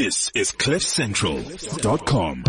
This 0.00 0.30
is 0.32 0.52
CliffCentral.com. 0.52 2.44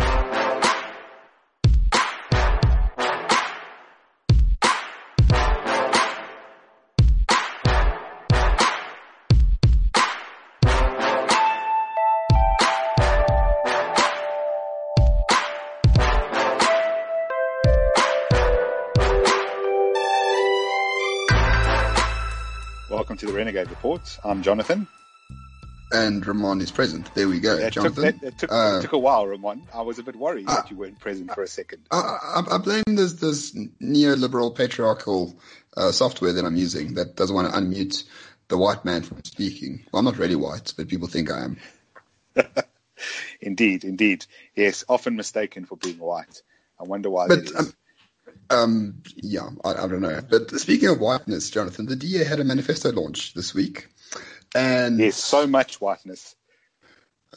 Welcome 22.92 23.18
to 23.18 23.26
the 23.26 23.34
Renegade 23.34 23.72
Report. 23.72 24.20
I'm 24.24 24.44
Jonathan. 24.44 24.88
And 25.92 26.26
Roman 26.26 26.62
is 26.62 26.72
present. 26.72 27.14
There 27.16 27.28
we 27.28 27.40
go, 27.40 27.56
It 27.58 27.74
took, 27.74 27.96
that, 27.96 28.38
took, 28.38 28.52
Uh, 28.52 28.82
took 28.82 28.94
a 28.94 28.98
while, 28.98 29.26
Roman. 29.28 29.64
I 29.74 29.82
was 29.82 29.98
a 29.98 30.04
bit 30.04 30.16
worried 30.16 30.48
uh, 30.48 30.56
that 30.58 30.70
you 30.70 30.78
weren't 30.78 31.00
present 31.00 31.34
for 31.34 31.42
a 31.42 31.48
second. 31.48 31.88
I, 31.90 31.98
I, 31.98 32.56
I 32.56 32.58
blame 32.60 32.84
this 32.88 33.14
this 33.14 33.54
neoliberal 33.82 34.56
patriarchal 34.56 35.36
uh, 35.76 35.92
software 35.92 36.34
that 36.34 36.46
I'm 36.46 36.56
using 36.56 36.94
that 36.96 37.16
doesn't 37.16 37.36
want 37.36 37.52
to 37.52 37.60
unmute 37.60 38.04
the 38.50 38.58
white 38.58 38.86
man 38.86 39.02
from 39.02 39.24
speaking. 39.24 39.84
Well, 39.92 40.00
I'm 40.00 40.06
not 40.06 40.18
really 40.18 40.36
white, 40.36 40.74
but 40.78 40.88
people 40.88 41.08
think 41.08 41.32
I 41.32 41.46
am. 41.46 41.58
Indeed, 43.42 43.86
indeed. 43.86 44.26
Yes, 44.56 44.84
often 44.90 45.16
mistaken 45.16 45.66
for 45.66 45.78
being 45.78 46.00
white. 46.00 46.42
I 46.80 46.84
wonder 46.84 47.10
why 47.10 47.28
But 47.28 47.46
that 47.46 47.46
is. 47.46 47.56
um, 47.56 47.74
um, 48.50 49.04
yeah, 49.16 49.50
I, 49.64 49.72
I 49.72 49.88
don't 49.88 50.02
know. 50.02 50.20
But 50.30 50.52
speaking 50.60 50.90
of 50.90 51.00
whiteness, 51.00 51.50
Jonathan, 51.50 51.86
the 51.86 51.96
DA 51.96 52.24
had 52.24 52.40
a 52.40 52.44
manifesto 52.44 52.92
launch 52.92 53.34
this 53.34 53.54
week, 53.54 53.88
and 54.56 55.00
yes, 55.00 55.16
so 55.16 55.48
much 55.48 55.80
whiteness. 55.82 56.36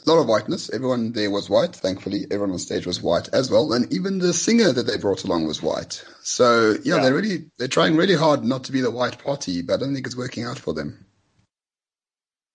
a 0.06 0.10
lot 0.10 0.20
of 0.20 0.26
whiteness. 0.26 0.70
Everyone 0.70 1.12
there 1.12 1.30
was 1.30 1.48
white. 1.50 1.76
Thankfully, 1.76 2.24
everyone 2.30 2.52
on 2.52 2.58
stage 2.58 2.86
was 2.86 3.02
white 3.02 3.28
as 3.32 3.50
well, 3.50 3.72
and 3.72 3.92
even 3.92 4.18
the 4.18 4.32
singer 4.32 4.72
that 4.72 4.84
they 4.86 4.96
brought 4.96 5.24
along 5.24 5.46
was 5.46 5.62
white. 5.62 6.04
So 6.22 6.74
yeah, 6.82 6.96
Yeah. 6.96 7.02
they're 7.02 7.14
really 7.14 7.50
they're 7.58 7.68
trying 7.68 7.96
really 7.96 8.16
hard 8.16 8.44
not 8.44 8.64
to 8.64 8.72
be 8.72 8.80
the 8.80 8.90
white 8.90 9.18
party, 9.22 9.62
but 9.62 9.74
I 9.74 9.76
don't 9.78 9.94
think 9.94 10.06
it's 10.06 10.16
working 10.16 10.44
out 10.44 10.58
for 10.58 10.72
them. 10.74 11.06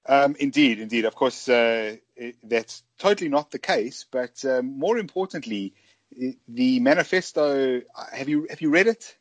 Um, 0.10 0.36
indeed, 0.40 0.80
indeed. 0.80 1.06
Of 1.06 1.16
course, 1.16 1.50
uh, 1.50 1.98
it, 2.16 2.36
that's 2.44 2.82
totally 2.98 3.30
not 3.30 3.52
the 3.52 3.60
case. 3.60 4.06
But 4.10 4.44
um, 4.46 4.80
more 4.80 4.98
importantly, 4.98 5.74
the 6.48 6.80
manifesto. 6.80 7.82
uh, 7.96 8.06
Have 8.14 8.30
you 8.30 8.48
have 8.50 8.62
you 8.62 8.70
read 8.70 8.88
it? 8.88 9.16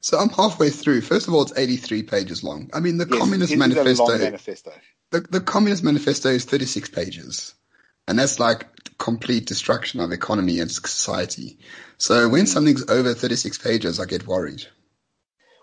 So 0.00 0.18
I'm 0.18 0.28
halfway 0.28 0.70
through. 0.70 1.00
First 1.00 1.28
of 1.28 1.34
all, 1.34 1.42
it's 1.42 1.56
83 1.56 2.02
pages 2.02 2.44
long. 2.44 2.70
I 2.72 2.80
mean, 2.80 2.98
the 2.98 3.06
Yes, 3.08 3.18
Communist 3.18 3.52
it 3.52 3.54
is 3.54 3.60
a 3.60 3.68
Manifesto. 3.68 4.04
long 4.04 4.20
manifesto. 4.20 4.72
The, 5.10 5.20
the 5.20 5.40
Communist 5.40 5.84
Manifesto 5.84 6.28
is 6.28 6.44
36 6.44 6.90
pages, 6.90 7.54
and 8.06 8.18
that's 8.18 8.38
like 8.38 8.66
complete 8.98 9.46
destruction 9.46 10.00
of 10.00 10.12
economy 10.12 10.60
and 10.60 10.70
society. 10.70 11.58
So 11.98 12.28
when 12.28 12.44
mm. 12.44 12.48
something's 12.48 12.88
over 12.88 13.14
36 13.14 13.58
pages, 13.58 14.00
I 14.00 14.06
get 14.06 14.26
worried. 14.26 14.66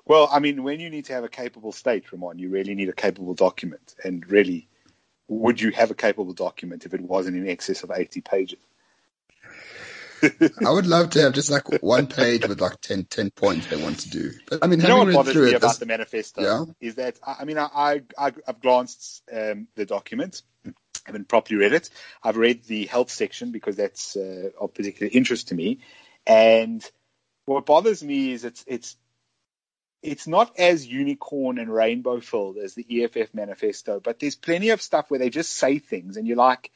Well, 0.06 0.28
I 0.32 0.40
mean, 0.40 0.64
when 0.64 0.80
you 0.80 0.90
need 0.90 1.06
to 1.06 1.14
have 1.14 1.24
a 1.24 1.30
capable 1.30 1.72
state, 1.72 2.12
Roman, 2.12 2.38
you 2.38 2.50
really 2.50 2.76
need 2.76 2.90
a 2.90 2.94
capable 2.94 3.34
document. 3.34 3.96
And 4.04 4.30
really, 4.30 4.68
would 5.28 5.62
you 5.62 5.72
have 5.72 5.92
a 5.92 5.96
capable 5.96 6.34
document 6.34 6.86
if 6.86 6.94
it 6.94 7.02
wasn't 7.02 7.38
in 7.38 7.48
excess 7.48 7.84
of 7.84 7.92
80 7.92 8.22
pages? 8.22 8.60
I 10.66 10.72
would 10.72 10.88
love 10.88 11.12
to 11.12 11.22
have 11.22 11.34
just 11.34 11.52
like 11.52 11.82
one 11.82 12.08
page 12.08 12.48
with 12.48 12.62
like 12.62 12.80
10, 12.82 13.06
10 13.06 13.32
points 13.32 13.68
they 13.68 13.82
want 13.82 14.00
to 14.00 14.10
do. 14.10 14.32
But 14.50 14.64
I 14.64 14.68
mean, 14.68 14.80
You 14.80 14.88
know 14.88 14.98
what 15.00 15.14
bothers 15.14 15.34
through 15.34 15.46
me 15.46 15.52
it, 15.52 15.56
about 15.58 15.70
this- 15.70 15.78
the 15.78 15.86
manifesto 15.86 16.42
Yeah. 16.42 16.66
is 16.80 16.96
that 16.96 17.20
I 17.26 17.46
mean 17.46 17.58
I, 17.58 18.02
I 18.18 18.34
I've 18.48 18.62
glanced 18.62 19.24
um, 19.32 19.68
the 19.76 19.86
document, 19.86 20.42
I 20.66 20.72
haven't 21.06 21.28
properly 21.28 21.58
read 21.60 21.74
it. 21.74 21.90
I've 22.24 22.38
read 22.38 22.64
the 22.64 22.86
health 22.86 23.10
section 23.12 23.52
because 23.52 23.76
that's 23.76 24.16
uh, 24.16 24.50
of 24.60 24.74
particular 24.74 25.10
interest 25.14 25.50
to 25.50 25.56
me, 25.56 25.80
and 26.26 26.84
what 27.46 27.66
bothers 27.66 28.02
me 28.04 28.32
is 28.32 28.46
it's 28.46 28.64
it's 28.68 28.96
it's 30.02 30.28
not 30.28 30.58
as 30.60 30.86
unicorn 30.86 31.58
and 31.58 31.74
rainbow 31.74 32.20
filled 32.20 32.58
as 32.58 32.74
the 32.74 32.86
EFF 33.04 33.34
manifesto, 33.34 34.00
but 34.02 34.20
there's 34.20 34.36
plenty 34.36 34.70
of 34.70 34.82
stuff 34.82 35.10
where 35.10 35.20
they 35.20 35.30
just 35.30 35.52
say 35.52 35.80
things 35.80 36.18
and 36.18 36.28
you're 36.28 36.36
like, 36.38 36.72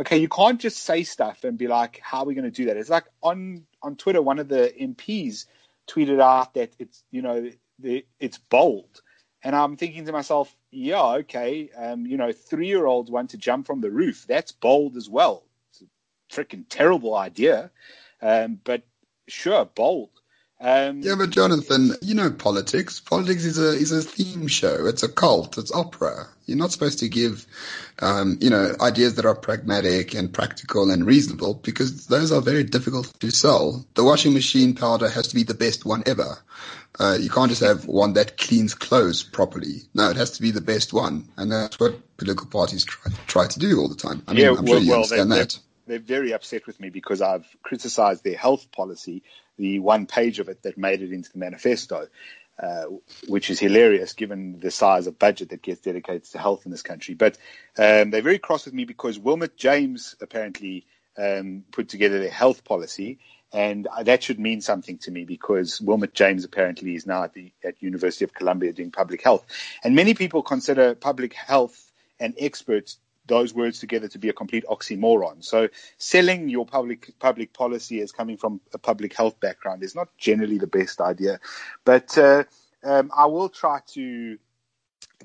okay, 0.00 0.16
you 0.16 0.28
can't 0.28 0.60
just 0.60 0.78
say 0.78 1.02
stuff 1.04 1.44
and 1.44 1.58
be 1.58 1.68
like, 1.68 2.00
how 2.02 2.20
are 2.20 2.24
we 2.24 2.34
going 2.34 2.44
to 2.44 2.50
do 2.50 2.66
that? 2.66 2.76
It's 2.76 2.90
like 2.90 3.04
on 3.22 3.66
on 3.82 3.96
Twitter, 3.96 4.22
one 4.22 4.38
of 4.38 4.48
the 4.48 4.72
MPs 4.80 5.46
tweeted 5.86 6.20
out 6.20 6.54
that 6.54 6.72
it's 6.78 7.04
you 7.10 7.22
know 7.22 7.50
the, 7.78 8.04
it's 8.18 8.38
bold, 8.38 9.02
and 9.42 9.54
I'm 9.54 9.76
thinking 9.76 10.06
to 10.06 10.12
myself, 10.12 10.54
yeah, 10.70 11.02
okay, 11.20 11.70
um, 11.76 12.06
you 12.06 12.16
know, 12.16 12.32
three 12.32 12.66
year 12.66 12.86
olds 12.86 13.10
want 13.10 13.30
to 13.30 13.38
jump 13.38 13.66
from 13.66 13.80
the 13.80 13.90
roof. 13.90 14.24
That's 14.26 14.52
bold 14.52 14.96
as 14.96 15.08
well. 15.08 15.44
It's 15.70 15.82
a 15.82 16.40
freaking 16.40 16.64
terrible 16.68 17.14
idea, 17.14 17.70
um, 18.22 18.58
but 18.64 18.82
sure, 19.28 19.64
bold. 19.66 20.10
Um, 20.62 21.00
Yeah, 21.00 21.14
but 21.16 21.30
Jonathan, 21.30 21.92
you 22.02 22.14
know 22.14 22.30
politics. 22.30 23.00
Politics 23.00 23.44
is 23.44 23.58
a 23.58 23.70
is 23.72 23.92
a 23.92 24.02
theme 24.02 24.46
show. 24.46 24.86
It's 24.86 25.02
a 25.02 25.08
cult. 25.08 25.56
It's 25.56 25.72
opera. 25.72 26.26
You're 26.44 26.58
not 26.58 26.72
supposed 26.72 26.98
to 26.98 27.08
give, 27.08 27.46
um, 28.00 28.36
you 28.40 28.50
know, 28.50 28.74
ideas 28.80 29.14
that 29.14 29.24
are 29.24 29.34
pragmatic 29.36 30.14
and 30.14 30.32
practical 30.32 30.90
and 30.90 31.06
reasonable 31.06 31.54
because 31.54 32.06
those 32.08 32.30
are 32.32 32.42
very 32.42 32.64
difficult 32.64 33.12
to 33.20 33.30
sell. 33.30 33.86
The 33.94 34.04
washing 34.04 34.34
machine 34.34 34.74
powder 34.74 35.08
has 35.08 35.28
to 35.28 35.34
be 35.34 35.44
the 35.44 35.54
best 35.54 35.86
one 35.86 36.02
ever. 36.06 36.36
Uh, 36.98 37.16
you 37.20 37.30
can't 37.30 37.48
just 37.48 37.62
have 37.62 37.86
one 37.86 38.14
that 38.14 38.36
cleans 38.36 38.74
clothes 38.74 39.22
properly. 39.22 39.82
No, 39.94 40.10
it 40.10 40.16
has 40.16 40.32
to 40.32 40.42
be 40.42 40.50
the 40.50 40.60
best 40.60 40.92
one, 40.92 41.28
and 41.36 41.50
that's 41.50 41.78
what 41.80 42.16
political 42.18 42.48
parties 42.48 42.84
try 42.84 43.12
try 43.26 43.46
to 43.46 43.58
do 43.58 43.78
all 43.80 43.88
the 43.88 43.94
time. 43.94 44.22
I 44.28 44.32
mean, 44.34 44.42
Yeah, 44.44 44.50
I'm 44.50 44.66
sure 44.66 44.74
well- 44.74 44.82
you 44.82 44.90
well, 44.90 44.96
understand 45.04 45.32
they- 45.32 45.38
that. 45.38 45.58
they're 45.86 45.98
very 46.00 46.32
upset 46.34 46.66
with 46.66 46.78
me 46.80 46.90
because 46.90 47.22
I've 47.22 47.46
criticized 47.62 48.24
their 48.24 48.36
health 48.36 48.70
policy, 48.72 49.22
the 49.60 49.78
one 49.78 50.06
page 50.06 50.38
of 50.40 50.48
it 50.48 50.62
that 50.62 50.78
made 50.78 51.02
it 51.02 51.12
into 51.12 51.30
the 51.30 51.38
manifesto, 51.38 52.08
uh, 52.60 52.84
which 53.28 53.50
is 53.50 53.60
hilarious 53.60 54.14
given 54.14 54.58
the 54.58 54.70
size 54.70 55.06
of 55.06 55.18
budget 55.18 55.50
that 55.50 55.62
gets 55.62 55.80
dedicated 55.80 56.24
to 56.24 56.38
health 56.38 56.64
in 56.64 56.70
this 56.70 56.82
country. 56.82 57.14
But 57.14 57.36
um, 57.78 58.10
they're 58.10 58.22
very 58.22 58.38
cross 58.38 58.64
with 58.64 58.74
me 58.74 58.84
because 58.84 59.18
Wilmot 59.18 59.56
James 59.56 60.16
apparently 60.20 60.86
um, 61.16 61.64
put 61.72 61.88
together 61.88 62.18
their 62.18 62.30
health 62.30 62.64
policy. 62.64 63.18
And 63.52 63.88
that 64.02 64.22
should 64.22 64.38
mean 64.38 64.60
something 64.60 64.98
to 64.98 65.10
me 65.10 65.24
because 65.24 65.80
Wilmot 65.80 66.14
James 66.14 66.44
apparently 66.44 66.94
is 66.94 67.04
now 67.04 67.24
at 67.24 67.34
the 67.34 67.52
at 67.64 67.82
University 67.82 68.24
of 68.24 68.32
Columbia 68.32 68.72
doing 68.72 68.92
public 68.92 69.22
health, 69.22 69.44
and 69.82 69.96
many 69.96 70.14
people 70.14 70.42
consider 70.42 70.94
public 70.94 71.34
health 71.34 71.90
and 72.20 72.32
experts 72.38 72.98
those 73.26 73.54
words 73.54 73.78
together 73.78 74.08
to 74.08 74.18
be 74.18 74.28
a 74.28 74.32
complete 74.32 74.64
oxymoron. 74.68 75.44
So 75.44 75.68
selling 75.98 76.48
your 76.48 76.66
public 76.66 77.12
public 77.18 77.52
policy 77.52 78.00
as 78.00 78.12
coming 78.12 78.36
from 78.36 78.60
a 78.74 78.78
public 78.78 79.14
health 79.14 79.38
background 79.40 79.82
is 79.82 79.94
not 79.94 80.08
generally 80.18 80.58
the 80.58 80.66
best 80.66 81.00
idea. 81.00 81.40
But 81.84 82.16
uh, 82.18 82.44
um, 82.82 83.10
I 83.16 83.26
will 83.26 83.48
try 83.48 83.80
to 83.94 84.38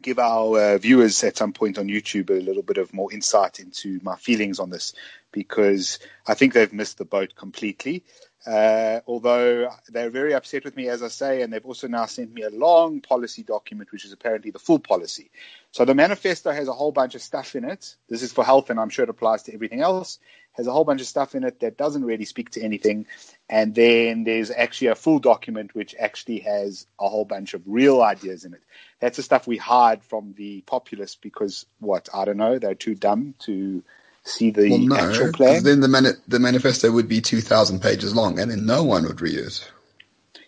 give 0.02 0.20
our 0.20 0.60
uh, 0.60 0.78
viewers 0.78 1.24
at 1.24 1.38
some 1.38 1.54
point 1.54 1.78
on 1.78 1.88
YouTube 1.88 2.30
a 2.30 2.34
little 2.34 2.64
bit 2.64 2.78
of 2.78 2.94
more 2.94 3.12
insight 3.14 3.60
into 3.60 4.00
my 4.04 4.16
feelings 4.16 4.60
on 4.60 4.70
this 4.70 4.94
because 5.32 6.00
I 6.28 6.34
think 6.34 6.54
they've 6.54 6.72
missed 6.72 6.98
the 6.98 7.06
boat 7.06 7.36
completely. 7.36 8.04
Uh, 8.46 9.00
although 9.08 9.72
they're 9.90 10.12
very 10.12 10.34
upset 10.34 10.64
with 10.66 10.76
me, 10.76 10.88
as 10.88 11.02
I 11.02 11.08
say, 11.08 11.42
and 11.42 11.52
they've 11.52 11.66
also 11.66 11.88
now 11.88 12.06
sent 12.06 12.32
me 12.32 12.44
a 12.44 12.52
long 12.52 13.02
policy 13.02 13.42
document, 13.42 13.92
which 13.92 14.06
is 14.06 14.14
apparently 14.14 14.52
the 14.52 14.60
full 14.60 14.78
policy. 14.78 15.32
So 15.72 15.84
the 15.84 15.96
manifesto 15.96 16.52
has 16.52 16.68
a 16.68 16.74
whole 16.74 16.92
bunch 16.92 17.16
of 17.16 17.24
stuff 17.24 17.56
in 17.56 17.66
it. 17.66 17.96
This 18.08 18.22
is 18.22 18.32
for 18.32 18.44
health, 18.44 18.70
and 18.70 18.80
I'm 18.80 18.90
sure 18.90 19.04
it 19.04 19.10
applies 19.10 19.44
to 19.44 19.54
everything 19.54 19.82
else. 19.82 20.20
Has 20.54 20.68
a 20.68 20.72
whole 20.72 20.86
bunch 20.86 21.02
of 21.02 21.08
stuff 21.08 21.34
in 21.34 21.44
it 21.44 21.60
that 21.62 21.76
doesn't 21.76 22.06
really 22.06 22.24
speak 22.26 22.52
to 22.52 22.62
anything. 22.62 23.08
And 23.50 23.74
then 23.74 24.24
there's 24.24 24.52
actually 24.52 24.88
a 24.88 24.96
full 24.96 25.20
document 25.20 25.74
which 25.74 25.96
actually 26.00 26.40
has 26.40 26.86
a 27.00 27.10
whole 27.10 27.26
bunch 27.26 27.56
of 27.56 27.64
real 27.66 28.02
ideas 28.02 28.46
in 28.46 28.54
it. 28.54 28.62
That's 29.00 29.18
the 29.18 29.24
stuff 29.24 29.48
we 29.48 29.58
hide 29.58 30.04
from 30.04 30.34
the 30.38 30.62
populace 30.62 31.16
because 31.16 31.66
what 31.80 32.10
I 32.14 32.26
don't 32.26 32.38
know, 32.38 32.60
they're 32.60 32.76
too 32.76 32.96
dumb 32.96 33.34
to 33.40 33.84
see 34.26 34.52
the 34.52 34.70
Well, 34.70 34.80
no, 34.80 34.96
actual 34.96 35.32
then 35.62 35.80
the 35.80 35.88
mani- 35.88 36.20
the 36.28 36.40
manifesto 36.40 36.92
would 36.92 37.08
be 37.08 37.22
two 37.22 37.42
thousand 37.42 37.82
pages 37.82 38.14
long, 38.16 38.40
and 38.40 38.52
then 38.52 38.66
no 38.66 38.84
one 38.84 39.04
would 39.06 39.22
read 39.22 39.38
it. 39.40 39.72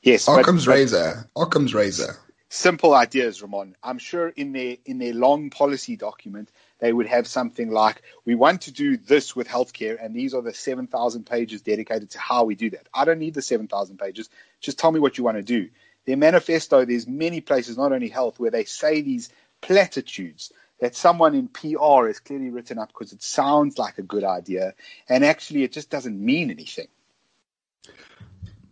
yes, 0.01 0.25
but- 0.25 0.41
Occam's 0.41 0.65
but- 0.65 0.71
razor. 0.74 1.29
Occam's 1.35 1.74
razor. 1.74 2.15
simple 2.50 2.94
ideas, 2.94 3.41
Roman. 3.41 3.75
I'm 3.83 4.00
sure 4.00 4.29
in 4.29 4.51
their 4.53 4.77
in 4.85 4.97
their 5.00 5.13
long 5.13 5.50
policy 5.50 5.95
document 5.95 6.50
they 6.79 6.94
would 6.94 7.07
have 7.07 7.27
something 7.27 7.69
like, 7.71 8.01
"We 8.25 8.35
want 8.35 8.62
to 8.63 8.71
do 8.71 8.97
this 8.97 9.35
with 9.35 9.47
healthcare, 9.47 9.97
and 10.03 10.15
these 10.15 10.33
are 10.33 10.41
the 10.41 10.53
seven 10.53 10.88
thousand 10.88 11.25
pages 11.25 11.62
dedicated 11.62 12.12
to 12.12 12.19
how 12.19 12.45
we 12.45 12.56
do 12.56 12.69
that." 12.71 12.88
I 12.94 13.03
don't 13.06 13.19
need 13.19 13.33
the 13.33 13.41
seven 13.41 13.68
thousand 13.68 13.97
pages. 14.00 14.29
Just 14.62 14.77
tell 14.79 14.91
me 14.91 15.00
what 15.00 15.18
you 15.18 15.24
want 15.24 15.38
to 15.38 15.44
do. 15.44 15.69
Their 16.06 16.18
manifesto, 16.18 16.85
there's 16.85 17.06
many 17.06 17.41
places, 17.41 17.77
not 17.77 17.91
only 17.91 18.07
health, 18.09 18.39
where 18.39 18.51
they 18.51 18.63
say 18.63 19.01
these 19.01 19.29
platitudes 19.62 20.51
that 20.79 20.95
someone 20.95 21.35
in 21.35 21.47
PR 21.47 22.07
has 22.07 22.19
clearly 22.19 22.50
written 22.50 22.77
up 22.77 22.89
because 22.89 23.13
it 23.13 23.24
sounds 23.24 23.77
like 23.77 23.97
a 23.97 24.03
good 24.03 24.24
idea, 24.24 24.74
and 25.09 25.25
actually 25.25 25.63
it 25.63 25.71
just 25.71 25.89
doesn't 25.89 26.19
mean 26.19 26.51
anything. 26.51 26.88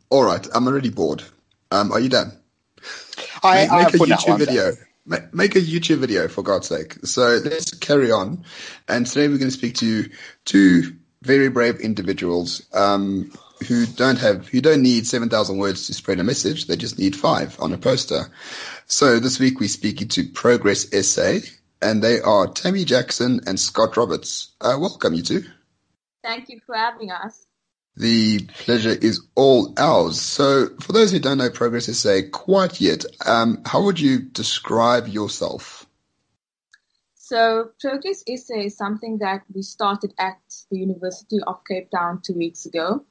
All 0.09 0.23
right, 0.23 0.47
I'm 0.53 0.67
already 0.67 0.89
bored. 0.89 1.23
Um, 1.71 1.91
are 1.91 1.99
you 1.99 2.09
done? 2.09 2.31
I, 3.43 3.67
make 3.67 3.93
make 3.93 4.01
a 4.01 4.05
YouTube 4.05 4.37
video. 4.37 4.71
make 5.33 5.55
a 5.55 5.59
YouTube 5.59 5.97
video 5.97 6.27
for 6.27 6.43
God's 6.43 6.67
sake. 6.67 6.93
So 7.05 7.39
let's 7.43 7.73
carry 7.73 8.11
on. 8.11 8.45
And 8.87 9.05
today 9.05 9.27
we're 9.27 9.37
going 9.37 9.51
to 9.51 9.57
speak 9.57 9.75
to 9.75 10.09
two 10.45 10.95
very 11.21 11.49
brave 11.49 11.79
individuals 11.79 12.65
um, 12.73 13.31
who 13.67 13.85
don't 13.85 14.19
have 14.19 14.47
who 14.47 14.61
don't 14.61 14.81
need 14.81 15.07
seven 15.07 15.29
thousand 15.29 15.57
words 15.57 15.87
to 15.87 15.93
spread 15.93 16.19
a 16.19 16.23
message. 16.23 16.67
They 16.67 16.75
just 16.75 16.99
need 16.99 17.15
five 17.15 17.59
on 17.59 17.73
a 17.73 17.77
poster. 17.77 18.25
So 18.87 19.19
this 19.19 19.39
week 19.39 19.59
we're 19.59 19.69
speaking 19.69 20.07
to 20.09 20.27
Progress 20.27 20.87
SA, 21.05 21.39
and 21.85 22.03
they 22.03 22.19
are 22.19 22.47
Tami 22.47 22.83
Jackson 22.83 23.41
and 23.45 23.59
Scott 23.59 23.95
Roberts. 23.95 24.53
Uh, 24.59 24.75
welcome, 24.79 25.13
you 25.13 25.21
two. 25.21 25.43
Thank 26.23 26.49
you 26.49 26.59
for 26.65 26.75
having 26.75 27.11
us. 27.11 27.45
The 27.95 28.39
pleasure 28.45 28.89
is 28.89 29.21
all 29.35 29.73
ours. 29.77 30.19
So, 30.19 30.69
for 30.81 30.91
those 30.93 31.11
who 31.11 31.19
don't 31.19 31.37
know 31.37 31.51
Progress 31.51 31.85
SA 31.85 32.21
quite 32.33 32.81
yet, 32.81 33.05
um, 33.25 33.61
how 33.65 33.83
would 33.83 33.99
you 33.99 34.19
describe 34.19 35.07
yourself? 35.07 35.85
So, 37.13 37.69
Progress 37.79 38.23
SA 38.27 38.55
is 38.55 38.75
something 38.75 39.19
that 39.19 39.43
we 39.53 39.61
started 39.61 40.13
at 40.17 40.39
the 40.71 40.79
University 40.79 41.37
of 41.45 41.63
Cape 41.69 41.91
Town 41.91 42.19
two 42.25 42.33
weeks 42.33 42.65
ago. 42.65 43.05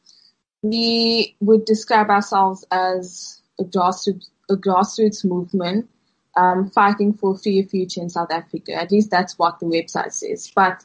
We 0.62 1.36
would 1.40 1.64
describe 1.64 2.10
ourselves 2.10 2.64
as 2.72 3.40
a 3.60 3.64
grassroots, 3.64 4.28
a 4.50 4.56
grassroots 4.56 5.24
movement 5.24 5.88
um, 6.36 6.70
fighting 6.70 7.14
for 7.14 7.34
a 7.34 7.38
freer 7.38 7.64
future 7.64 8.00
in 8.00 8.10
South 8.10 8.30
Africa. 8.30 8.72
At 8.74 8.90
least 8.90 9.10
that's 9.10 9.38
what 9.38 9.60
the 9.60 9.66
website 9.66 10.12
says. 10.12 10.50
But 10.54 10.84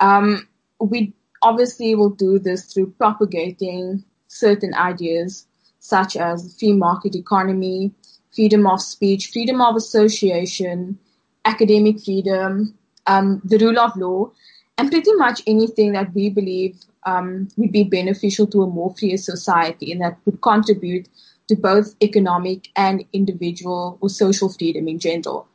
um, 0.00 0.48
we 0.80 1.12
obviously 1.42 1.94
will 1.94 2.10
do 2.10 2.38
this 2.38 2.72
through 2.72 2.94
propagating 2.98 4.04
certain 4.28 4.74
ideas 4.74 5.46
such 5.80 6.16
as 6.16 6.56
free 6.58 6.72
market 6.72 7.14
economy, 7.14 7.92
freedom 8.34 8.66
of 8.66 8.80
speech, 8.80 9.30
freedom 9.32 9.60
of 9.60 9.76
association, 9.76 10.98
academic 11.44 12.00
freedom, 12.00 12.74
um, 13.06 13.40
the 13.44 13.58
rule 13.58 13.78
of 13.78 13.96
law, 13.96 14.30
and 14.76 14.90
pretty 14.90 15.12
much 15.14 15.42
anything 15.46 15.92
that 15.92 16.12
we 16.14 16.28
believe 16.30 16.76
um, 17.04 17.48
would 17.56 17.72
be 17.72 17.84
beneficial 17.84 18.46
to 18.46 18.62
a 18.62 18.66
more 18.66 18.94
free 18.98 19.16
society 19.16 19.92
and 19.92 20.00
that 20.00 20.18
would 20.24 20.40
contribute 20.42 21.08
to 21.48 21.56
both 21.56 21.94
economic 22.02 22.68
and 22.76 23.04
individual 23.12 23.98
or 24.00 24.08
social 24.08 24.48
freedom 24.48 24.88
in 24.88 24.98
general. 24.98 25.48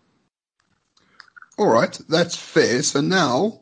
All 1.57 1.67
right, 1.67 1.97
that's 2.09 2.35
fair. 2.35 2.81
So 2.81 3.01
now 3.01 3.61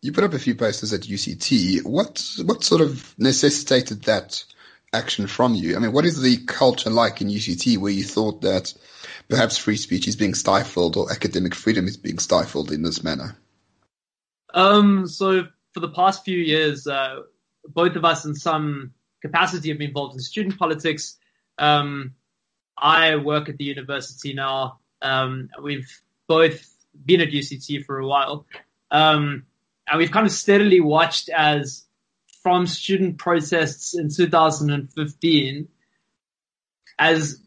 you 0.00 0.12
put 0.12 0.24
up 0.24 0.32
a 0.32 0.38
few 0.38 0.54
posters 0.54 0.92
at 0.92 1.02
UCT. 1.02 1.84
What 1.84 2.24
what 2.44 2.64
sort 2.64 2.80
of 2.80 3.14
necessitated 3.18 4.04
that 4.04 4.44
action 4.92 5.26
from 5.26 5.54
you? 5.54 5.76
I 5.76 5.80
mean, 5.80 5.92
what 5.92 6.04
is 6.04 6.20
the 6.20 6.38
culture 6.44 6.90
like 6.90 7.20
in 7.20 7.28
UCT 7.28 7.78
where 7.78 7.92
you 7.92 8.04
thought 8.04 8.42
that 8.42 8.72
perhaps 9.28 9.58
free 9.58 9.76
speech 9.76 10.08
is 10.08 10.16
being 10.16 10.34
stifled 10.34 10.96
or 10.96 11.12
academic 11.12 11.54
freedom 11.54 11.86
is 11.86 11.96
being 11.96 12.18
stifled 12.18 12.70
in 12.70 12.82
this 12.82 13.02
manner? 13.02 13.36
Um, 14.54 15.06
so 15.06 15.44
for 15.74 15.80
the 15.80 15.90
past 15.90 16.24
few 16.24 16.38
years, 16.38 16.86
uh, 16.86 17.20
both 17.66 17.96
of 17.96 18.04
us 18.04 18.24
in 18.24 18.34
some 18.34 18.92
capacity 19.20 19.68
have 19.68 19.78
been 19.78 19.88
involved 19.88 20.14
in 20.14 20.20
student 20.20 20.58
politics. 20.58 21.18
Um, 21.60 22.14
I 22.76 23.16
work 23.16 23.48
at 23.48 23.58
the 23.58 23.64
university 23.64 24.32
now. 24.32 24.80
Um, 25.02 25.50
we've 25.62 25.88
both 26.26 26.66
been 27.04 27.20
at 27.20 27.28
UCT 27.28 27.84
for 27.84 27.98
a 27.98 28.06
while. 28.06 28.46
Um, 28.90 29.44
and 29.86 29.98
we've 29.98 30.10
kind 30.10 30.26
of 30.26 30.32
steadily 30.32 30.80
watched 30.80 31.28
as 31.28 31.84
from 32.42 32.66
student 32.66 33.18
protests 33.18 33.94
in 33.96 34.08
2015 34.08 35.68
as 36.98 37.40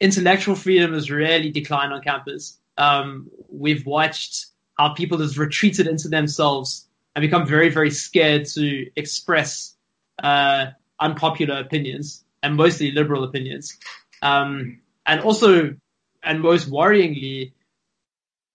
intellectual 0.00 0.54
freedom 0.54 0.92
has 0.92 1.10
really 1.10 1.50
declined 1.50 1.92
on 1.92 2.02
campus. 2.02 2.58
Um, 2.76 3.30
we've 3.48 3.86
watched 3.86 4.46
how 4.76 4.94
people 4.94 5.18
have 5.18 5.38
retreated 5.38 5.86
into 5.86 6.08
themselves 6.08 6.86
and 7.14 7.22
become 7.22 7.46
very, 7.46 7.68
very 7.68 7.90
scared 7.90 8.46
to 8.46 8.90
express 8.96 9.76
uh, 10.22 10.66
unpopular 10.98 11.60
opinions 11.60 12.24
and 12.42 12.56
mostly 12.56 12.90
liberal 12.90 13.24
opinions. 13.24 13.76
Um, 14.22 14.80
and 15.06 15.20
also, 15.20 15.74
and 16.22 16.40
most 16.40 16.70
worryingly, 16.70 17.52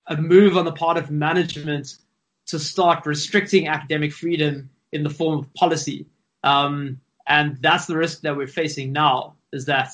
a 0.07 0.17
move 0.17 0.57
on 0.57 0.65
the 0.65 0.71
part 0.71 0.97
of 0.97 1.09
management 1.09 1.95
to 2.47 2.59
start 2.59 3.05
restricting 3.05 3.67
academic 3.67 4.13
freedom 4.13 4.69
in 4.91 5.03
the 5.03 5.09
form 5.09 5.39
of 5.39 5.53
policy. 5.53 6.05
Um, 6.43 7.01
and 7.27 7.57
that's 7.59 7.87
the 7.87 7.97
risk 7.97 8.21
that 8.21 8.37
we're 8.37 8.47
facing 8.47 8.91
now 8.91 9.35
is 9.51 9.65
that 9.65 9.89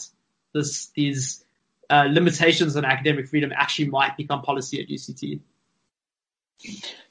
this, 0.54 0.88
these 0.96 1.46
uh, 1.90 2.08
limitations 2.10 2.76
on 2.76 2.84
academic 2.84 3.28
freedom 3.30 3.52
actually 3.56 3.88
might 3.88 4.18
become 4.18 4.42
policy 4.42 4.82
at 4.82 4.90
UCT. 4.90 5.40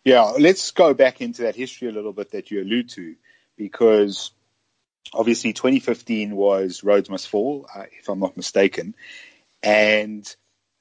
Yeah, 0.05 0.33
let's 0.39 0.71
go 0.71 0.95
back 0.95 1.21
into 1.21 1.43
that 1.43 1.57
history 1.57 1.89
a 1.89 1.93
little 1.93 2.13
bit 2.13 2.33
that 2.33 2.51
you 2.51 2.63
allude 2.63 2.91
to, 2.91 3.17
because 3.57 4.31
obviously 5.13 5.53
2015 5.53 6.35
was 6.35 6.85
Rhodes 6.85 7.11
Must 7.11 7.29
Fall, 7.29 7.67
uh, 7.75 7.85
if 7.99 8.09
I'm 8.09 8.21
not 8.21 8.37
mistaken, 8.37 8.95
and 9.63 10.25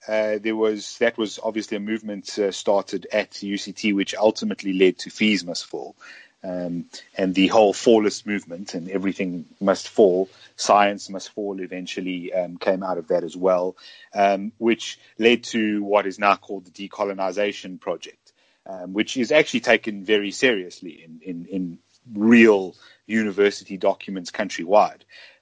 uh, 0.08 0.40
there 0.42 0.56
was 0.56 0.98
that 1.00 1.18
was 1.18 1.40
obviously 1.42 1.78
a 1.78 1.82
movement 1.82 2.38
uh, 2.40 2.52
started 2.52 3.08
at 3.12 3.32
UCT, 3.32 3.94
which 3.94 4.16
ultimately 4.16 4.74
led 4.74 4.98
to 5.00 5.10
fees 5.10 5.44
must 5.44 5.66
fall, 5.66 5.96
um, 6.44 6.86
and 7.18 7.36
the 7.36 7.48
whole 7.48 7.74
fallist 7.74 8.26
movement 8.26 8.74
and 8.74 8.90
everything 8.90 9.46
must 9.60 9.90
fall, 9.90 10.30
science 10.56 11.10
must 11.10 11.32
fall 11.32 11.60
eventually 11.60 12.34
um, 12.34 12.58
came 12.58 12.82
out 12.82 12.98
of 12.98 13.10
that 13.10 13.24
as 13.24 13.36
well, 13.36 13.76
um, 14.14 14.52
which 14.58 15.00
led 15.18 15.44
to 15.44 15.84
what 15.84 16.06
is 16.06 16.18
now 16.18 16.36
called 16.36 16.66
the 16.66 16.72
decolonization 16.72 17.80
project, 17.80 18.32
um, 18.66 18.94
which 18.94 19.18
is 19.18 19.32
actually 19.32 19.60
taken 19.60 20.06
very 20.06 20.32
seriously 20.32 21.04
in, 21.04 21.20
in, 21.24 21.46
in 21.46 21.80
real 22.14 22.76
university 23.06 23.78
documents 23.78 24.32
countrywide. 24.32 25.02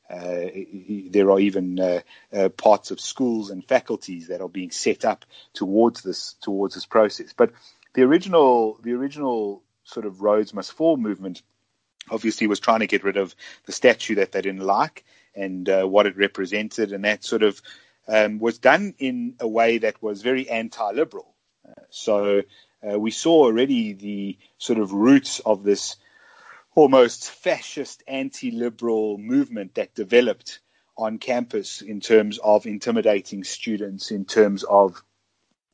Uh, 0.09 0.47
there 1.09 1.29
are 1.31 1.39
even 1.39 1.79
uh, 1.79 1.99
uh, 2.33 2.49
parts 2.49 2.91
of 2.91 2.99
schools 2.99 3.49
and 3.49 3.67
faculties 3.67 4.27
that 4.27 4.41
are 4.41 4.47
being 4.47 4.71
set 4.71 5.03
up 5.03 5.25
towards 5.53 6.01
this 6.01 6.35
towards 6.41 6.75
this 6.75 6.85
process. 6.85 7.33
But 7.33 7.51
the 7.93 8.03
original 8.03 8.79
the 8.81 8.93
original 8.93 9.63
sort 9.83 10.05
of 10.05 10.21
Rhodes 10.21 10.53
Must 10.53 10.71
Fall 10.71 10.95
movement 10.95 11.41
obviously 12.09 12.47
was 12.47 12.61
trying 12.61 12.79
to 12.79 12.87
get 12.87 13.03
rid 13.03 13.17
of 13.17 13.35
the 13.65 13.73
statue 13.73 14.15
that 14.15 14.31
they 14.31 14.41
didn't 14.41 14.61
like 14.61 15.03
and 15.35 15.67
uh, 15.67 15.83
what 15.83 16.05
it 16.05 16.17
represented, 16.17 16.93
and 16.93 17.03
that 17.03 17.25
sort 17.25 17.43
of 17.43 17.61
um, 18.07 18.39
was 18.39 18.59
done 18.59 18.95
in 18.99 19.35
a 19.41 19.47
way 19.47 19.79
that 19.79 20.01
was 20.01 20.21
very 20.21 20.49
anti-liberal. 20.49 21.35
Uh, 21.67 21.81
so 21.89 22.43
uh, 22.89 22.97
we 22.97 23.11
saw 23.11 23.43
already 23.45 23.93
the 23.93 24.37
sort 24.57 24.79
of 24.79 24.93
roots 24.93 25.39
of 25.39 25.63
this 25.63 25.97
almost 26.77 27.31
fascist 27.31 28.03
anti-liberal 28.07 29.17
movement 29.17 29.73
that 29.73 29.95
developed 29.95 30.59
on 30.95 31.17
campus 31.17 31.81
in 31.81 31.99
terms 31.99 32.37
of 32.37 32.67
intimidating 32.67 33.43
students, 33.43 34.11
in 34.11 34.25
terms 34.25 34.61
of 34.61 35.01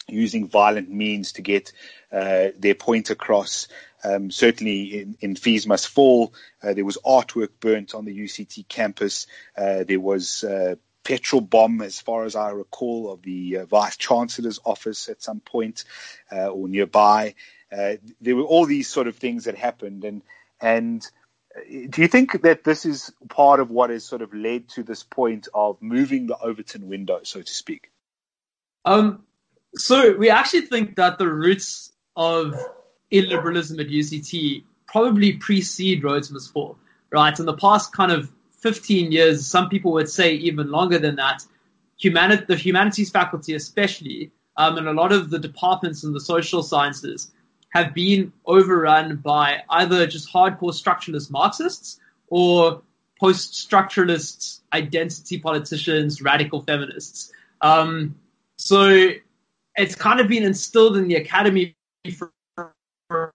using 0.08 0.48
violent 0.48 0.90
means 0.90 1.34
to 1.34 1.42
get 1.42 1.74
uh, 2.10 2.48
their 2.58 2.74
point 2.74 3.10
across. 3.10 3.68
Um, 4.02 4.32
certainly 4.32 5.02
in, 5.02 5.18
in, 5.20 5.36
Fees 5.36 5.68
Must 5.68 5.86
Fall, 5.90 6.34
uh, 6.64 6.72
there 6.72 6.86
was 6.86 6.98
artwork 7.06 7.50
burnt 7.60 7.94
on 7.94 8.06
the 8.06 8.18
UCT 8.18 8.70
campus. 8.70 9.28
Uh, 9.58 9.84
there 9.84 10.00
was 10.00 10.46
uh, 10.46 10.76
petrol 11.04 11.42
bomb, 11.42 11.82
as 11.82 12.00
far 12.00 12.24
as 12.24 12.38
I 12.38 12.52
recall, 12.52 13.12
of 13.12 13.22
the 13.24 13.58
uh, 13.58 13.66
Vice 13.66 13.98
Chancellor's 13.98 14.62
office 14.64 15.10
at 15.10 15.22
some 15.22 15.42
point 15.42 15.84
uh, 16.32 16.48
or 16.48 16.70
nearby. 16.70 17.36
there 17.70 18.38
were 18.38 18.44
all 18.44 18.66
these 18.66 18.88
sort 18.88 19.08
of 19.10 19.18
things 19.18 19.44
that 19.46 19.58
happened, 19.58 20.06
and 20.06 20.22
and 20.64 21.06
uh, 21.56 21.60
do 21.90 22.02
you 22.02 22.08
think 22.08 22.42
that 22.42 22.64
this 22.64 22.86
is 22.86 23.12
part 23.30 23.60
of 23.60 23.70
what 23.70 23.90
has 23.90 24.06
sort 24.06 24.22
of 24.22 24.34
led 24.34 24.70
to 24.70 24.82
this 24.82 25.04
point 25.04 25.50
of 25.54 25.80
moving 25.82 26.26
the 26.26 26.38
Overton 26.40 26.88
window, 26.88 27.20
so 27.24 27.42
to 27.42 27.54
speak? 27.54 27.92
Um, 28.86 29.24
so 29.76 30.16
we 30.16 30.30
actually 30.30 30.62
think 30.62 30.96
that 30.96 31.18
the 31.20 31.28
roots 31.28 31.92
of 32.16 32.56
illiberalism 33.12 33.80
at 33.80 33.88
UCT 33.88 34.64
probably 34.88 35.34
precede 35.34 36.04
Rhodes 36.04 36.32
Must 36.32 36.52
Fall, 36.52 36.78
right? 37.12 37.38
In 37.38 37.46
the 37.46 37.58
past 37.58 37.92
kind 37.92 38.12
of 38.12 38.32
15 38.60 39.12
years, 39.12 39.46
some 39.46 39.68
people 39.68 39.92
would 39.94 40.10
say 40.10 40.34
even 40.36 40.72
longer 40.72 40.98
than 40.98 41.18
that, 41.18 41.44
humanity, 41.98 42.46
the 42.48 42.56
humanities 42.56 43.10
faculty 43.10 43.54
especially, 43.54 44.32
um, 44.56 44.78
and 44.78 44.88
a 44.88 44.94
lot 44.94 45.12
of 45.12 45.30
the 45.30 45.40
departments 45.40 46.04
in 46.04 46.14
the 46.14 46.22
social 46.22 46.64
sciences 46.64 47.32
have 47.74 47.94
been 47.94 48.32
overrun 48.46 49.18
by 49.18 49.64
either 49.70 50.06
just 50.06 50.32
hardcore 50.32 50.72
structuralist 50.72 51.32
Marxists 51.32 52.00
or 52.28 52.82
post-structuralist 53.20 54.60
identity 54.74 55.40
politicians, 55.40 56.22
radical 56.22 56.62
feminists. 56.62 57.32
Um, 57.62 58.16
so 58.58 59.10
it's 59.76 59.96
kind 59.96 60.20
of 60.20 60.28
been 60.28 60.44
instilled 60.44 60.98
in 60.98 61.08
the 61.08 61.16
academy 61.16 61.76
for, 62.16 62.32
for 62.58 63.32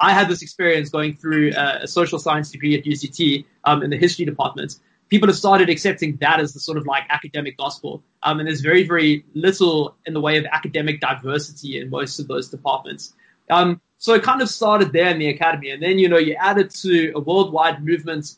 I 0.00 0.12
had 0.12 0.28
this 0.28 0.42
experience 0.42 0.90
going 0.90 1.14
through 1.14 1.52
a 1.56 1.86
social 1.86 2.18
science 2.18 2.50
degree 2.50 2.76
at 2.76 2.84
UCT 2.84 3.44
um, 3.64 3.82
in 3.82 3.90
the 3.90 3.96
history 3.96 4.24
department. 4.24 4.74
People 5.12 5.28
have 5.28 5.36
started 5.36 5.68
accepting 5.68 6.16
that 6.22 6.40
as 6.40 6.54
the 6.54 6.58
sort 6.58 6.78
of 6.78 6.86
like 6.86 7.02
academic 7.10 7.54
gospel. 7.58 8.02
Um, 8.22 8.38
and 8.38 8.48
there's 8.48 8.62
very, 8.62 8.82
very 8.82 9.26
little 9.34 9.94
in 10.06 10.14
the 10.14 10.22
way 10.22 10.38
of 10.38 10.46
academic 10.46 11.02
diversity 11.02 11.78
in 11.78 11.90
most 11.90 12.18
of 12.18 12.28
those 12.28 12.48
departments. 12.48 13.12
Um, 13.50 13.78
so 13.98 14.14
it 14.14 14.22
kind 14.22 14.40
of 14.40 14.48
started 14.48 14.94
there 14.94 15.08
in 15.08 15.18
the 15.18 15.28
academy. 15.28 15.68
And 15.68 15.82
then, 15.82 15.98
you 15.98 16.08
know, 16.08 16.16
you 16.16 16.34
add 16.40 16.56
it 16.56 16.70
to 16.76 17.12
a 17.14 17.20
worldwide 17.20 17.84
movement, 17.84 18.36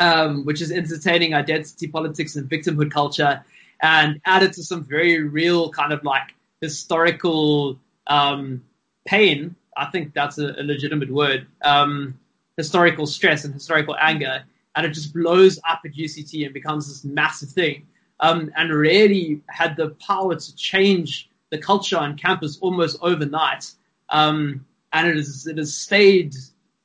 um, 0.00 0.44
which 0.44 0.60
is 0.60 0.72
entertaining 0.72 1.32
identity 1.32 1.86
politics 1.86 2.34
and 2.34 2.50
victimhood 2.50 2.90
culture 2.90 3.44
and 3.80 4.20
added 4.24 4.52
to 4.54 4.64
some 4.64 4.84
very 4.84 5.22
real 5.22 5.70
kind 5.70 5.92
of 5.92 6.02
like 6.02 6.34
historical, 6.60 7.78
um, 8.08 8.64
pain. 9.04 9.54
I 9.76 9.86
think 9.92 10.12
that's 10.12 10.38
a, 10.38 10.56
a 10.58 10.64
legitimate 10.64 11.12
word. 11.12 11.46
Um, 11.62 12.18
historical 12.56 13.06
stress 13.06 13.44
and 13.44 13.54
historical 13.54 13.94
anger. 14.00 14.42
And 14.76 14.86
it 14.86 14.90
just 14.90 15.12
blows 15.12 15.58
up 15.68 15.80
at 15.84 15.92
UCT 15.92 16.44
and 16.44 16.54
becomes 16.54 16.88
this 16.88 17.04
massive 17.04 17.50
thing. 17.50 17.86
Um, 18.20 18.50
and 18.54 18.70
really 18.70 19.40
had 19.48 19.76
the 19.76 19.96
power 20.06 20.36
to 20.36 20.56
change 20.56 21.30
the 21.50 21.56
culture 21.56 21.96
on 21.96 22.18
campus 22.18 22.58
almost 22.60 22.98
overnight. 23.00 23.72
Um, 24.10 24.66
and 24.92 25.08
it, 25.08 25.16
is, 25.16 25.46
it 25.46 25.56
has 25.56 25.74
stayed 25.74 26.34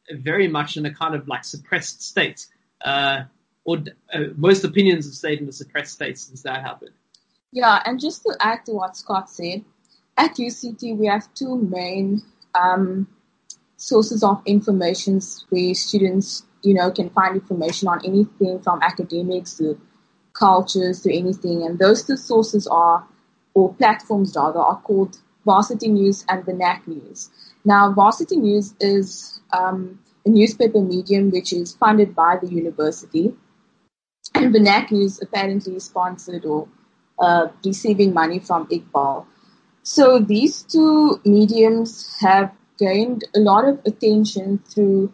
very 0.09 0.47
much 0.47 0.77
in 0.77 0.85
a 0.85 0.93
kind 0.93 1.13
of 1.13 1.27
like 1.27 1.43
suppressed 1.43 2.01
state. 2.01 2.47
Uh, 2.83 3.23
or 3.65 3.83
uh, 4.13 4.19
most 4.35 4.63
opinions 4.63 5.05
have 5.05 5.15
stayed 5.15 5.41
in 5.41 5.49
a 5.49 5.51
suppressed 5.51 5.93
state 5.93 6.17
since 6.17 6.43
that 6.43 6.61
happened. 6.61 6.91
Yeah, 7.51 7.81
and 7.85 7.99
just 7.99 8.21
to 8.23 8.35
add 8.39 8.65
to 8.65 8.73
what 8.73 8.95
Scott 8.95 9.29
said, 9.29 9.63
at 10.17 10.35
UCT 10.35 10.97
we 10.97 11.07
have 11.07 11.33
two 11.33 11.57
main 11.57 12.21
um, 12.53 13.07
sources 13.77 14.23
of 14.23 14.41
information 14.45 15.19
where 15.49 15.73
students, 15.73 16.43
you 16.65 16.73
know, 16.73 16.91
can 16.91 17.09
find 17.11 17.35
information 17.35 17.87
on 17.87 18.03
anything 18.03 18.59
from 18.61 18.81
academics 18.81 19.55
to 19.57 19.79
cultures 20.33 21.01
to 21.01 21.15
anything. 21.15 21.63
And 21.63 21.79
those 21.79 22.03
two 22.03 22.17
sources 22.17 22.67
are, 22.67 23.05
or 23.53 23.73
platforms 23.75 24.33
rather, 24.35 24.59
are 24.59 24.81
called 24.81 25.17
Varsity 25.45 25.87
News 25.87 26.25
and 26.27 26.45
the 26.45 26.53
NAC 26.53 26.87
News. 26.87 27.29
Now, 27.63 27.91
Varsity 27.93 28.37
News 28.37 28.73
is 28.79 29.39
um, 29.53 29.99
a 30.25 30.29
newspaper 30.29 30.81
medium 30.81 31.31
which 31.31 31.53
is 31.53 31.75
funded 31.75 32.15
by 32.15 32.37
the 32.41 32.47
university. 32.47 33.33
And 34.33 34.53
the 34.53 34.59
NAC 34.59 34.91
News 34.91 35.21
apparently 35.21 35.75
is 35.75 35.85
sponsored 35.85 36.45
or 36.45 36.67
uh, 37.19 37.47
receiving 37.63 38.13
money 38.13 38.39
from 38.39 38.67
Iqbal. 38.67 39.25
So 39.83 40.19
these 40.19 40.63
two 40.63 41.21
mediums 41.23 42.17
have 42.19 42.51
gained 42.77 43.23
a 43.35 43.39
lot 43.39 43.65
of 43.65 43.79
attention 43.85 44.59
through 44.67 45.13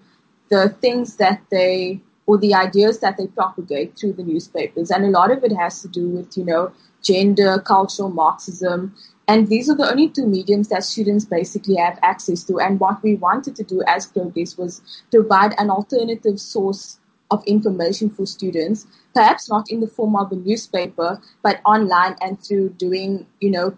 the 0.52 0.70
things 0.82 1.16
that 1.16 1.42
they 1.50 2.02
or 2.28 2.38
the 2.38 2.54
ideas 2.54 3.00
that 3.00 3.18
they 3.18 3.28
propagate 3.28 3.98
through 3.98 4.14
the 4.14 4.24
newspapers. 4.24 4.92
And 4.92 5.06
a 5.06 5.10
lot 5.10 5.32
of 5.32 5.44
it 5.44 5.52
has 5.54 5.82
to 5.82 5.88
do 5.88 6.08
with, 6.10 6.38
you 6.38 6.46
know, 6.46 6.72
gender, 7.02 7.60
cultural 7.60 8.10
Marxism. 8.10 8.94
And 9.28 9.48
these 9.48 9.70
are 9.70 9.76
the 9.76 9.90
only 9.90 10.10
two 10.10 10.28
mediums 10.28 10.68
that 10.70 10.84
students 10.84 11.26
basically 11.26 11.76
have 11.76 11.98
access 12.04 12.44
to. 12.44 12.60
And 12.60 12.80
what 12.80 13.02
we 13.02 13.16
wanted 13.16 13.56
to 13.56 13.64
do 13.64 13.82
as 13.88 14.06
Progress 14.06 14.58
was 14.58 14.82
provide 15.10 15.56
an 15.58 15.70
alternative 15.72 16.40
source 16.40 17.00
of 17.32 17.44
information 17.48 18.10
for 18.10 18.26
students, 18.26 18.86
perhaps 19.16 19.50
not 19.50 19.72
in 19.72 19.80
the 19.80 19.88
form 19.88 20.16
of 20.16 20.32
a 20.32 20.36
newspaper, 20.36 21.20
but 21.42 21.62
online 21.66 22.16
and 22.22 22.44
through 22.44 22.70
doing, 22.72 23.26
you 23.40 23.50
know, 23.50 23.76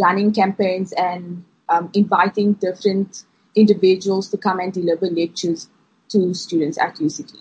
running 0.00 0.32
campaigns 0.32 0.92
and 0.92 1.44
um, 1.68 1.90
inviting 1.94 2.54
different 2.54 3.24
individuals 3.54 4.28
to 4.30 4.36
come 4.36 4.58
and 4.58 4.72
deliver 4.72 5.06
lectures 5.06 5.68
to 6.14 6.32
students 6.34 6.78
at 6.78 6.96
UCT. 6.96 7.34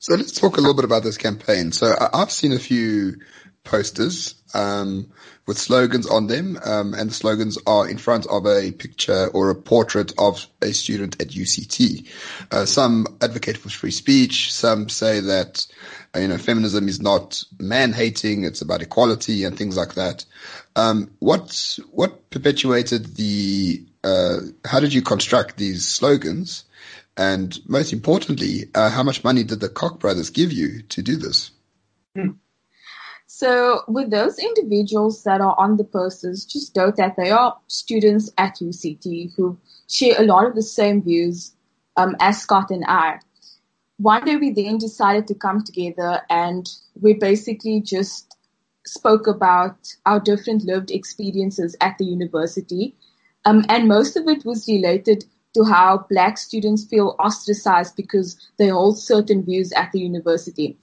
So 0.00 0.14
let's 0.14 0.32
talk 0.32 0.56
a 0.56 0.60
little 0.60 0.74
bit 0.74 0.84
about 0.84 1.02
this 1.02 1.16
campaign. 1.16 1.72
So 1.72 1.92
I've 2.12 2.30
seen 2.30 2.52
a 2.52 2.58
few 2.58 3.16
posters 3.64 4.34
um, 4.54 5.10
with 5.46 5.58
slogans 5.58 6.06
on 6.06 6.26
them, 6.26 6.58
um, 6.64 6.94
and 6.94 7.10
the 7.10 7.14
slogans 7.14 7.58
are 7.66 7.88
in 7.88 7.98
front 7.98 8.26
of 8.26 8.46
a 8.46 8.72
picture 8.72 9.28
or 9.28 9.50
a 9.50 9.54
portrait 9.54 10.12
of 10.18 10.46
a 10.62 10.72
student 10.72 11.20
at 11.20 11.28
UCT. 11.28 12.08
Uh, 12.50 12.64
some 12.64 13.06
advocate 13.20 13.56
for 13.56 13.68
free 13.68 13.90
speech. 13.90 14.52
Some 14.52 14.88
say 14.88 15.20
that 15.20 15.66
uh, 16.14 16.20
you 16.20 16.28
know 16.28 16.38
feminism 16.38 16.88
is 16.88 17.00
not 17.00 17.42
man 17.58 17.92
hating; 17.92 18.44
it's 18.44 18.62
about 18.62 18.82
equality 18.82 19.44
and 19.44 19.56
things 19.56 19.76
like 19.76 19.94
that. 19.94 20.24
Um, 20.76 21.10
what 21.18 21.78
what 21.90 22.30
perpetuated 22.30 23.16
the? 23.16 23.84
Uh, 24.02 24.38
how 24.64 24.80
did 24.80 24.94
you 24.94 25.02
construct 25.02 25.56
these 25.56 25.86
slogans? 25.86 26.64
And 27.18 27.58
most 27.68 27.92
importantly, 27.92 28.70
uh, 28.76 28.90
how 28.90 29.02
much 29.02 29.24
money 29.24 29.42
did 29.42 29.58
the 29.58 29.68
Koch 29.68 29.98
brothers 29.98 30.30
give 30.30 30.52
you 30.52 30.82
to 30.82 31.02
do 31.02 31.16
this? 31.16 31.50
Hmm. 32.14 32.30
So, 33.26 33.82
with 33.88 34.10
those 34.10 34.38
individuals 34.38 35.24
that 35.24 35.40
are 35.40 35.54
on 35.58 35.76
the 35.76 35.84
posters, 35.84 36.44
just 36.44 36.74
note 36.76 36.96
that 36.96 37.16
they 37.16 37.30
are 37.30 37.58
students 37.66 38.30
at 38.38 38.56
UCT 38.56 39.34
who 39.36 39.58
share 39.88 40.14
a 40.18 40.24
lot 40.24 40.46
of 40.46 40.54
the 40.54 40.62
same 40.62 41.02
views 41.02 41.52
um, 41.96 42.16
as 42.20 42.40
Scott 42.40 42.70
and 42.70 42.84
I. 42.86 43.18
One 43.98 44.24
day 44.24 44.36
we 44.36 44.52
then 44.52 44.78
decided 44.78 45.26
to 45.26 45.34
come 45.34 45.64
together 45.64 46.22
and 46.30 46.68
we 47.00 47.14
basically 47.14 47.80
just 47.80 48.36
spoke 48.86 49.26
about 49.26 49.76
our 50.06 50.20
different 50.20 50.62
lived 50.62 50.92
experiences 50.92 51.76
at 51.80 51.98
the 51.98 52.04
university. 52.04 52.94
Um, 53.44 53.64
and 53.68 53.88
most 53.88 54.16
of 54.16 54.28
it 54.28 54.44
was 54.44 54.68
related 54.68 55.24
to 55.58 55.64
how 55.64 56.06
black 56.08 56.38
students 56.38 56.84
feel 56.84 57.16
ostracized 57.18 57.96
because 57.96 58.36
they 58.58 58.68
hold 58.68 58.98
certain 58.98 59.44
views 59.44 59.72
at 59.72 59.90
the 59.92 60.00
university. 60.00 60.78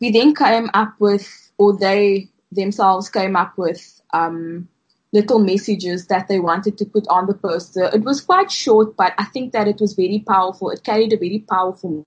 We 0.00 0.10
then 0.10 0.34
came 0.34 0.70
up 0.74 0.94
with, 0.98 1.52
or 1.56 1.78
they 1.78 2.28
themselves 2.50 3.08
came 3.08 3.36
up 3.36 3.56
with, 3.56 4.00
um, 4.12 4.68
little 5.12 5.38
messages 5.38 6.08
that 6.08 6.26
they 6.28 6.40
wanted 6.40 6.76
to 6.78 6.84
put 6.84 7.06
on 7.08 7.26
the 7.26 7.34
poster. 7.34 7.84
It 7.94 8.02
was 8.02 8.20
quite 8.20 8.50
short, 8.50 8.96
but 8.96 9.14
I 9.18 9.24
think 9.24 9.52
that 9.52 9.68
it 9.68 9.80
was 9.80 9.94
very 9.94 10.22
powerful. 10.26 10.70
It 10.70 10.82
carried 10.82 11.12
a 11.12 11.16
very 11.16 11.44
powerful 11.48 12.04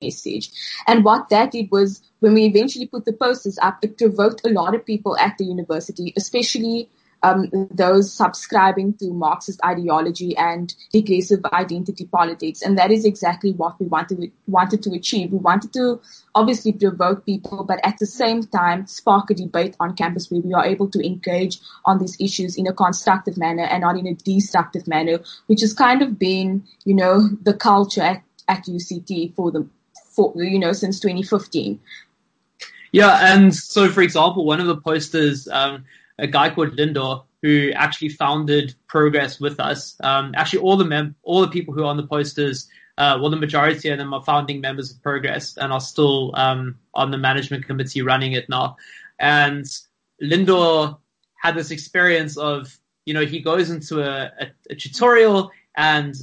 message. 0.00 0.50
And 0.86 1.04
what 1.04 1.28
that 1.28 1.50
did 1.52 1.70
was 1.70 2.02
when 2.20 2.34
we 2.34 2.46
eventually 2.46 2.86
put 2.86 3.04
the 3.04 3.12
posters 3.12 3.58
up, 3.60 3.78
it 3.82 3.98
provoked 3.98 4.46
a 4.46 4.50
lot 4.50 4.74
of 4.74 4.86
people 4.86 5.16
at 5.18 5.36
the 5.38 5.44
university, 5.44 6.14
especially 6.16 6.88
um, 7.22 7.48
those 7.70 8.12
subscribing 8.12 8.94
to 8.94 9.12
Marxist 9.12 9.60
ideology 9.64 10.36
and 10.36 10.74
regressive 10.92 11.44
identity 11.52 12.04
politics. 12.06 12.62
And 12.62 12.78
that 12.78 12.90
is 12.90 13.04
exactly 13.04 13.52
what 13.52 13.78
we 13.78 13.86
wanted, 13.86 14.32
wanted 14.46 14.82
to 14.82 14.92
achieve. 14.92 15.30
We 15.30 15.38
wanted 15.38 15.72
to 15.74 16.00
obviously 16.34 16.72
provoke 16.72 17.24
people, 17.24 17.64
but 17.64 17.78
at 17.84 17.98
the 17.98 18.06
same 18.06 18.42
time 18.42 18.86
spark 18.86 19.30
a 19.30 19.34
debate 19.34 19.76
on 19.78 19.94
campus 19.94 20.30
where 20.30 20.40
we 20.40 20.52
are 20.52 20.64
able 20.64 20.88
to 20.90 21.06
engage 21.06 21.58
on 21.84 21.98
these 21.98 22.16
issues 22.20 22.56
in 22.56 22.66
a 22.66 22.72
constructive 22.72 23.36
manner 23.36 23.64
and 23.64 23.82
not 23.82 23.96
in 23.96 24.06
a 24.06 24.14
destructive 24.14 24.88
manner, 24.88 25.20
which 25.46 25.60
has 25.60 25.72
kind 25.72 26.02
of 26.02 26.18
been, 26.18 26.64
you 26.84 26.94
know, 26.94 27.28
the 27.42 27.54
culture 27.54 28.02
at, 28.02 28.22
at 28.48 28.64
UCT 28.66 29.34
for 29.34 29.50
the, 29.50 29.66
for, 30.10 30.32
you 30.36 30.58
know, 30.58 30.72
since 30.72 30.98
2015. 30.98 31.78
Yeah, 32.90 33.34
and 33.34 33.54
so 33.54 33.88
for 33.88 34.02
example, 34.02 34.44
one 34.44 34.60
of 34.60 34.66
the 34.66 34.76
posters, 34.76 35.48
um, 35.48 35.84
a 36.18 36.26
guy 36.26 36.50
called 36.54 36.76
Lindor 36.76 37.24
who 37.42 37.72
actually 37.74 38.08
founded 38.08 38.74
Progress 38.86 39.40
with 39.40 39.58
us. 39.58 39.96
Um, 40.00 40.32
actually, 40.36 40.60
all 40.60 40.76
the 40.76 40.84
mem- 40.84 41.16
all 41.22 41.40
the 41.40 41.48
people 41.48 41.74
who 41.74 41.82
are 41.82 41.86
on 41.86 41.96
the 41.96 42.06
posters, 42.06 42.68
uh, 42.98 43.18
well, 43.20 43.30
the 43.30 43.36
majority 43.36 43.88
of 43.88 43.98
them 43.98 44.14
are 44.14 44.22
founding 44.22 44.60
members 44.60 44.92
of 44.92 45.02
Progress 45.02 45.56
and 45.56 45.72
are 45.72 45.80
still 45.80 46.32
um, 46.34 46.78
on 46.94 47.10
the 47.10 47.18
management 47.18 47.66
committee 47.66 48.02
running 48.02 48.32
it 48.32 48.48
now. 48.48 48.76
And 49.18 49.66
Lindor 50.22 50.98
had 51.34 51.56
this 51.56 51.72
experience 51.72 52.36
of, 52.36 52.78
you 53.04 53.14
know, 53.14 53.24
he 53.24 53.40
goes 53.40 53.70
into 53.70 54.00
a, 54.00 54.30
a, 54.40 54.46
a 54.70 54.74
tutorial 54.76 55.50
and 55.76 56.14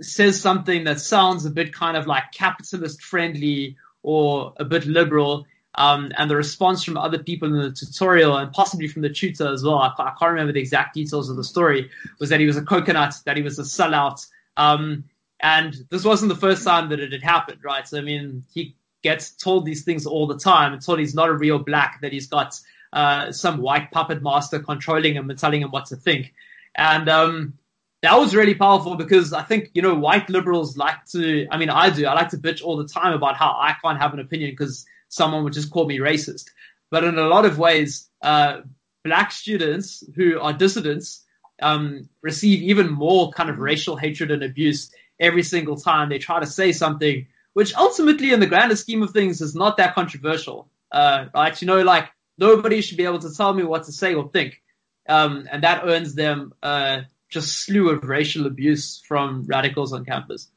says 0.00 0.40
something 0.40 0.84
that 0.84 1.00
sounds 1.00 1.46
a 1.46 1.50
bit 1.50 1.72
kind 1.72 1.96
of 1.96 2.06
like 2.06 2.24
capitalist 2.32 3.02
friendly 3.02 3.76
or 4.02 4.52
a 4.58 4.64
bit 4.64 4.84
liberal 4.84 5.46
um, 5.74 6.12
and 6.16 6.30
the 6.30 6.36
response 6.36 6.84
from 6.84 6.98
other 6.98 7.18
people 7.18 7.48
in 7.48 7.60
the 7.60 7.72
tutorial 7.72 8.36
and 8.36 8.52
possibly 8.52 8.88
from 8.88 9.02
the 9.02 9.08
tutor 9.08 9.52
as 9.52 9.64
well, 9.64 9.78
I, 9.78 9.92
I, 9.98 10.12
can't 10.18 10.32
remember 10.32 10.52
the 10.52 10.60
exact 10.60 10.94
details 10.94 11.30
of 11.30 11.36
the 11.36 11.44
story, 11.44 11.90
was 12.20 12.28
that 12.28 12.40
he 12.40 12.46
was 12.46 12.58
a 12.58 12.62
coconut, 12.62 13.14
that 13.24 13.36
he 13.36 13.42
was 13.42 13.58
a 13.58 13.62
sellout. 13.62 14.26
Um, 14.56 15.04
and 15.40 15.74
this 15.90 16.04
wasn't 16.04 16.28
the 16.28 16.38
first 16.38 16.64
time 16.64 16.90
that 16.90 17.00
it 17.00 17.12
had 17.12 17.22
happened, 17.22 17.60
right? 17.64 17.88
So, 17.88 17.98
I 17.98 18.02
mean, 18.02 18.44
he 18.52 18.76
gets 19.02 19.30
told 19.30 19.64
these 19.64 19.84
things 19.84 20.06
all 20.06 20.26
the 20.26 20.38
time 20.38 20.72
and 20.72 20.82
told 20.82 20.98
he's 20.98 21.14
not 21.14 21.30
a 21.30 21.34
real 21.34 21.58
black, 21.58 22.00
that 22.02 22.12
he's 22.12 22.26
got 22.26 22.60
uh, 22.92 23.32
some 23.32 23.60
white 23.60 23.90
puppet 23.90 24.22
master 24.22 24.58
controlling 24.58 25.14
him 25.14 25.30
and 25.30 25.38
telling 25.38 25.62
him 25.62 25.70
what 25.70 25.86
to 25.86 25.96
think. 25.96 26.34
And 26.74 27.08
um, 27.08 27.54
that 28.02 28.18
was 28.18 28.36
really 28.36 28.54
powerful 28.54 28.96
because 28.96 29.32
I 29.32 29.42
think, 29.42 29.70
you 29.72 29.80
know, 29.80 29.94
white 29.94 30.28
liberals 30.28 30.76
like 30.76 31.04
to, 31.12 31.46
I 31.50 31.56
mean, 31.56 31.70
I 31.70 31.88
do, 31.88 32.04
I 32.04 32.12
like 32.12 32.28
to 32.30 32.38
bitch 32.38 32.62
all 32.62 32.76
the 32.76 32.86
time 32.86 33.14
about 33.14 33.36
how 33.36 33.56
I 33.58 33.74
can't 33.82 33.98
have 33.98 34.12
an 34.12 34.20
opinion 34.20 34.50
because 34.50 34.86
someone 35.12 35.44
would 35.44 35.52
just 35.52 35.70
call 35.70 35.86
me 35.86 35.98
racist. 35.98 36.46
But 36.90 37.04
in 37.04 37.18
a 37.18 37.28
lot 37.28 37.44
of 37.44 37.58
ways, 37.58 38.08
uh, 38.22 38.62
black 39.04 39.30
students 39.32 40.02
who 40.14 40.40
are 40.40 40.52
dissidents 40.52 41.24
um, 41.60 42.08
receive 42.22 42.62
even 42.62 42.90
more 42.90 43.30
kind 43.30 43.50
of 43.50 43.58
racial 43.58 43.96
hatred 43.96 44.30
and 44.30 44.42
abuse 44.42 44.90
every 45.20 45.42
single 45.42 45.76
time 45.76 46.08
they 46.08 46.18
try 46.18 46.40
to 46.40 46.46
say 46.46 46.72
something 46.72 47.26
which 47.52 47.74
ultimately, 47.74 48.32
in 48.32 48.40
the 48.40 48.46
grander 48.46 48.76
scheme 48.76 49.02
of 49.02 49.10
things, 49.10 49.40
is 49.40 49.54
not 49.54 49.76
that 49.76 49.94
controversial, 49.94 50.68
uh, 50.90 51.26
right? 51.34 51.60
You 51.60 51.66
know, 51.66 51.82
like 51.82 52.08
nobody 52.38 52.80
should 52.80 52.96
be 52.96 53.04
able 53.04 53.18
to 53.20 53.34
tell 53.34 53.52
me 53.52 53.62
what 53.62 53.84
to 53.84 53.92
say 53.92 54.14
or 54.14 54.28
think, 54.30 54.62
um, 55.08 55.46
and 55.50 55.62
that 55.62 55.82
earns 55.84 56.14
them 56.14 56.54
uh, 56.62 57.02
just 57.28 57.64
slew 57.64 57.90
of 57.90 58.04
racial 58.04 58.46
abuse 58.46 59.02
from 59.06 59.44
radicals 59.46 59.92
on 59.92 60.04
campus. 60.04 60.48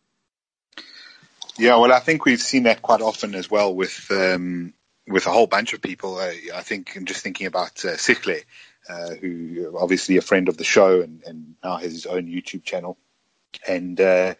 Yeah, 1.57 1.77
well, 1.77 1.93
I 1.93 1.99
think 1.99 2.25
we've 2.25 2.41
seen 2.41 2.63
that 2.63 2.81
quite 2.81 3.01
often 3.01 3.33
as 3.33 3.49
well 3.49 3.73
with 3.73 4.07
um, 4.11 4.73
with 5.07 5.25
a 5.25 5.31
whole 5.31 5.47
bunch 5.47 5.73
of 5.73 5.81
people. 5.81 6.17
Uh, 6.17 6.31
I 6.53 6.61
think 6.61 6.95
I'm 6.95 7.05
just 7.05 7.21
thinking 7.21 7.47
about 7.47 7.83
uh, 7.85 7.97
Sikle, 7.97 8.41
uh, 8.89 9.09
who 9.15 9.77
obviously 9.77 10.17
a 10.17 10.21
friend 10.21 10.49
of 10.49 10.57
the 10.57 10.63
show 10.63 11.01
and, 11.01 11.23
and 11.25 11.55
now 11.63 11.77
has 11.77 11.91
his 11.91 12.05
own 12.05 12.27
YouTube 12.27 12.63
channel. 12.63 12.97
And, 13.67 13.99
uh, 14.01 14.35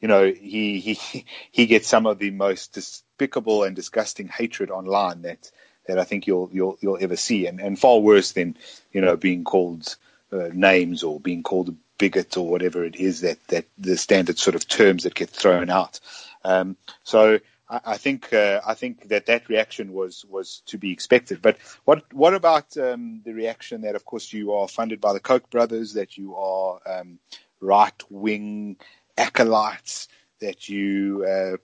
you 0.00 0.08
know, 0.08 0.24
he, 0.30 0.80
he, 0.80 1.24
he 1.50 1.66
gets 1.66 1.88
some 1.88 2.06
of 2.06 2.18
the 2.18 2.30
most 2.30 2.72
despicable 2.74 3.64
and 3.64 3.74
disgusting 3.74 4.28
hatred 4.28 4.70
online 4.70 5.22
that, 5.22 5.50
that 5.86 5.98
I 5.98 6.04
think 6.04 6.26
you'll, 6.26 6.50
you'll, 6.52 6.78
you'll 6.80 6.98
ever 7.00 7.16
see. 7.16 7.46
And, 7.46 7.60
and 7.60 7.78
far 7.78 7.98
worse 7.98 8.32
than, 8.32 8.56
you 8.92 9.00
know, 9.00 9.16
being 9.16 9.44
called 9.44 9.96
uh, 10.32 10.50
names 10.52 11.02
or 11.02 11.18
being 11.18 11.42
called 11.42 11.70
a 11.70 11.74
bigot 11.96 12.36
or 12.36 12.48
whatever 12.48 12.84
it 12.84 12.96
is 12.96 13.22
that, 13.22 13.38
that 13.48 13.64
the 13.78 13.96
standard 13.96 14.38
sort 14.38 14.54
of 14.54 14.68
terms 14.68 15.04
that 15.04 15.14
get 15.14 15.30
thrown 15.30 15.70
out. 15.70 16.00
Um, 16.44 16.76
so, 17.02 17.40
I, 17.70 17.98
think 17.98 18.32
uh, 18.32 18.60
I 18.66 18.74
think 18.74 19.08
that 19.08 19.26
that 19.26 19.48
reaction 19.48 19.92
was 19.92 20.24
was 20.24 20.62
to 20.66 20.78
be 20.78 20.90
expected. 20.90 21.42
But 21.42 21.58
what 21.84 22.10
what 22.14 22.34
about 22.34 22.76
um, 22.78 23.20
the 23.24 23.34
reaction 23.34 23.82
that, 23.82 23.94
of 23.94 24.04
course, 24.04 24.32
you 24.32 24.52
are 24.52 24.68
funded 24.68 25.00
by 25.00 25.12
the 25.12 25.20
Koch 25.20 25.50
brothers, 25.50 25.92
that 25.94 26.16
you 26.16 26.34
are 26.36 26.80
um, 26.86 27.18
right 27.60 28.02
wing 28.08 28.78
acolytes, 29.18 30.08
that 30.40 30.68
you 30.68 31.26
uh, 31.28 31.56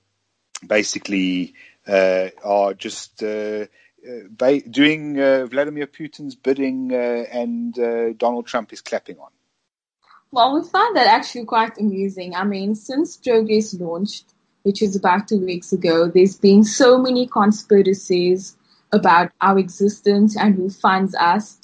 basically 0.67 1.55
uh, 1.87 2.29
are 2.43 2.75
just 2.75 3.23
uh, 3.23 3.67
uh, 4.07 4.59
doing 4.69 5.19
uh, 5.19 5.47
Vladimir 5.47 5.87
Putin's 5.87 6.35
bidding, 6.35 6.93
and 6.93 7.75
Donald 8.19 8.47
Trump 8.47 8.73
is 8.73 8.81
clapping 8.81 9.19
on. 9.19 9.31
Well, 10.31 10.55
we 10.55 10.69
find 10.69 10.97
that 10.97 11.07
actually 11.07 11.45
quite 11.45 11.79
amusing. 11.79 12.35
I 12.35 12.45
mean, 12.45 12.75
since 12.75 13.17
Progress 13.17 13.73
launched, 13.75 14.34
which 14.65 14.81
was 14.81 14.97
about 14.97 15.29
two 15.29 15.39
weeks 15.39 15.73
ago, 15.73 16.09
there's 16.09 16.37
been 16.37 16.65
so 16.65 16.99
many 16.99 17.27
conspiracies 17.27 18.57
about 18.93 19.31
our 19.41 19.59
existence 19.59 20.37
and 20.37 20.55
who 20.55 20.69
funds 20.71 21.15
us. 21.15 21.59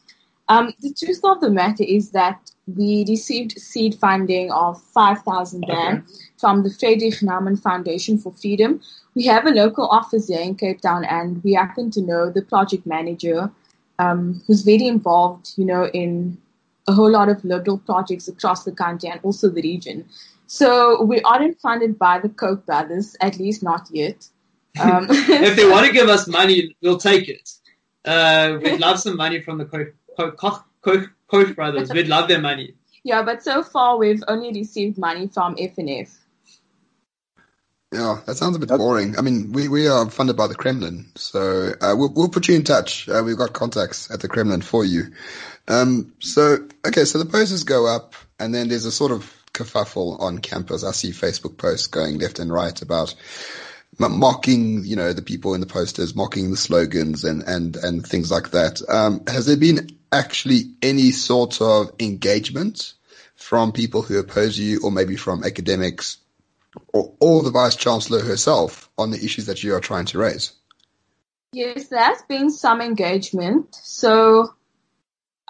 Um, 0.48 0.72
the 0.80 0.92
truth 0.92 1.20
of 1.24 1.40
the 1.40 1.50
matter 1.50 1.84
is 1.84 2.10
that 2.10 2.50
we 2.76 3.04
received 3.08 3.52
seed 3.58 3.94
funding 3.94 4.50
of 4.50 4.82
5,000 4.82 5.64
rand 5.68 5.98
okay. 5.98 6.12
from 6.38 6.62
the 6.62 6.70
Friedrich 6.70 7.22
Naumann 7.22 7.60
Foundation 7.60 8.18
for 8.18 8.32
Freedom. 8.32 8.80
We 9.14 9.24
have 9.26 9.46
a 9.46 9.50
local 9.50 9.88
office 9.88 10.28
here 10.28 10.40
in 10.40 10.54
Cape 10.54 10.80
Town, 10.80 11.04
and 11.04 11.42
we 11.42 11.54
happen 11.54 11.90
to 11.92 12.02
know 12.02 12.30
the 12.30 12.42
project 12.42 12.86
manager, 12.86 13.50
um, 13.98 14.42
who's 14.46 14.62
very 14.62 14.86
involved, 14.86 15.52
you 15.56 15.64
know, 15.64 15.86
in 15.88 16.36
a 16.86 16.92
whole 16.92 17.10
lot 17.10 17.28
of 17.28 17.44
liberal 17.44 17.78
projects 17.78 18.28
across 18.28 18.64
the 18.64 18.72
country 18.72 19.08
and 19.08 19.20
also 19.22 19.48
the 19.48 19.62
region. 19.62 20.04
So 20.52 21.04
we 21.04 21.20
aren't 21.20 21.60
funded 21.60 21.96
by 21.96 22.18
the 22.18 22.28
Koch 22.28 22.66
brothers, 22.66 23.14
at 23.20 23.38
least 23.38 23.62
not 23.62 23.86
yet. 23.92 24.26
Um, 24.80 25.06
if 25.10 25.54
they 25.54 25.70
want 25.70 25.86
to 25.86 25.92
give 25.92 26.08
us 26.08 26.26
money, 26.26 26.74
we'll 26.82 26.98
take 26.98 27.28
it. 27.28 27.48
Uh, 28.04 28.58
we'd 28.60 28.80
love 28.80 28.98
some 28.98 29.16
money 29.16 29.40
from 29.42 29.58
the 29.58 29.64
Koch, 29.64 29.94
Koch, 30.16 30.64
Koch, 30.82 31.08
Koch 31.28 31.54
brothers. 31.54 31.92
We'd 31.92 32.08
love 32.08 32.26
their 32.26 32.40
money. 32.40 32.74
Yeah, 33.04 33.22
but 33.22 33.44
so 33.44 33.62
far 33.62 33.96
we've 33.96 34.24
only 34.26 34.50
received 34.52 34.98
money 34.98 35.28
from 35.28 35.54
FNF. 35.54 36.12
Yeah, 37.92 38.20
that 38.26 38.36
sounds 38.36 38.56
a 38.56 38.58
bit 38.58 38.70
boring. 38.70 39.16
I 39.18 39.20
mean, 39.20 39.52
we, 39.52 39.68
we 39.68 39.86
are 39.86 40.10
funded 40.10 40.36
by 40.36 40.48
the 40.48 40.56
Kremlin, 40.56 41.12
so 41.14 41.74
uh, 41.80 41.94
we'll 41.96 42.12
we'll 42.12 42.28
put 42.28 42.48
you 42.48 42.56
in 42.56 42.64
touch. 42.64 43.08
Uh, 43.08 43.22
we've 43.24 43.38
got 43.38 43.52
contacts 43.52 44.10
at 44.10 44.18
the 44.18 44.28
Kremlin 44.28 44.62
for 44.62 44.84
you. 44.84 45.12
Um, 45.68 46.12
so 46.18 46.58
okay, 46.84 47.04
so 47.04 47.18
the 47.18 47.24
posters 47.24 47.62
go 47.62 47.86
up, 47.86 48.14
and 48.40 48.52
then 48.52 48.68
there's 48.68 48.84
a 48.84 48.92
sort 48.92 49.12
of 49.12 49.39
kerfuffle 49.52 50.20
on 50.20 50.38
campus. 50.38 50.84
I 50.84 50.92
see 50.92 51.10
Facebook 51.10 51.56
posts 51.56 51.86
going 51.86 52.18
left 52.18 52.38
and 52.38 52.52
right 52.52 52.80
about 52.80 53.14
mocking, 53.98 54.84
you 54.84 54.96
know, 54.96 55.12
the 55.12 55.22
people 55.22 55.54
in 55.54 55.60
the 55.60 55.66
posters, 55.66 56.14
mocking 56.14 56.50
the 56.50 56.56
slogans 56.56 57.24
and, 57.24 57.42
and, 57.42 57.76
and 57.76 58.06
things 58.06 58.30
like 58.30 58.50
that. 58.52 58.80
Um, 58.88 59.22
has 59.26 59.46
there 59.46 59.56
been 59.56 59.98
actually 60.12 60.74
any 60.82 61.10
sort 61.10 61.60
of 61.60 61.92
engagement 62.00 62.94
from 63.34 63.72
people 63.72 64.02
who 64.02 64.18
oppose 64.18 64.58
you 64.58 64.80
or 64.82 64.92
maybe 64.92 65.16
from 65.16 65.44
academics 65.44 66.18
or, 66.92 67.14
or 67.20 67.42
the 67.42 67.50
vice 67.50 67.76
chancellor 67.76 68.20
herself 68.20 68.88
on 68.96 69.10
the 69.10 69.22
issues 69.22 69.46
that 69.46 69.62
you 69.62 69.74
are 69.74 69.80
trying 69.80 70.06
to 70.06 70.18
raise? 70.18 70.52
Yes, 71.52 71.88
there's 71.88 72.22
been 72.28 72.50
some 72.50 72.80
engagement. 72.80 73.74
So 73.74 74.54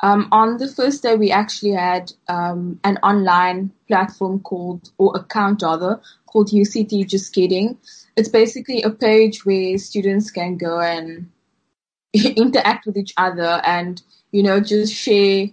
um, 0.03 0.29
on 0.33 0.57
the 0.57 0.69
first 0.69 1.03
day, 1.03 1.15
we 1.17 1.31
actually 1.31 1.73
had 1.73 2.13
um, 2.29 2.81
an 2.85 2.97
online 3.03 3.71
platform 3.87 4.41
called, 4.41 4.91
or 4.97 5.15
account 5.17 5.63
rather, 5.63 6.01
called 6.27 6.51
UCT 6.51 7.07
Just 7.07 7.35
Kidding. 7.35 7.77
It's 8.17 8.29
basically 8.29 8.83
a 8.83 8.91
page 8.91 9.45
where 9.45 9.77
students 9.77 10.31
can 10.31 10.57
go 10.57 10.81
and 10.81 11.31
interact 12.15 12.87
with 12.87 12.97
each 12.97 13.13
other 13.17 13.61
and, 13.65 14.01
you 14.33 14.43
know, 14.43 14.61
just 14.61 14.95
share 14.95 15.49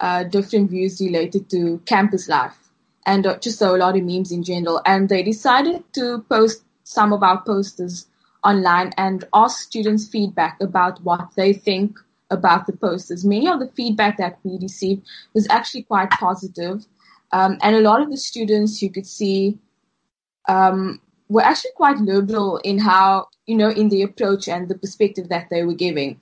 uh, 0.00 0.24
different 0.24 0.70
views 0.70 1.00
related 1.00 1.48
to 1.50 1.80
campus 1.86 2.28
life 2.28 2.56
and 3.06 3.26
uh, 3.26 3.38
just 3.38 3.62
a 3.62 3.72
lot 3.72 3.96
of 3.96 4.04
memes 4.04 4.32
in 4.32 4.42
general. 4.42 4.82
And 4.84 5.08
they 5.08 5.22
decided 5.22 5.82
to 5.94 6.24
post 6.28 6.62
some 6.84 7.12
of 7.12 7.22
our 7.22 7.40
posters 7.42 8.06
online 8.44 8.92
and 8.98 9.24
ask 9.32 9.60
students 9.60 10.08
feedback 10.08 10.60
about 10.60 11.02
what 11.02 11.30
they 11.36 11.54
think– 11.54 11.98
about 12.32 12.66
the 12.66 12.72
posters. 12.72 13.24
Many 13.24 13.48
of 13.48 13.60
the 13.60 13.68
feedback 13.68 14.16
that 14.18 14.38
we 14.42 14.58
received 14.60 15.06
was 15.34 15.46
actually 15.50 15.84
quite 15.84 16.10
positive. 16.10 16.84
Um, 17.32 17.58
and 17.62 17.76
a 17.76 17.80
lot 17.80 18.02
of 18.02 18.10
the 18.10 18.16
students 18.16 18.82
you 18.82 18.90
could 18.90 19.06
see 19.06 19.58
um, 20.48 21.00
were 21.28 21.42
actually 21.42 21.70
quite 21.76 21.98
liberal 21.98 22.58
in 22.58 22.78
how, 22.78 23.28
you 23.46 23.56
know, 23.56 23.70
in 23.70 23.88
the 23.88 24.02
approach 24.02 24.48
and 24.48 24.68
the 24.68 24.76
perspective 24.76 25.28
that 25.28 25.48
they 25.50 25.62
were 25.64 25.74
giving. 25.74 26.18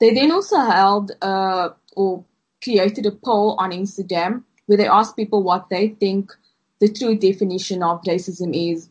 They 0.00 0.14
then 0.14 0.32
also 0.32 0.58
held 0.58 1.12
uh, 1.22 1.70
or 1.96 2.24
created 2.62 3.06
a 3.06 3.10
poll 3.10 3.56
on 3.58 3.70
Instagram 3.72 4.42
where 4.66 4.78
they 4.78 4.88
asked 4.88 5.16
people 5.16 5.42
what 5.42 5.68
they 5.68 5.88
think 5.88 6.32
the 6.80 6.88
true 6.88 7.16
definition 7.16 7.82
of 7.82 8.02
racism 8.02 8.72
is. 8.72 8.88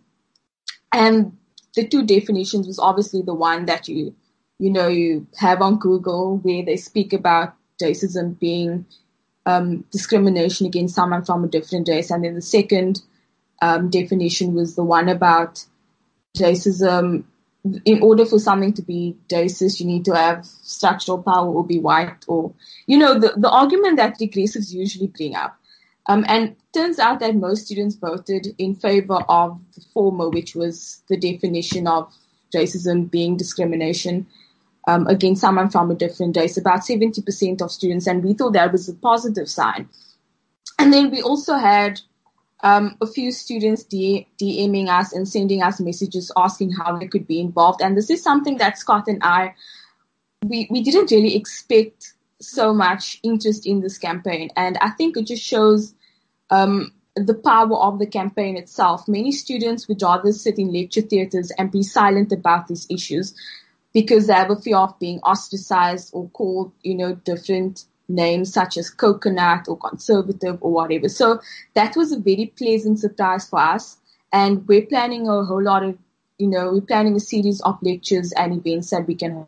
And 0.92 1.36
the 1.76 1.88
two 1.88 2.06
definitions 2.06 2.68
was 2.68 2.80
obviously 2.80 3.22
the 3.24 3.34
one 3.34 3.66
that 3.66 3.88
you 3.88 4.16
you 4.60 4.72
know, 4.72 4.88
you 4.88 5.28
have 5.38 5.62
on 5.62 5.78
Google 5.78 6.38
where 6.38 6.64
they 6.64 6.78
speak 6.78 7.14
about 7.14 7.56
racism 7.82 8.40
being 8.40 8.86
um, 9.46 9.84
discrimination 9.92 10.66
against 10.66 10.96
someone 10.96 11.24
from 11.26 11.44
a 11.44 11.48
different 11.48 11.88
race. 11.90 12.12
And 12.12 12.24
then 12.24 12.36
the 12.36 12.42
second 12.42 13.02
um, 13.62 13.90
definition 13.90 14.54
was 14.54 14.76
the 14.76 14.84
one 14.84 15.10
about 15.10 15.66
racism. 16.38 17.26
In 17.86 18.02
order 18.02 18.26
for 18.26 18.40
something 18.40 18.74
to 18.74 18.82
be 18.82 19.16
racist, 19.30 19.80
you 19.80 19.86
need 19.86 20.06
to 20.06 20.16
have 20.16 20.46
structural 20.46 21.24
power 21.24 21.48
or 21.48 21.66
be 21.66 21.80
white 21.80 22.26
or, 22.28 22.54
you 22.88 22.98
know, 22.98 23.18
the, 23.18 23.34
the 23.38 23.50
argument 23.50 23.98
that 23.98 24.20
regressives 24.20 24.74
usually 24.74 25.08
bring 25.08 25.36
up. 25.36 25.58
Um, 26.08 26.26
and 26.28 26.58
turns 26.74 27.00
out 27.00 27.22
that 27.22 27.36
most 27.36 27.66
students 27.66 27.96
voted 27.96 28.48
in 28.58 28.76
favor 28.76 29.20
of 29.30 29.62
the 29.76 29.82
former, 29.94 30.30
which 30.30 30.56
was 30.56 31.02
the 31.08 31.16
definition 31.16 31.88
of 31.88 32.14
racism 32.54 33.10
being 33.10 33.38
discrimination 33.38 34.28
um, 34.88 35.08
against 35.08 35.42
someone 35.42 35.70
from 35.70 35.92
a 35.92 35.96
different 35.96 36.36
race, 36.36 36.58
about 36.58 36.82
70% 36.82 37.62
of 37.62 37.72
students, 37.72 38.08
and 38.08 38.24
we 38.24 38.34
thought 38.34 38.54
that 38.54 38.72
was 38.72 38.90
a 38.90 38.94
positive 38.94 39.50
sign. 39.50 39.88
And 40.80 40.92
then 40.92 41.12
we 41.12 41.22
also 41.22 41.56
had 41.56 42.02
um, 42.64 42.98
a 43.02 43.08
few 43.08 43.32
students 43.32 43.84
DMing 43.84 44.88
us 44.88 45.14
and 45.14 45.28
sending 45.28 45.62
us 45.62 45.80
messages 45.80 46.32
asking 46.38 46.72
how 46.72 46.98
they 46.98 47.08
could 47.08 47.28
be 47.28 47.40
involved. 47.40 47.82
And 47.82 47.96
this 47.96 48.10
is 48.10 48.24
something 48.24 48.58
that 48.58 48.78
Scott 48.78 49.08
and 49.08 49.22
I, 49.22 49.54
we, 50.46 50.68
we 50.72 50.82
didn't 50.82 51.12
really 51.12 51.36
expect 51.36 52.14
so 52.40 52.74
much 52.74 53.20
interest 53.24 53.66
in 53.66 53.82
this 53.82 53.98
campaign. 53.98 54.50
And 54.56 54.78
I 54.80 54.92
think 54.92 55.18
it 55.18 55.28
just 55.28 55.44
shows 55.44 55.94
um, 56.50 56.94
the 57.16 57.34
power 57.34 57.76
of 57.76 58.00
the 58.00 58.08
campaign 58.08 58.58
itself. 58.58 59.08
Many 59.08 59.32
students 59.32 59.88
would 59.88 60.02
rather 60.02 60.32
sit 60.32 60.58
in 60.58 60.74
lecture 60.74 61.02
theaters 61.02 61.52
and 61.58 61.72
be 61.72 61.84
silent 61.84 62.32
about 62.32 62.68
these 62.68 62.88
issues 62.90 63.34
because 63.94 64.28
they 64.28 64.34
have 64.34 64.50
a 64.50 64.56
fear 64.56 64.78
of 64.78 64.98
being 65.00 65.20
ostracized 65.20 66.10
or 66.14 66.30
called, 66.30 66.72
you 66.82 66.96
know, 66.96 67.14
different 67.14 67.86
names 68.10 68.54
such 68.54 68.78
as 68.78 68.90
coconut 68.90 69.68
or 69.68 69.78
conservative 69.78 70.58
or 70.62 70.72
whatever. 70.72 71.08
So 71.08 71.40
that 71.74 71.96
was 71.96 72.12
a 72.12 72.20
very 72.20 72.52
pleasant 72.58 73.00
surprise 73.00 73.48
for 73.48 73.60
us. 73.60 73.98
And 74.32 74.68
we're 74.68 74.86
planning 74.86 75.28
a 75.28 75.44
whole 75.44 75.64
lot 75.64 75.84
of, 75.84 75.98
you 76.38 76.48
know, 76.48 76.72
we're 76.74 76.82
planning 76.82 77.16
a 77.16 77.20
series 77.20 77.62
of 77.62 77.78
lectures 77.82 78.34
and 78.34 78.54
events 78.54 78.90
that 78.90 79.08
we 79.08 79.16
can. 79.16 79.48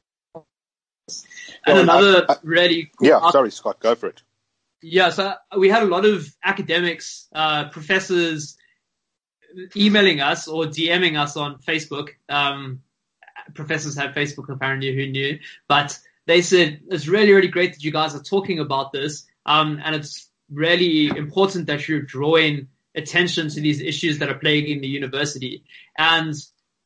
And 1.65 1.79
another 1.79 2.27
really 2.43 2.91
cool 2.97 3.08
yeah, 3.08 3.31
sorry, 3.31 3.51
Scott, 3.51 3.79
go 3.79 3.95
for 3.95 4.08
it. 4.08 4.21
Yeah, 4.81 5.10
so 5.10 5.34
we 5.58 5.69
had 5.69 5.81
a 5.81 5.88
lot 5.88 6.05
of 6.05 6.27
academics, 6.43 7.27
uh, 7.34 7.69
professors, 7.69 8.55
emailing 9.75 10.21
us 10.21 10.47
or 10.47 10.65
DMing 10.65 11.19
us 11.19 11.36
on 11.38 11.58
Facebook. 11.60 12.10
Um, 12.29 12.81
professors 13.53 13.95
have 13.97 14.15
Facebook 14.15 14.49
apparently, 14.49 14.95
who 14.95 15.08
knew? 15.12 15.39
But 15.67 15.97
they 16.25 16.41
said 16.41 16.81
it's 16.89 17.08
really, 17.08 17.31
really 17.34 17.47
great 17.47 17.73
that 17.73 17.84
you 17.84 17.91
guys 17.91 18.15
are 18.15 18.23
talking 18.23 18.60
about 18.60 18.91
this. 18.91 19.25
Um, 19.45 19.79
and 19.84 19.95
it's 19.95 20.29
really 20.51 21.08
important 21.08 21.67
that 21.67 21.88
you're 21.88 22.01
drawing 22.01 22.67
attention 22.95 23.49
to 23.49 23.62
these 23.62 23.81
issues 23.81 24.19
that 24.19 24.29
are 24.29 24.39
plaguing 24.39 24.81
the 24.81 24.88
university. 24.88 25.63
And 25.97 26.34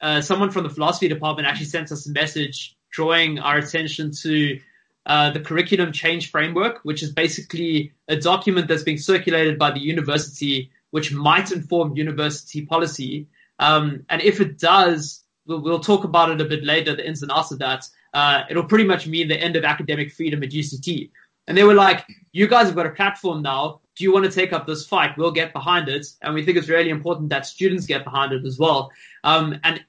uh, 0.01 0.21
someone 0.21 0.51
from 0.51 0.63
the 0.63 0.69
philosophy 0.69 1.07
department 1.07 1.47
actually 1.47 1.67
sent 1.67 1.91
us 1.91 2.07
a 2.07 2.11
message 2.11 2.75
drawing 2.91 3.39
our 3.39 3.57
attention 3.57 4.11
to 4.23 4.59
uh, 5.05 5.31
the 5.31 5.39
curriculum 5.39 5.91
change 5.91 6.31
framework, 6.31 6.79
which 6.83 7.03
is 7.03 7.11
basically 7.11 7.93
a 8.07 8.15
document 8.15 8.67
that's 8.67 8.83
being 8.83 8.97
circulated 8.97 9.57
by 9.57 9.71
the 9.71 9.79
university, 9.79 10.71
which 10.91 11.13
might 11.13 11.51
inform 11.51 11.95
university 11.95 12.65
policy. 12.65 13.27
Um, 13.59 14.05
and 14.09 14.21
if 14.21 14.41
it 14.41 14.57
does, 14.57 15.23
we'll, 15.57 15.79
talk 15.79 16.03
about 16.03 16.29
it 16.29 16.41
a 16.41 16.45
bit 16.45 16.63
later, 16.63 16.95
the 16.95 17.07
ins 17.07 17.23
and 17.23 17.31
outs 17.31 17.51
of 17.51 17.59
that. 17.59 17.87
Uh, 18.13 18.43
it'll 18.49 18.63
pretty 18.63 18.83
much 18.83 19.07
mean 19.07 19.27
the 19.27 19.39
end 19.39 19.55
of 19.55 19.63
academic 19.63 20.11
freedom 20.11 20.43
at 20.43 20.49
UCT. 20.49 21.09
And 21.47 21.57
they 21.57 21.63
were 21.63 21.73
like, 21.73 22.05
you 22.31 22.47
guys 22.47 22.67
have 22.67 22.75
got 22.75 22.85
a 22.85 22.91
platform 22.91 23.41
now. 23.41 23.81
Do 23.95 24.03
you 24.03 24.13
want 24.13 24.25
to 24.25 24.31
take 24.31 24.53
up 24.53 24.67
this 24.67 24.85
fight? 24.85 25.17
We'll 25.17 25.31
get 25.31 25.51
behind 25.51 25.89
it. 25.89 26.05
And 26.21 26.35
we 26.35 26.45
think 26.45 26.57
it's 26.57 26.69
really 26.69 26.91
important 26.91 27.29
that 27.29 27.47
students 27.47 27.87
get 27.87 28.03
behind 28.03 28.31
it 28.31 28.45
as 28.45 28.59
well. 28.59 28.91
Um, 29.23 29.59
and 29.63 29.83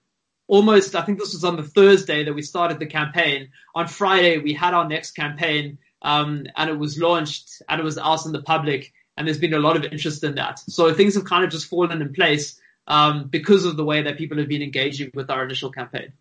almost, 0.49 0.97
I 0.97 1.03
think 1.03 1.19
this 1.19 1.35
was 1.35 1.45
on 1.45 1.57
the 1.57 1.63
Thursday 1.63 2.25
that 2.25 2.33
we 2.33 2.43
started 2.43 2.79
the 2.79 2.87
campaign. 2.87 3.51
On 3.75 3.87
Friday, 3.87 4.39
we 4.39 4.55
had 4.55 4.73
our 4.73 4.89
next 4.89 5.13
campaign, 5.13 5.79
um, 6.03 6.47
and 6.57 6.71
it 6.71 6.79
was 6.79 6.99
launched 6.99 7.63
and 7.69 7.79
it 7.79 7.85
was 7.85 7.99
out 7.99 8.25
in 8.25 8.33
the 8.33 8.43
public. 8.43 8.93
And 9.17 9.27
there's 9.27 9.39
been 9.39 9.55
a 9.55 9.59
lot 9.59 9.77
of 9.77 9.85
interest 9.85 10.25
in 10.25 10.35
that. 10.37 10.61
So 10.61 10.95
things 10.95 11.15
have 11.15 11.27
kind 11.27 11.45
of 11.45 11.51
just 11.51 11.67
fallen 11.67 12.01
in 12.01 12.13
place, 12.15 12.59
um, 12.91 13.29
because 13.29 13.65
of 13.65 13.77
the 13.77 13.85
way 13.85 14.03
that 14.03 14.19
people 14.19 14.37
have 14.39 14.49
been 14.49 14.63
engaging 14.63 15.13
with 15.15 15.31
our 15.31 15.45
initial 15.45 15.71
campaign. 15.71 16.13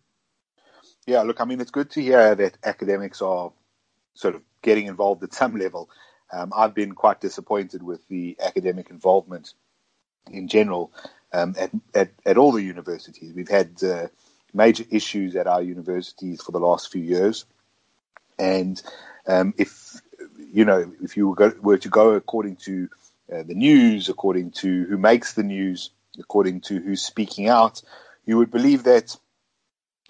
Yeah, 1.04 1.22
look, 1.22 1.40
I 1.40 1.44
mean, 1.44 1.60
it's 1.60 1.72
good 1.72 1.90
to 1.90 2.02
hear 2.02 2.36
that 2.36 2.56
academics 2.64 3.20
are 3.20 3.52
sort 4.14 4.36
of 4.36 4.42
getting 4.62 4.86
involved 4.86 5.24
at 5.24 5.34
some 5.34 5.56
level. 5.56 5.90
Um, 6.32 6.52
I've 6.56 6.74
been 6.74 6.92
quite 6.92 7.20
disappointed 7.20 7.82
with 7.82 8.06
the 8.06 8.36
academic 8.40 8.90
involvement 8.90 9.52
in 10.30 10.46
general 10.46 10.92
um, 11.32 11.56
at, 11.58 11.72
at, 11.92 12.10
at, 12.24 12.38
all 12.38 12.52
the 12.52 12.62
universities. 12.62 13.34
We've 13.34 13.48
had 13.48 13.82
uh, 13.82 14.06
major 14.54 14.84
issues 14.90 15.34
at 15.34 15.48
our 15.48 15.62
universities 15.62 16.40
for 16.40 16.52
the 16.52 16.60
last 16.60 16.92
few 16.92 17.02
years. 17.02 17.46
And 18.38 18.80
um, 19.26 19.54
if, 19.58 20.00
you 20.52 20.64
know, 20.64 20.92
if 21.02 21.16
you 21.16 21.36
were 21.60 21.78
to 21.78 21.88
go 21.88 22.12
according 22.12 22.56
to 22.56 22.88
uh, 23.32 23.42
the 23.42 23.54
news, 23.54 24.08
according 24.08 24.52
to 24.52 24.84
who 24.84 24.98
makes 24.98 25.32
the 25.32 25.42
news, 25.42 25.90
according 26.20 26.60
to 26.62 26.78
who's 26.78 27.02
speaking 27.02 27.48
out, 27.48 27.82
you 28.24 28.36
would 28.38 28.50
believe 28.50 28.84
that 28.84 29.16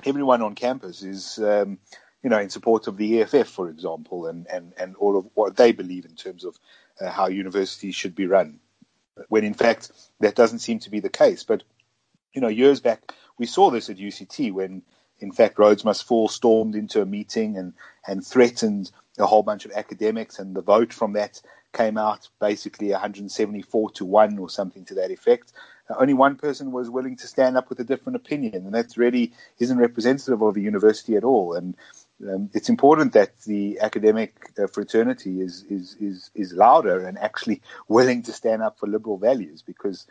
everyone 0.05 0.43
on 0.43 0.55
campus 0.55 1.03
is 1.03 1.39
um, 1.39 1.79
you 2.23 2.29
know, 2.29 2.39
in 2.39 2.51
support 2.51 2.87
of 2.87 2.97
the 2.97 3.23
EFF, 3.23 3.49
for 3.49 3.69
example, 3.69 4.27
and, 4.27 4.47
and, 4.49 4.75
and 4.77 4.95
all 4.97 5.17
of 5.17 5.27
what 5.35 5.57
they 5.57 5.73
believe 5.73 6.05
in 6.05 6.15
terms 6.15 6.45
of 6.45 6.59
uh, 7.01 7.11
how 7.11 7.29
universities 7.29 7.95
should 7.95 8.15
be 8.15 8.27
run. 8.27 8.61
When 9.29 9.45
in 9.45 9.55
fact, 9.55 9.91
that 10.21 10.35
doesn't 10.35 10.59
seem 10.59 10.81
to 10.81 10.91
be 10.91 11.01
the 11.01 11.09
case. 11.09 11.45
But, 11.45 11.63
you 12.33 12.41
know, 12.41 12.49
years 12.49 12.81
back, 12.81 13.13
we 13.39 13.47
saw 13.47 13.71
this 13.71 13.89
at 13.89 13.97
UCT 13.97 14.53
when, 14.53 14.83
in 15.19 15.33
fact, 15.33 15.59
Rhodes 15.59 15.85
Must 15.85 16.05
Fall 16.05 16.29
stormed 16.29 16.75
into 16.75 17.01
a 17.01 17.07
meeting 17.07 17.57
and, 17.57 17.73
and 18.07 18.25
threatened 18.25 18.91
a 19.19 19.27
whole 19.27 19.43
bunch 19.43 19.65
of 19.65 19.73
academics, 19.73 20.39
and 20.39 20.55
the 20.55 20.63
vote 20.63 20.93
from 20.93 21.15
that 21.15 21.41
came 21.73 21.97
out 21.97 22.29
basically 22.41 22.91
174 22.91 23.91
to 23.93 24.05
1 24.05 24.39
or 24.39 24.51
something 24.51 24.85
to 24.87 24.95
that 24.95 25.11
effect 25.11 25.53
only 25.99 26.15
one 26.15 26.37
person 26.37 26.73
was 26.73 26.91
willing 26.91 27.17
to 27.17 27.27
stand 27.27 27.57
up 27.57 27.69
with 27.69 27.81
a 27.81 27.85
different 27.85 28.17
opinion, 28.17 28.67
and 28.67 28.75
that 28.75 28.97
really 28.97 29.33
isn't 29.59 29.79
representative 29.79 30.43
of 30.43 30.57
a 30.57 30.61
university 30.61 31.17
at 31.17 31.25
all. 31.25 31.55
And 31.55 31.77
um, 32.29 32.51
it's 32.53 32.69
important 32.69 33.15
that 33.15 33.39
the 33.43 33.81
academic 33.81 34.51
uh, 34.59 34.67
fraternity 34.67 35.41
is, 35.41 35.65
is 35.69 35.97
is 36.01 36.31
is 36.35 36.53
louder 36.53 37.07
and 37.07 37.19
actually 37.19 37.63
willing 37.89 38.23
to 38.25 38.33
stand 38.33 38.63
up 38.63 38.79
for 38.79 38.87
liberal 38.87 39.19
values, 39.19 39.63
because 39.63 40.07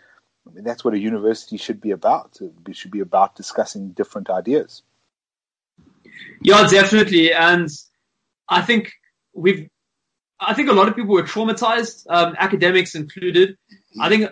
I 0.47 0.53
mean, 0.53 0.63
that's 0.63 0.83
what 0.83 0.93
a 0.93 0.99
university 0.99 1.57
should 1.57 1.81
be 1.81 1.91
about. 1.91 2.39
It 2.41 2.75
should 2.75 2.91
be 2.91 3.01
about 3.01 3.35
discussing 3.35 3.89
different 3.89 4.29
ideas. 4.29 4.83
Yeah, 6.41 6.67
definitely, 6.67 7.33
and 7.33 7.69
I 8.47 8.61
think 8.61 8.91
we've. 9.33 9.69
I 10.41 10.53
think 10.53 10.69
a 10.69 10.73
lot 10.73 10.87
of 10.87 10.95
people 10.95 11.13
were 11.13 11.23
traumatized, 11.23 12.05
um, 12.09 12.33
academics 12.39 12.95
included. 12.95 13.57
I 13.99 14.07
think 14.07 14.31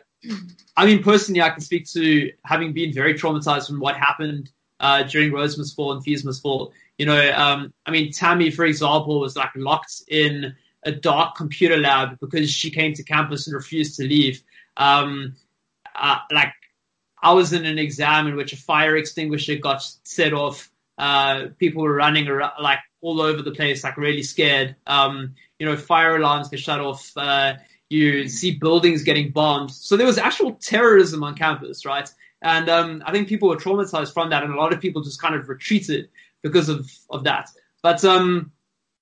I 0.78 0.86
mean, 0.86 1.02
personally, 1.02 1.42
I 1.42 1.50
can 1.50 1.62
speak 1.62 1.88
to 1.90 2.32
having 2.46 2.72
been 2.72 2.94
very 2.94 3.16
traumatized 3.16 3.68
from 3.68 3.80
what 3.80 3.98
happened 3.98 4.52
uh, 4.80 5.04
during 5.04 5.34
Rhodes 5.34 5.74
Fall 5.74 5.92
and 5.94 6.04
Fees 6.04 6.24
Must 6.24 6.42
Fall. 6.42 6.72
You 7.00 7.08
know, 7.08 7.32
um, 7.36 7.74
I 7.86 7.92
mean, 7.92 8.12
Tami, 8.12 8.54
for 8.54 8.64
example, 8.64 9.20
was 9.20 9.36
like 9.36 9.50
locked 9.56 10.04
in 10.08 10.56
a 10.84 10.92
dark 10.92 11.36
computer 11.36 11.78
lab 11.78 12.20
because 12.20 12.52
she 12.52 12.70
came 12.70 12.94
to 12.94 13.04
campus 13.04 13.48
and 13.48 13.56
refused 13.56 13.98
to 13.98 14.04
leave. 14.04 14.44
Um, 14.78 15.36
uh, 15.96 16.20
like, 16.32 16.54
I 17.24 17.34
was 17.34 17.54
in 17.54 17.66
an 17.66 17.80
exam 17.80 18.28
in 18.28 18.36
which 18.36 18.54
a 18.54 18.58
fire 18.58 18.96
extinguisher 18.96 19.56
got 19.56 19.84
set 20.04 20.34
off. 20.34 20.70
Uh, 21.00 21.48
people 21.58 21.82
were 21.82 21.94
running 21.94 22.28
around, 22.28 22.54
like 22.62 22.80
all 23.02 23.20
over 23.20 23.42
the 23.42 23.52
place, 23.52 23.84
like 23.84 23.98
really 23.98 24.22
scared. 24.22 24.76
Um, 24.86 25.34
you 25.58 25.66
know, 25.66 25.76
fire 25.76 26.16
alarms 26.16 26.50
get 26.50 26.60
shut 26.60 26.80
off. 26.80 27.12
Uh, 27.18 27.56
you 27.90 28.28
see 28.28 28.58
buildings 28.58 29.04
getting 29.04 29.32
bombed. 29.32 29.72
So 29.72 29.98
there 29.98 30.08
was 30.08 30.18
actual 30.18 30.54
terrorism 30.54 31.24
on 31.24 31.36
campus, 31.36 31.86
right? 31.86 32.10
And 32.42 32.70
um, 32.70 33.04
I 33.06 33.12
think 33.12 33.28
people 33.28 33.50
were 33.50 33.56
traumatized 33.56 34.14
from 34.14 34.30
that, 34.30 34.44
and 34.44 34.54
a 34.54 34.58
lot 34.58 34.74
of 34.74 34.82
people 34.82 35.02
just 35.02 35.22
kind 35.22 35.36
of 35.36 35.50
retreated 35.50 36.10
because 36.42 36.70
of 36.70 36.92
of 37.10 37.24
that. 37.24 37.50
But 37.82 38.04
um, 38.04 38.52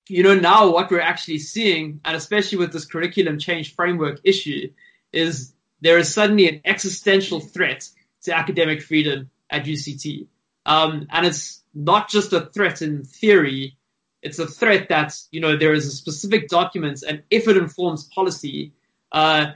you 0.08 0.22
know, 0.22 0.34
now 0.34 0.70
what 0.70 0.90
we're 0.90 1.00
actually 1.00 1.38
seeing, 1.38 2.00
and 2.04 2.16
especially 2.16 2.58
with 2.58 2.72
this 2.72 2.84
curriculum 2.84 3.38
change 3.38 3.74
framework 3.74 4.20
issue, 4.24 4.72
is 5.12 5.52
there 5.80 5.98
is 5.98 6.12
suddenly 6.12 6.48
an 6.48 6.60
existential 6.64 7.40
threat 7.40 7.88
to 8.22 8.36
academic 8.36 8.82
freedom 8.82 9.30
at 9.50 9.64
UCT. 9.64 10.26
Um, 10.64 11.06
and 11.10 11.26
it's 11.26 11.62
not 11.74 12.08
just 12.08 12.32
a 12.32 12.46
threat 12.46 12.82
in 12.82 13.04
theory, 13.04 13.76
it's 14.22 14.38
a 14.38 14.46
threat 14.46 14.88
that, 14.88 15.14
you 15.30 15.40
know, 15.40 15.56
there 15.56 15.74
is 15.74 15.86
a 15.86 15.90
specific 15.90 16.48
document, 16.48 17.04
and 17.06 17.22
if 17.30 17.46
it 17.46 17.56
informs 17.56 18.04
policy, 18.04 18.72
uh, 19.12 19.52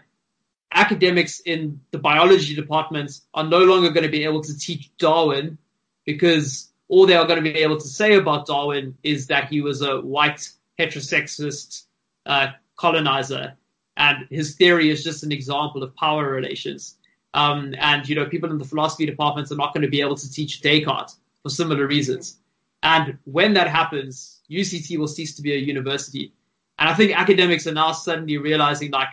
academics 0.73 1.41
in 1.41 1.81
the 1.91 1.99
biology 1.99 2.55
departments 2.55 3.23
are 3.35 3.45
no 3.45 3.59
longer 3.59 3.91
going 3.91 4.05
to 4.05 4.11
be 4.11 4.25
able 4.25 4.43
to 4.43 4.57
teach 4.57 4.91
Darwin 4.99 5.59
because 6.05 6.71
all 6.89 7.07
they 7.07 7.15
are 7.15 7.27
going 7.27 7.43
to 7.43 7.53
be 7.53 7.59
able 7.61 7.79
to 7.79 7.89
say 7.89 8.15
about 8.15 8.47
Darwin 8.47 8.97
is 9.03 9.29
that 9.29 9.49
he 9.49 9.61
was 9.61 9.83
a 9.83 10.01
white 10.01 10.49
heterosexist 10.79 11.85
uh, 12.27 12.49
colonizer, 12.77 13.55
and 13.97 14.27
his 14.31 14.55
theory 14.57 14.91
is 14.91 15.05
just 15.05 15.23
an 15.23 15.33
example 15.33 15.83
of 15.83 15.95
power 15.95 16.31
relations. 16.31 16.97
Um, 17.35 17.75
and 17.79 18.09
you 18.09 18.15
know, 18.17 18.27
people 18.27 18.51
in 18.51 18.59
the 18.59 18.65
philosophy 18.65 19.07
departments 19.07 19.53
are 19.53 19.57
not 19.57 19.73
going 19.73 19.83
to 19.83 19.89
be 19.89 20.01
able 20.01 20.17
to 20.17 20.31
teach 20.31 20.63
Descartes 20.63 21.17
for 21.43 21.51
similar 21.51 21.87
reasons. 21.87 22.39
And 22.83 23.19
when 23.25 23.55
that 23.55 23.69
happens, 23.69 24.41
UCT 24.51 24.99
will 24.99 25.07
cease 25.07 25.37
to 25.37 25.43
be 25.43 25.53
a 25.53 25.59
university. 25.59 26.33
And 26.79 26.89
I 26.89 26.95
think 26.95 27.17
academics 27.17 27.67
are 27.67 27.75
now 27.75 27.93
suddenly 27.93 28.39
realizing 28.39 28.91
like, 28.91 29.09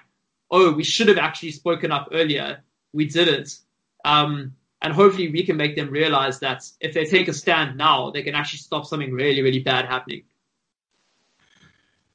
oh, 0.51 0.71
we 0.71 0.83
should 0.83 1.07
have 1.07 1.17
actually 1.17 1.51
spoken 1.51 1.91
up 1.91 2.10
earlier. 2.12 2.63
We 2.93 3.07
didn't. 3.07 3.60
Um, 4.05 4.55
and 4.81 4.93
hopefully 4.93 5.29
we 5.29 5.45
can 5.45 5.57
make 5.57 5.75
them 5.75 5.89
realize 5.89 6.39
that 6.39 6.63
if 6.79 6.93
they 6.93 7.05
take 7.05 7.27
a 7.27 7.33
stand 7.33 7.77
now, 7.77 8.12
they 8.12 8.21
can 8.21 8.36
actually 8.36 8.60
stop 8.60 8.86
something 8.86 9.12
really, 9.12 9.41
really 9.41 9.60
bad 9.60 9.86
happening. 9.86 10.23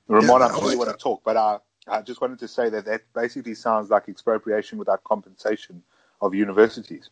Roman, 0.08 0.28
yeah, 0.28 0.46
I 0.46 0.60
really 0.60 0.76
want 0.76 0.90
to 0.90 0.96
talk, 0.96 1.22
but 1.24 1.36
uh, 1.36 1.58
I 1.88 2.02
just 2.02 2.20
wanted 2.20 2.38
to 2.40 2.48
say 2.48 2.68
that 2.68 2.84
that 2.84 3.02
basically 3.14 3.54
sounds 3.54 3.90
like 3.90 4.08
expropriation 4.08 4.78
without 4.78 5.02
compensation 5.04 5.82
of 6.20 6.34
universities. 6.34 7.10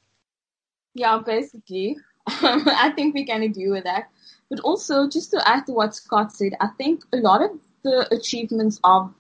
Yeah, 0.95 1.21
basically. 1.25 1.97
I 2.27 2.93
think 2.95 3.15
we 3.15 3.25
can 3.25 3.43
agree 3.43 3.71
with 3.71 3.85
that. 3.85 4.11
But 4.51 4.61
also, 4.61 5.09
just 5.09 5.31
to 5.31 5.49
add 5.49 5.67
to 5.67 5.73
what 5.73 5.95
Scott 5.95 6.33
said, 6.33 6.53
I 6.61 6.69
think 6.79 7.03
a 7.13 7.17
lot 7.17 7.43
of 7.43 7.51
the 7.83 8.13
achievements 8.15 8.81
of, 8.85 9.13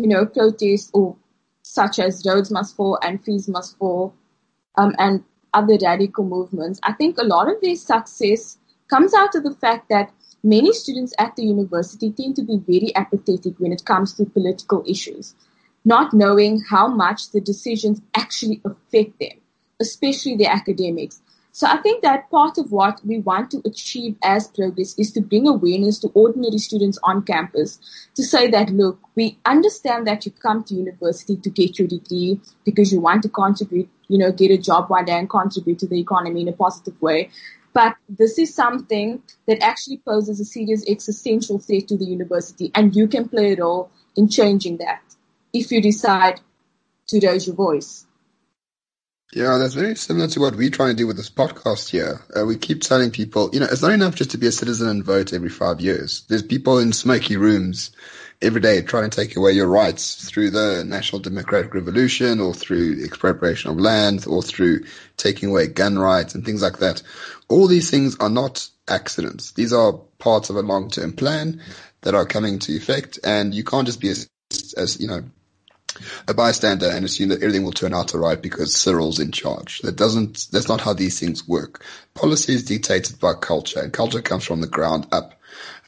you 0.00 0.08
know, 0.08 0.26
protests 0.26 0.90
or 0.92 1.16
such 1.64 1.98
as 1.98 2.24
Rhodes 2.26 2.50
Must 2.50 2.76
Fall 2.76 2.98
and 3.02 3.24
Fees 3.24 3.48
Must 3.48 3.76
Fall, 3.78 4.14
um, 4.76 4.94
and 4.98 5.24
other 5.54 5.78
radical 5.82 6.24
movements, 6.24 6.78
I 6.82 6.92
think 6.92 7.16
a 7.16 7.24
lot 7.24 7.48
of 7.48 7.60
their 7.62 7.74
success 7.74 8.58
comes 8.88 9.14
out 9.14 9.34
of 9.34 9.44
the 9.44 9.54
fact 9.54 9.88
that 9.88 10.12
many 10.42 10.72
students 10.72 11.14
at 11.18 11.34
the 11.36 11.44
university 11.44 12.10
tend 12.10 12.36
to 12.36 12.42
be 12.42 12.58
very 12.58 12.94
apathetic 12.94 13.54
when 13.58 13.72
it 13.72 13.84
comes 13.84 14.12
to 14.14 14.26
political 14.26 14.84
issues, 14.86 15.34
not 15.84 16.12
knowing 16.12 16.60
how 16.68 16.86
much 16.86 17.30
the 17.30 17.40
decisions 17.40 18.02
actually 18.14 18.60
affect 18.64 19.18
them, 19.18 19.40
especially 19.80 20.36
the 20.36 20.46
academics. 20.46 21.22
So 21.56 21.68
I 21.68 21.76
think 21.76 22.02
that 22.02 22.28
part 22.32 22.58
of 22.58 22.72
what 22.72 23.00
we 23.06 23.20
want 23.20 23.52
to 23.52 23.62
achieve 23.64 24.16
as 24.24 24.48
progress 24.48 24.92
is 24.98 25.12
to 25.12 25.20
bring 25.20 25.46
awareness 25.46 26.00
to 26.00 26.08
ordinary 26.08 26.58
students 26.58 26.98
on 27.04 27.22
campus 27.22 27.78
to 28.16 28.24
say 28.24 28.50
that, 28.50 28.70
look, 28.70 28.98
we 29.14 29.38
understand 29.44 30.04
that 30.08 30.26
you 30.26 30.32
come 30.32 30.64
to 30.64 30.74
university 30.74 31.36
to 31.36 31.50
get 31.50 31.78
your 31.78 31.86
degree 31.86 32.40
because 32.64 32.92
you 32.92 33.00
want 33.00 33.22
to 33.22 33.28
contribute, 33.28 33.88
you 34.08 34.18
know, 34.18 34.32
get 34.32 34.50
a 34.50 34.58
job 34.58 34.90
one 34.90 35.04
day 35.04 35.16
and 35.16 35.30
contribute 35.30 35.78
to 35.78 35.86
the 35.86 36.00
economy 36.00 36.40
in 36.40 36.48
a 36.48 36.52
positive 36.52 37.00
way. 37.00 37.30
But 37.72 37.94
this 38.08 38.36
is 38.36 38.52
something 38.52 39.22
that 39.46 39.62
actually 39.62 39.98
poses 39.98 40.40
a 40.40 40.44
serious 40.44 40.84
existential 40.88 41.60
threat 41.60 41.86
to 41.86 41.96
the 41.96 42.04
university 42.04 42.72
and 42.74 42.96
you 42.96 43.06
can 43.06 43.28
play 43.28 43.52
a 43.52 43.62
role 43.62 43.92
in 44.16 44.28
changing 44.28 44.78
that 44.78 45.02
if 45.52 45.70
you 45.70 45.80
decide 45.80 46.40
to 47.06 47.20
raise 47.24 47.46
your 47.46 47.54
voice. 47.54 48.06
Yeah, 49.32 49.58
that's 49.58 49.74
very 49.74 49.96
similar 49.96 50.28
to 50.28 50.40
what 50.40 50.54
we're 50.54 50.70
trying 50.70 50.90
to 50.90 50.96
do 50.96 51.08
with 51.08 51.16
this 51.16 51.30
podcast 51.30 51.88
here. 51.88 52.20
Uh, 52.36 52.46
we 52.46 52.56
keep 52.56 52.82
telling 52.82 53.10
people, 53.10 53.50
you 53.52 53.58
know, 53.58 53.66
it's 53.68 53.82
not 53.82 53.90
enough 53.90 54.14
just 54.14 54.30
to 54.30 54.38
be 54.38 54.46
a 54.46 54.52
citizen 54.52 54.88
and 54.88 55.04
vote 55.04 55.32
every 55.32 55.48
five 55.48 55.80
years. 55.80 56.24
There's 56.28 56.42
people 56.42 56.78
in 56.78 56.92
smoky 56.92 57.36
rooms 57.36 57.90
every 58.40 58.60
day 58.60 58.82
trying 58.82 59.10
to 59.10 59.16
take 59.16 59.36
away 59.36 59.52
your 59.52 59.66
rights 59.66 60.28
through 60.28 60.50
the 60.50 60.84
National 60.84 61.20
Democratic 61.20 61.74
Revolution 61.74 62.38
or 62.38 62.54
through 62.54 63.02
expropriation 63.02 63.70
of 63.70 63.78
land 63.78 64.24
or 64.26 64.42
through 64.42 64.84
taking 65.16 65.48
away 65.50 65.66
gun 65.66 65.98
rights 65.98 66.34
and 66.34 66.44
things 66.44 66.62
like 66.62 66.78
that. 66.78 67.02
All 67.48 67.66
these 67.66 67.90
things 67.90 68.16
are 68.20 68.30
not 68.30 68.68
accidents. 68.86 69.52
These 69.52 69.72
are 69.72 69.94
parts 70.18 70.50
of 70.50 70.56
a 70.56 70.62
long-term 70.62 71.14
plan 71.14 71.60
that 72.02 72.14
are 72.14 72.26
coming 72.26 72.60
to 72.60 72.76
effect 72.76 73.18
and 73.24 73.52
you 73.52 73.64
can't 73.64 73.86
just 73.86 74.00
be 74.00 74.10
as, 74.10 74.28
as 74.76 75.00
you 75.00 75.08
know, 75.08 75.24
a 76.28 76.34
bystander 76.34 76.88
and 76.90 77.04
assume 77.04 77.28
that 77.28 77.42
everything 77.42 77.64
will 77.64 77.72
turn 77.72 77.94
out 77.94 78.14
all 78.14 78.20
right 78.20 78.40
because 78.40 78.76
Cyril's 78.76 79.18
in 79.20 79.32
charge. 79.32 79.80
That 79.80 79.96
doesn't, 79.96 80.48
that's 80.50 80.68
not 80.68 80.80
how 80.80 80.92
these 80.92 81.18
things 81.18 81.46
work. 81.46 81.84
Policy 82.14 82.54
is 82.54 82.64
dictated 82.64 83.20
by 83.20 83.34
culture 83.34 83.80
and 83.80 83.92
culture 83.92 84.22
comes 84.22 84.44
from 84.44 84.60
the 84.60 84.66
ground 84.66 85.06
up. 85.12 85.34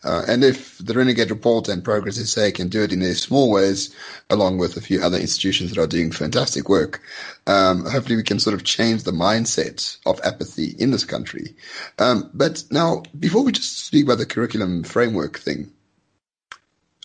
Uh, 0.04 0.22
and 0.28 0.44
if 0.44 0.78
the 0.78 0.94
Renegade 0.94 1.30
Report 1.30 1.68
and 1.68 1.82
Progress 1.82 2.16
SA 2.30 2.50
can 2.54 2.68
do 2.68 2.82
it 2.82 2.92
in 2.92 3.00
their 3.00 3.16
small 3.16 3.50
ways, 3.50 3.94
along 4.30 4.58
with 4.58 4.76
a 4.76 4.80
few 4.80 5.02
other 5.02 5.18
institutions 5.18 5.70
that 5.70 5.82
are 5.82 5.86
doing 5.88 6.12
fantastic 6.12 6.68
work, 6.68 7.02
um, 7.48 7.84
hopefully 7.84 8.14
we 8.14 8.22
can 8.22 8.38
sort 8.38 8.54
of 8.54 8.62
change 8.62 9.02
the 9.02 9.10
mindset 9.10 9.98
of 10.06 10.20
apathy 10.22 10.76
in 10.78 10.92
this 10.92 11.04
country. 11.04 11.56
Um, 11.98 12.30
but 12.32 12.62
now, 12.70 13.02
before 13.18 13.42
we 13.42 13.50
just 13.50 13.84
speak 13.84 14.04
about 14.04 14.18
the 14.18 14.26
curriculum 14.26 14.84
framework 14.84 15.38
thing, 15.38 15.72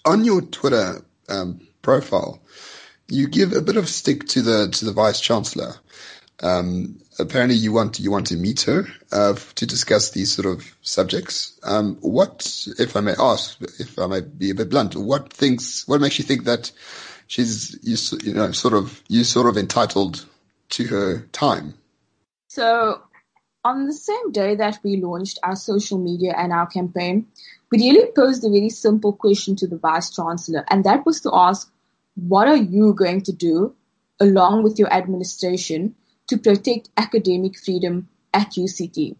on 0.05 0.23
your 0.23 0.41
Twitter 0.41 1.03
um, 1.29 1.67
profile, 1.81 2.39
you 3.11 3.27
give 3.27 3.53
a 3.53 3.61
bit 3.61 3.77
of 3.77 3.89
stick 3.89 4.27
to 4.29 4.41
the 4.41 4.69
to 4.69 4.85
the 4.85 4.93
vice 4.93 5.19
chancellor. 5.19 5.75
Um, 6.41 6.99
apparently, 7.19 7.57
you 7.57 7.71
want 7.73 7.99
you 7.99 8.09
want 8.09 8.27
to 8.27 8.37
meet 8.37 8.61
her 8.61 8.87
uh, 9.11 9.35
to 9.55 9.65
discuss 9.65 10.11
these 10.11 10.31
sort 10.31 10.47
of 10.47 10.75
subjects. 10.81 11.59
Um, 11.63 11.97
what, 12.01 12.65
if 12.79 12.95
I 12.95 13.01
may 13.01 13.13
ask, 13.19 13.61
if 13.79 13.99
I 13.99 14.07
may 14.07 14.21
be 14.21 14.49
a 14.49 14.55
bit 14.55 14.69
blunt, 14.69 14.95
what 14.95 15.31
thinks 15.33 15.87
what 15.87 16.01
makes 16.01 16.17
you 16.17 16.25
think 16.25 16.45
that 16.45 16.71
she's 17.27 17.77
you, 17.83 18.19
you 18.23 18.33
know 18.33 18.51
sort 18.53 18.73
of 18.73 19.03
you 19.07 19.23
sort 19.23 19.47
of 19.47 19.57
entitled 19.57 20.25
to 20.69 20.85
her 20.85 21.19
time? 21.33 21.73
So, 22.47 23.01
on 23.63 23.87
the 23.87 23.93
same 23.93 24.31
day 24.31 24.55
that 24.55 24.79
we 24.83 24.97
launched 24.97 25.37
our 25.43 25.55
social 25.57 25.97
media 25.97 26.33
and 26.35 26.53
our 26.53 26.65
campaign, 26.65 27.27
we 27.71 27.77
really 27.77 28.09
posed 28.13 28.43
a 28.45 28.49
very 28.49 28.69
simple 28.69 29.13
question 29.13 29.57
to 29.57 29.67
the 29.67 29.77
vice 29.77 30.09
chancellor, 30.09 30.63
and 30.69 30.85
that 30.85 31.05
was 31.05 31.21
to 31.21 31.29
ask 31.33 31.71
what 32.15 32.47
are 32.47 32.57
you 32.57 32.93
going 32.93 33.21
to 33.21 33.31
do 33.31 33.75
along 34.19 34.63
with 34.63 34.77
your 34.77 34.91
administration 34.93 35.95
to 36.27 36.37
protect 36.37 36.89
academic 36.97 37.57
freedom 37.57 38.07
at 38.33 38.51
UCT? 38.51 39.15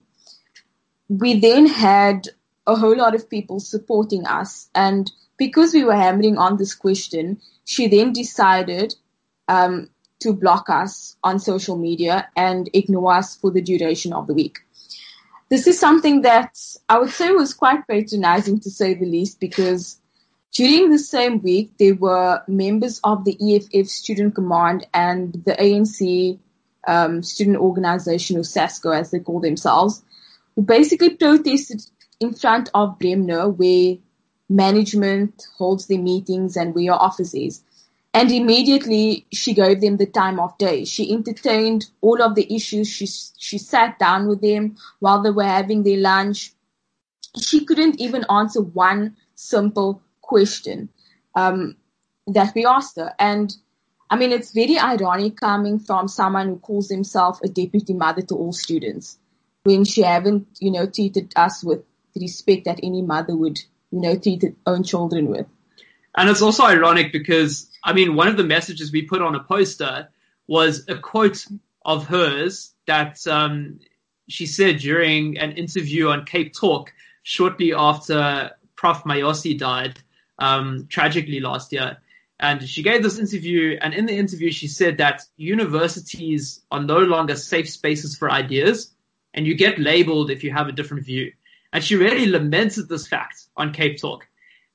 We 1.10 1.40
then 1.40 1.66
had 1.66 2.28
a 2.68 2.76
whole 2.76 2.96
lot 2.96 3.16
of 3.16 3.30
people 3.30 3.60
supporting 3.60 4.26
us 4.26 4.70
and 4.76 5.12
because 5.38 5.74
we 5.74 5.84
were 5.84 5.96
hammering 5.96 6.38
on 6.38 6.58
this 6.58 6.76
question, 6.76 7.42
she 7.66 7.88
then 7.88 8.14
decided 8.14 8.94
um, 9.48 9.90
to 10.20 10.34
block 10.34 10.70
us 10.70 11.18
on 11.24 11.40
social 11.40 11.78
media 11.78 12.30
and 12.36 12.70
ignore 12.74 13.14
us 13.14 13.36
for 13.36 13.52
the 13.52 13.62
duration 13.62 14.14
of 14.14 14.28
the 14.28 14.36
week. 14.36 14.60
This 15.50 15.68
is 15.68 15.80
something 15.80 16.22
that 16.22 16.58
I 16.88 17.00
would 17.00 17.10
say 17.10 17.32
was 17.32 17.54
quite 17.54 17.88
patronizing 17.88 18.60
to 18.62 18.70
say 18.70 18.94
the 18.94 19.06
least 19.06 19.40
because 19.40 20.01
during 20.52 20.90
the 20.90 21.00
same 21.00 21.42
week, 21.42 21.78
there 21.78 21.96
were 21.96 22.44
members 22.48 23.00
of 23.04 23.24
the 23.24 23.38
EFF 23.40 23.88
Student 23.88 24.36
Command 24.36 24.86
and 24.94 25.34
the 25.46 25.54
ANC 25.54 26.40
um, 26.88 27.24
student 27.24 27.58
organization, 27.58 28.38
or 28.38 28.42
SASCO 28.42 28.98
as 28.98 29.12
they 29.12 29.20
call 29.20 29.40
themselves, 29.40 30.04
who 30.56 30.64
basically 30.64 31.12
protested 31.12 31.82
in 32.20 32.34
front 32.34 32.70
of 32.74 33.00
Bremner 33.00 33.50
where 33.50 33.96
management 34.50 35.48
holds 35.58 35.88
their 35.88 36.00
meetings 36.00 36.58
and 36.58 36.76
where 36.76 36.84
your 36.84 37.02
office 37.02 37.34
is. 37.34 37.64
And 38.14 38.30
immediately 38.30 39.26
she 39.32 39.54
gave 39.54 39.80
them 39.80 39.96
the 39.96 40.06
time 40.06 40.38
of 40.38 40.58
day. 40.58 40.84
She 40.84 41.14
entertained 41.14 41.86
all 42.02 42.22
of 42.22 42.36
the 42.36 42.54
issues. 42.54 42.90
She, 42.90 43.08
she 43.38 43.58
sat 43.58 43.98
down 44.00 44.28
with 44.28 44.42
them 44.42 44.76
while 45.00 45.22
they 45.22 45.32
were 45.32 45.46
having 45.46 45.84
their 45.84 45.98
lunch. 45.98 46.52
She 47.42 47.64
couldn't 47.64 48.02
even 48.02 48.26
answer 48.30 48.62
one 48.62 49.16
simple 49.36 50.02
question 50.32 50.90
um, 51.36 51.76
that 52.28 52.54
we 52.56 52.66
asked 52.66 52.96
her. 52.96 53.14
And 53.20 53.54
I 54.10 54.16
mean, 54.16 54.32
it's 54.32 54.54
very 54.54 54.78
ironic 54.80 55.38
coming 55.38 55.80
from 55.80 56.08
someone 56.08 56.48
who 56.48 56.60
calls 56.60 56.90
himself 56.90 57.40
a 57.44 57.50
deputy 57.50 57.94
mother 57.94 58.22
to 58.24 58.36
all 58.36 58.54
students 58.54 59.18
when 59.64 59.84
she 59.86 60.02
haven't, 60.02 60.48
you 60.60 60.72
know, 60.72 60.86
treated 60.88 61.34
us 61.36 61.64
with 61.64 61.82
the 62.14 62.22
respect 62.22 62.66
that 62.66 62.80
any 62.84 63.02
mother 63.02 63.36
would, 63.36 63.60
you 63.92 64.02
know, 64.02 64.18
treat 64.18 64.42
her 64.44 64.54
own 64.66 64.84
children 64.84 65.28
with. 65.28 65.48
And 66.16 66.30
it's 66.30 66.42
also 66.42 66.64
ironic 66.66 67.12
because, 67.12 67.70
I 67.84 67.94
mean, 67.94 68.16
one 68.16 68.28
of 68.28 68.38
the 68.38 68.44
messages 68.44 68.92
we 68.92 69.04
put 69.04 69.22
on 69.22 69.36
a 69.36 69.44
poster 69.44 70.10
was 70.48 70.86
a 70.88 70.98
quote 70.98 71.46
of 71.86 72.08
hers 72.08 72.74
that 72.86 73.26
um, 73.28 73.80
she 74.28 74.46
said 74.46 74.80
during 74.80 75.38
an 75.38 75.52
interview 75.52 76.10
on 76.10 76.26
Cape 76.26 76.54
Talk 76.54 76.94
shortly 77.24 77.74
after 77.74 78.52
Prof. 78.76 79.04
Mayosi 79.04 79.58
died 79.58 80.00
um, 80.42 80.88
tragically 80.90 81.40
last 81.40 81.72
year. 81.72 81.98
And 82.40 82.68
she 82.68 82.82
gave 82.82 83.04
this 83.04 83.20
interview, 83.20 83.78
and 83.80 83.94
in 83.94 84.08
the 84.08 84.18
interview, 84.18 84.52
she 84.52 84.68
said 84.68 84.98
that 84.98 85.22
universities 85.38 86.62
are 86.72 86.82
no 86.82 86.98
longer 86.98 87.36
safe 87.36 87.70
spaces 87.70 88.18
for 88.18 88.32
ideas, 88.32 88.92
and 89.36 89.46
you 89.46 89.56
get 89.56 89.78
labeled 89.78 90.32
if 90.32 90.44
you 90.44 90.52
have 90.52 90.68
a 90.68 90.72
different 90.72 91.06
view. 91.06 91.32
And 91.72 91.84
she 91.84 91.96
really 91.96 92.26
lamented 92.26 92.90
this 92.90 93.08
fact 93.08 93.46
on 93.56 93.72
Cape 93.72 94.02
Talk. 94.02 94.28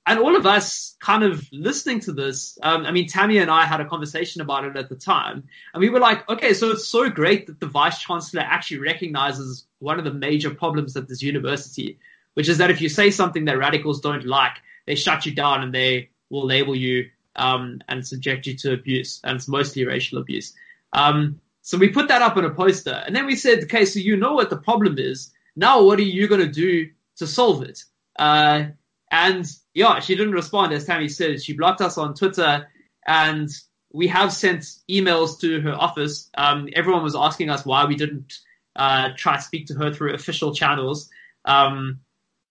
And 0.07 0.21
all 0.21 0.37
of 0.37 0.47
us 0.47 0.95
kind 1.01 1.25
of 1.25 1.45
listening 1.51 1.99
to 2.01 2.13
this, 2.13 2.57
um, 2.63 2.87
I 2.87 2.93
mean, 2.93 3.09
Tami 3.09 3.43
and 3.43 3.51
I 3.51 3.65
had 3.65 3.81
a 3.81 3.89
conversation 3.89 4.41
about 4.41 4.65
it 4.65 4.77
at 4.77 4.89
the 4.89 4.95
time, 4.95 5.49
and 5.75 5.81
we 5.81 5.91
were 5.91 5.99
like, 5.99 6.29
okay, 6.29 6.55
so 6.55 6.71
it's 6.71 6.87
so 6.87 7.11
great 7.11 7.49
that 7.49 7.59
the 7.59 7.67
vice 7.67 7.99
chancellor 7.99 8.43
actually 8.43 8.79
recognizes 8.79 9.67
one 9.81 9.99
of 9.99 10.05
the 10.05 10.15
major 10.15 10.55
problems 10.55 10.97
at 10.97 11.09
this 11.09 11.21
university, 11.21 11.99
which 12.35 12.49
is 12.49 12.59
that 12.59 12.71
if 12.71 12.81
you 12.81 12.89
say 12.89 13.11
something 13.11 13.47
that 13.47 13.59
radicals 13.59 14.01
don't 14.01 14.25
like, 14.25 14.59
they 14.87 14.95
shut 14.95 15.27
you 15.27 15.35
down 15.35 15.63
and 15.63 15.75
they 15.75 16.11
will 16.31 16.47
label 16.47 16.75
you 16.75 17.09
um, 17.37 17.81
and 17.89 18.07
subject 18.07 18.47
you 18.47 18.57
to 18.57 18.73
abuse, 18.73 19.21
and 19.25 19.37
it's 19.37 19.49
mostly 19.49 19.85
racial 19.85 20.19
abuse. 20.19 20.55
Um, 20.93 21.41
so 21.63 21.77
we 21.77 21.89
put 21.89 22.09
that 22.09 22.23
up 22.23 22.37
on 22.37 22.45
a 22.45 22.51
poster, 22.51 23.03
and 23.07 23.15
then 23.15 23.27
we 23.27 23.37
said, 23.37 23.65
okay, 23.65 23.85
so 23.85 23.99
you 23.99 24.17
know 24.17 24.35
what 24.35 24.51
the 24.51 24.57
problem 24.57 24.99
is. 24.99 25.33
Now, 25.57 25.83
what 25.83 25.99
are 25.99 26.03
you 26.03 26.29
going 26.29 26.41
to 26.41 26.51
do 26.51 26.91
to 27.17 27.27
solve 27.27 27.63
it? 27.63 27.83
Uh, 28.19 28.67
and 29.11 29.47
yeah, 29.75 30.01
she 30.01 30.15
didn't 30.15 30.33
respond, 30.33 30.73
as 30.73 30.87
Tami 30.87 31.11
said. 31.11 31.43
She 31.43 31.57
blocked 31.57 31.81
us 31.81 31.99
on 31.99 32.15
Twitter, 32.15 32.69
and 33.07 33.51
we 33.93 34.07
have 34.09 34.33
sent 34.33 34.65
emails 34.91 35.41
to 35.41 35.61
her 35.61 35.75
office. 35.75 36.31
Um, 36.37 36.69
everyone 36.75 37.03
was 37.03 37.17
asking 37.17 37.51
us 37.51 37.65
why 37.65 37.85
we 37.85 37.97
didn't 37.97 38.33
uh, 38.75 39.11
try 39.17 39.37
to 39.37 39.43
speak 39.43 39.67
to 39.67 39.75
her 39.75 39.93
through 39.93 40.15
official 40.15 40.55
channels. 40.55 41.09
Um, 41.45 42.01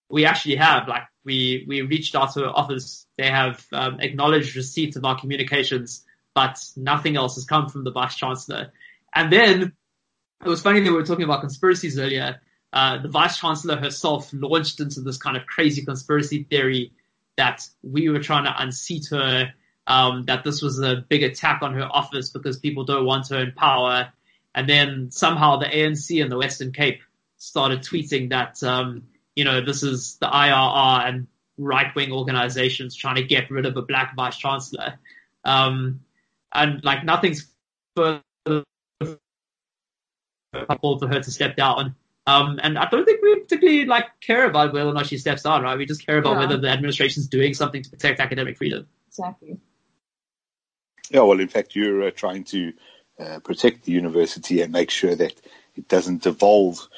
we 0.08 0.24
actually 0.24 0.56
have, 0.56 0.88
like, 0.88 1.02
we, 1.24 1.64
we 1.66 1.82
reached 1.82 2.14
out 2.14 2.34
to 2.34 2.46
office. 2.46 3.06
They 3.18 3.28
have 3.28 3.64
um, 3.72 4.00
acknowledged 4.00 4.56
receipt 4.56 4.96
of 4.96 5.04
our 5.04 5.18
communications, 5.18 6.04
but 6.34 6.62
nothing 6.76 7.16
else 7.16 7.34
has 7.34 7.44
come 7.44 7.68
from 7.68 7.84
the 7.84 7.90
vice 7.90 8.14
chancellor. 8.14 8.72
And 9.14 9.32
then 9.32 9.72
it 10.44 10.48
was 10.48 10.62
funny 10.62 10.80
that 10.80 10.90
we 10.90 10.96
were 10.96 11.06
talking 11.06 11.24
about 11.24 11.40
conspiracies 11.40 11.98
earlier. 11.98 12.40
Uh, 12.72 12.98
the 12.98 13.08
vice 13.08 13.38
chancellor 13.38 13.76
herself 13.76 14.30
launched 14.32 14.80
into 14.80 15.00
this 15.00 15.16
kind 15.16 15.36
of 15.36 15.46
crazy 15.46 15.84
conspiracy 15.84 16.44
theory 16.44 16.92
that 17.36 17.66
we 17.82 18.08
were 18.08 18.20
trying 18.20 18.44
to 18.44 18.54
unseat 18.58 19.06
her, 19.10 19.52
um, 19.86 20.24
that 20.26 20.44
this 20.44 20.62
was 20.62 20.78
a 20.80 21.04
big 21.08 21.22
attack 21.22 21.62
on 21.62 21.74
her 21.74 21.84
office 21.84 22.30
because 22.30 22.58
people 22.58 22.84
don't 22.84 23.06
want 23.06 23.28
her 23.28 23.40
in 23.40 23.52
power. 23.52 24.12
And 24.54 24.68
then 24.68 25.10
somehow 25.10 25.58
the 25.58 25.66
ANC 25.66 26.22
in 26.22 26.28
the 26.28 26.36
Western 26.36 26.72
Cape 26.72 27.00
started 27.38 27.80
tweeting 27.80 28.30
that 28.30 28.62
um, 28.62 29.04
you 29.36 29.44
know, 29.44 29.60
this 29.60 29.82
is 29.82 30.16
the 30.16 30.26
IRR 30.26 31.08
and 31.08 31.26
right 31.58 31.94
wing 31.94 32.10
organizations 32.10 32.96
trying 32.96 33.16
to 33.16 33.22
get 33.22 33.50
rid 33.50 33.66
of 33.66 33.76
a 33.76 33.82
black 33.82 34.16
vice 34.16 34.36
chancellor. 34.36 34.98
Um, 35.44 36.00
and 36.52 36.82
like 36.82 37.04
nothing's 37.04 37.46
further 37.94 38.22
for 40.52 41.08
her 41.08 41.20
to 41.20 41.30
step 41.30 41.56
down. 41.56 41.94
Um, 42.26 42.58
and 42.62 42.76
I 42.76 42.88
don't 42.88 43.04
think 43.04 43.22
we 43.22 43.38
particularly 43.40 43.84
like 43.84 44.06
care 44.20 44.46
about 44.46 44.72
whether 44.72 44.88
or 44.88 44.94
not 44.94 45.06
she 45.06 45.18
steps 45.18 45.42
down, 45.42 45.62
right? 45.62 45.78
We 45.78 45.86
just 45.86 46.04
care 46.04 46.18
about 46.18 46.32
Yeah. 46.32 46.38
whether 46.40 46.56
the 46.56 46.68
administration's 46.68 47.28
doing 47.28 47.54
something 47.54 47.82
to 47.82 47.90
protect 47.90 48.18
academic 48.18 48.56
freedom. 48.56 48.88
Exactly. 49.08 49.58
Yeah, 51.10 51.20
well, 51.20 51.38
in 51.38 51.48
fact, 51.48 51.76
you're 51.76 52.04
uh, 52.04 52.10
trying 52.10 52.42
to 52.44 52.72
uh, 53.20 53.38
protect 53.40 53.84
the 53.84 53.92
university 53.92 54.60
and 54.60 54.72
make 54.72 54.90
sure 54.90 55.14
that 55.14 55.34
it 55.76 55.88
doesn't 55.88 56.22
devolve 56.22 56.88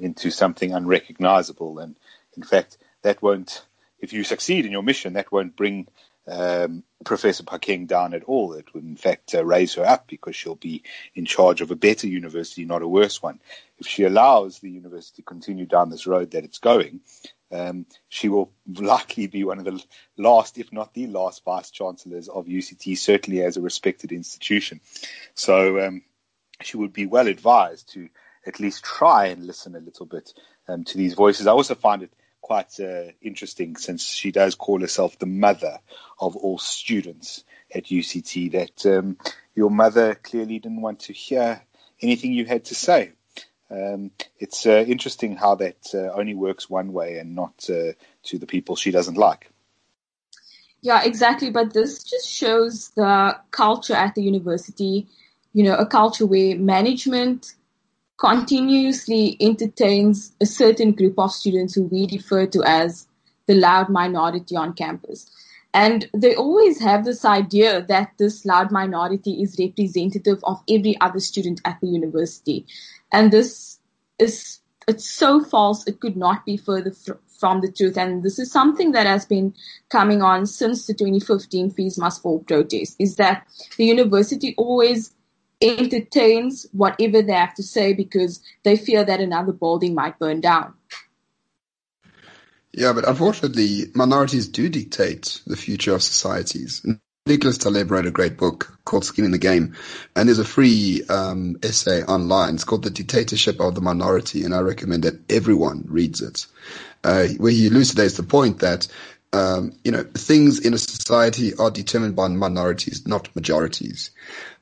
into 0.00 0.30
something 0.30 0.72
unrecognizable. 0.72 1.78
And 1.78 1.96
in 2.36 2.42
fact, 2.42 2.78
that 3.02 3.22
won't, 3.22 3.64
if 4.00 4.12
you 4.12 4.24
succeed 4.24 4.66
in 4.66 4.72
your 4.72 4.82
mission, 4.82 5.14
that 5.14 5.32
won't 5.32 5.56
bring 5.56 5.88
um, 6.26 6.82
Professor 7.04 7.42
Phakeng 7.42 7.86
down 7.86 8.12
at 8.12 8.24
all. 8.24 8.52
It 8.52 8.72
would, 8.74 8.84
in 8.84 8.96
fact, 8.96 9.34
uh, 9.34 9.44
raise 9.44 9.74
her 9.74 9.86
up 9.86 10.06
because 10.06 10.36
she'll 10.36 10.56
be 10.56 10.82
in 11.14 11.24
charge 11.24 11.60
of 11.60 11.70
a 11.70 11.76
better 11.76 12.06
university, 12.06 12.64
not 12.64 12.82
a 12.82 12.88
worse 12.88 13.22
one. 13.22 13.40
If 13.78 13.86
she 13.86 14.04
allows 14.04 14.58
the 14.58 14.70
university 14.70 15.22
to 15.22 15.26
continue 15.26 15.66
down 15.66 15.90
this 15.90 16.06
road 16.06 16.32
that 16.32 16.44
it's 16.44 16.58
going, 16.58 17.00
um, 17.50 17.86
she 18.08 18.28
will 18.28 18.52
likely 18.66 19.26
be 19.26 19.44
one 19.44 19.58
of 19.58 19.64
the 19.64 19.82
last, 20.16 20.58
if 20.58 20.72
not 20.72 20.92
the 20.92 21.06
last, 21.06 21.44
vice 21.44 21.70
chancellors 21.70 22.28
of 22.28 22.46
UCT, 22.46 22.98
certainly 22.98 23.42
as 23.42 23.56
a 23.56 23.62
respected 23.62 24.12
institution. 24.12 24.80
So 25.34 25.86
um, 25.86 26.02
she 26.62 26.76
would 26.76 26.92
be 26.92 27.06
well 27.06 27.26
advised 27.26 27.92
to 27.94 28.08
at 28.46 28.60
least 28.60 28.84
try 28.84 29.26
and 29.26 29.46
listen 29.46 29.74
a 29.76 29.80
little 29.80 30.06
bit 30.06 30.32
um, 30.68 30.84
to 30.84 30.96
these 30.96 31.14
voices. 31.14 31.46
I 31.46 31.52
also 31.52 31.74
find 31.74 32.02
it 32.02 32.12
quite 32.40 32.78
uh, 32.80 33.12
interesting 33.20 33.76
since 33.76 34.06
she 34.06 34.30
does 34.30 34.54
call 34.54 34.80
herself 34.80 35.18
the 35.18 35.26
mother 35.26 35.80
of 36.18 36.36
all 36.36 36.58
students 36.58 37.44
at 37.74 37.84
UCT 37.84 38.52
that 38.52 38.86
um, 38.86 39.18
your 39.54 39.70
mother 39.70 40.14
clearly 40.14 40.58
didn't 40.58 40.80
want 40.80 41.00
to 41.00 41.12
hear 41.12 41.62
anything 42.00 42.32
you 42.32 42.44
had 42.44 42.64
to 42.66 42.74
say. 42.74 43.12
Um, 43.70 44.12
it's 44.38 44.66
uh, 44.66 44.84
interesting 44.86 45.36
how 45.36 45.56
that 45.56 45.88
uh, 45.92 46.10
only 46.18 46.34
works 46.34 46.70
one 46.70 46.92
way 46.92 47.18
and 47.18 47.34
not 47.34 47.68
uh, 47.68 47.92
to 48.24 48.38
the 48.38 48.46
people 48.46 48.76
she 48.76 48.90
doesn't 48.90 49.18
like. 49.18 49.50
Yeah, 50.80 51.02
exactly. 51.04 51.50
But 51.50 51.74
this 51.74 52.04
just 52.04 52.28
shows 52.28 52.90
the 52.90 53.36
culture 53.50 53.94
at 53.94 54.14
the 54.14 54.22
university, 54.22 55.06
you 55.52 55.64
know, 55.64 55.74
a 55.74 55.84
culture 55.84 56.24
where 56.24 56.56
management 56.56 57.52
continuously 58.18 59.36
entertains 59.40 60.32
a 60.40 60.46
certain 60.46 60.92
group 60.92 61.18
of 61.18 61.32
students 61.32 61.74
who 61.74 61.84
we 61.84 62.08
refer 62.12 62.46
to 62.46 62.62
as 62.64 63.06
the 63.46 63.54
loud 63.54 63.88
minority 63.88 64.56
on 64.56 64.74
campus. 64.74 65.30
And 65.72 66.08
they 66.12 66.34
always 66.34 66.80
have 66.80 67.04
this 67.04 67.24
idea 67.24 67.82
that 67.82 68.12
this 68.18 68.44
loud 68.44 68.72
minority 68.72 69.42
is 69.42 69.56
representative 69.58 70.38
of 70.42 70.60
every 70.68 71.00
other 71.00 71.20
student 71.20 71.60
at 71.64 71.80
the 71.80 71.86
university. 71.86 72.66
And 73.12 73.32
this 73.32 73.78
is, 74.18 74.60
it's 74.88 75.08
so 75.08 75.44
false, 75.44 75.86
it 75.86 76.00
could 76.00 76.16
not 76.16 76.44
be 76.44 76.56
further 76.56 76.90
fr- 76.90 77.12
from 77.38 77.60
the 77.60 77.70
truth. 77.70 77.96
And 77.96 78.24
this 78.24 78.38
is 78.40 78.50
something 78.50 78.92
that 78.92 79.06
has 79.06 79.26
been 79.26 79.54
coming 79.90 80.22
on 80.22 80.46
since 80.46 80.86
the 80.86 80.94
2015 80.94 81.70
Fees 81.70 81.98
Must 81.98 82.20
Fall 82.20 82.40
protest, 82.40 82.96
is 82.98 83.16
that 83.16 83.46
the 83.76 83.84
university 83.84 84.54
always 84.56 85.14
entertains 85.60 86.66
whatever 86.72 87.22
they 87.22 87.32
have 87.32 87.54
to 87.54 87.62
say 87.62 87.92
because 87.92 88.40
they 88.62 88.76
fear 88.76 89.04
that 89.04 89.20
another 89.20 89.52
building 89.52 89.94
might 89.94 90.18
burn 90.18 90.40
down. 90.40 90.74
Yeah, 92.72 92.92
but 92.92 93.08
unfortunately, 93.08 93.86
minorities 93.94 94.48
do 94.48 94.68
dictate 94.68 95.40
the 95.46 95.56
future 95.56 95.94
of 95.94 96.02
societies. 96.02 96.86
Nicholas 97.26 97.58
Taleb 97.58 97.90
wrote 97.90 98.06
a 98.06 98.10
great 98.10 98.36
book 98.36 98.78
called 98.84 99.04
Skin 99.04 99.24
in 99.24 99.32
the 99.32 99.38
Game, 99.38 99.74
and 100.16 100.28
there's 100.28 100.38
a 100.38 100.44
free 100.44 101.02
um, 101.08 101.56
essay 101.62 102.02
online. 102.04 102.54
It's 102.54 102.64
called 102.64 102.84
The 102.84 102.90
Dictatorship 102.90 103.60
of 103.60 103.74
the 103.74 103.80
Minority, 103.80 104.44
and 104.44 104.54
I 104.54 104.60
recommend 104.60 105.04
that 105.04 105.30
everyone 105.30 105.84
reads 105.88 106.22
it, 106.22 106.46
uh, 107.04 107.26
where 107.36 107.52
he 107.52 107.66
elucidates 107.66 108.16
the 108.16 108.22
point 108.22 108.60
that 108.60 108.88
um, 109.32 109.72
you 109.84 109.92
know 109.92 110.04
things 110.14 110.60
in 110.60 110.72
a 110.72 110.78
society 110.78 111.54
are 111.54 111.70
determined 111.70 112.16
by 112.16 112.28
minorities, 112.28 113.06
not 113.06 113.34
majorities, 113.36 114.10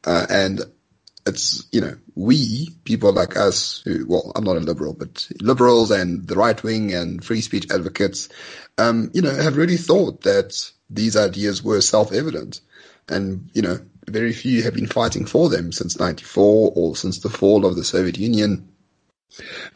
uh, 0.04 0.26
and 0.28 0.60
it's, 1.26 1.66
you 1.72 1.80
know, 1.80 1.96
we, 2.14 2.70
people 2.84 3.12
like 3.12 3.36
us 3.36 3.82
who, 3.84 4.06
well, 4.08 4.32
I'm 4.34 4.44
not 4.44 4.56
a 4.56 4.60
liberal, 4.60 4.94
but 4.94 5.28
liberals 5.40 5.90
and 5.90 6.26
the 6.26 6.36
right 6.36 6.60
wing 6.62 6.94
and 6.94 7.22
free 7.24 7.40
speech 7.40 7.66
advocates, 7.70 8.28
um, 8.78 9.10
you 9.12 9.22
know, 9.22 9.34
have 9.34 9.56
really 9.56 9.76
thought 9.76 10.22
that 10.22 10.70
these 10.88 11.16
ideas 11.16 11.62
were 11.62 11.80
self-evident. 11.80 12.60
And, 13.08 13.50
you 13.54 13.62
know, 13.62 13.78
very 14.08 14.32
few 14.32 14.62
have 14.62 14.74
been 14.74 14.86
fighting 14.86 15.26
for 15.26 15.48
them 15.48 15.72
since 15.72 15.98
94 15.98 16.72
or 16.74 16.96
since 16.96 17.20
the 17.20 17.28
fall 17.28 17.66
of 17.66 17.74
the 17.74 17.84
Soviet 17.84 18.18
Union. 18.18 18.75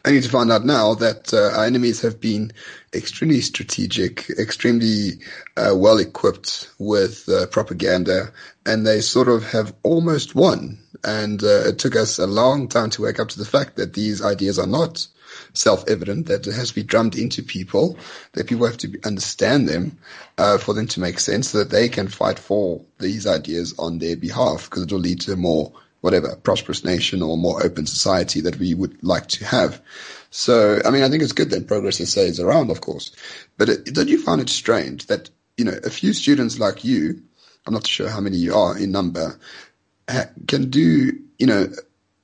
Only 0.03 0.21
to 0.21 0.29
find 0.29 0.51
out 0.51 0.65
now 0.65 0.95
that 0.95 1.33
uh, 1.33 1.57
our 1.57 1.65
enemies 1.65 2.01
have 2.01 2.19
been 2.19 2.51
extremely 2.93 3.41
strategic, 3.41 4.29
extremely 4.31 5.19
uh, 5.55 5.73
well 5.75 5.99
equipped 5.99 6.69
with 6.79 7.29
uh, 7.29 7.45
propaganda, 7.47 8.33
and 8.65 8.85
they 8.87 9.01
sort 9.01 9.27
of 9.27 9.43
have 9.51 9.73
almost 9.83 10.33
won. 10.33 10.79
And 11.03 11.43
uh, 11.43 11.67
it 11.67 11.79
took 11.79 11.95
us 11.95 12.17
a 12.17 12.27
long 12.27 12.69
time 12.69 12.89
to 12.91 13.03
wake 13.03 13.19
up 13.19 13.29
to 13.29 13.39
the 13.39 13.45
fact 13.45 13.75
that 13.75 13.93
these 13.93 14.23
ideas 14.23 14.57
are 14.57 14.67
not 14.67 15.07
self-evident, 15.53 16.27
that 16.27 16.47
it 16.47 16.53
has 16.53 16.69
to 16.69 16.75
be 16.75 16.83
drummed 16.83 17.15
into 17.15 17.43
people, 17.43 17.97
that 18.33 18.47
people 18.47 18.65
have 18.65 18.77
to 18.77 18.87
be, 18.87 19.03
understand 19.03 19.67
them 19.67 19.97
uh, 20.37 20.57
for 20.57 20.73
them 20.73 20.87
to 20.87 20.99
make 20.99 21.19
sense, 21.19 21.49
so 21.49 21.59
that 21.59 21.69
they 21.69 21.87
can 21.89 22.07
fight 22.07 22.39
for 22.39 22.81
these 22.99 23.27
ideas 23.27 23.75
on 23.77 23.99
their 23.99 24.15
behalf, 24.15 24.69
because 24.69 24.83
it 24.83 24.91
will 24.91 24.99
lead 24.99 25.21
to 25.21 25.35
more 25.35 25.71
whatever 26.01 26.35
prosperous 26.35 26.83
nation 26.83 27.21
or 27.21 27.37
more 27.37 27.63
open 27.63 27.85
society 27.85 28.41
that 28.41 28.57
we 28.57 28.73
would 28.73 29.01
like 29.03 29.27
to 29.27 29.45
have. 29.45 29.81
So, 30.29 30.81
I 30.83 30.89
mean, 30.89 31.03
I 31.03 31.09
think 31.09 31.23
it's 31.23 31.31
good 31.31 31.51
that 31.51 31.67
Progress 31.67 31.97
SA 31.97 32.21
is 32.21 32.39
around, 32.39 32.71
of 32.71 32.81
course, 32.81 33.11
but 33.57 33.69
it, 33.69 33.85
don't 33.93 34.09
you 34.09 34.21
find 34.21 34.41
it 34.41 34.49
strange 34.49 35.07
that 35.07 35.29
you 35.57 35.65
know 35.65 35.77
a 35.83 35.89
few 35.89 36.13
students 36.13 36.59
like 36.59 36.83
you, 36.83 37.21
I'm 37.65 37.73
not 37.73 37.87
sure 37.87 38.09
how 38.09 38.19
many 38.19 38.37
you 38.37 38.55
are 38.55 38.77
in 38.77 38.91
number, 38.91 39.39
can 40.47 40.69
do 40.69 41.19
you 41.37 41.47
know 41.47 41.69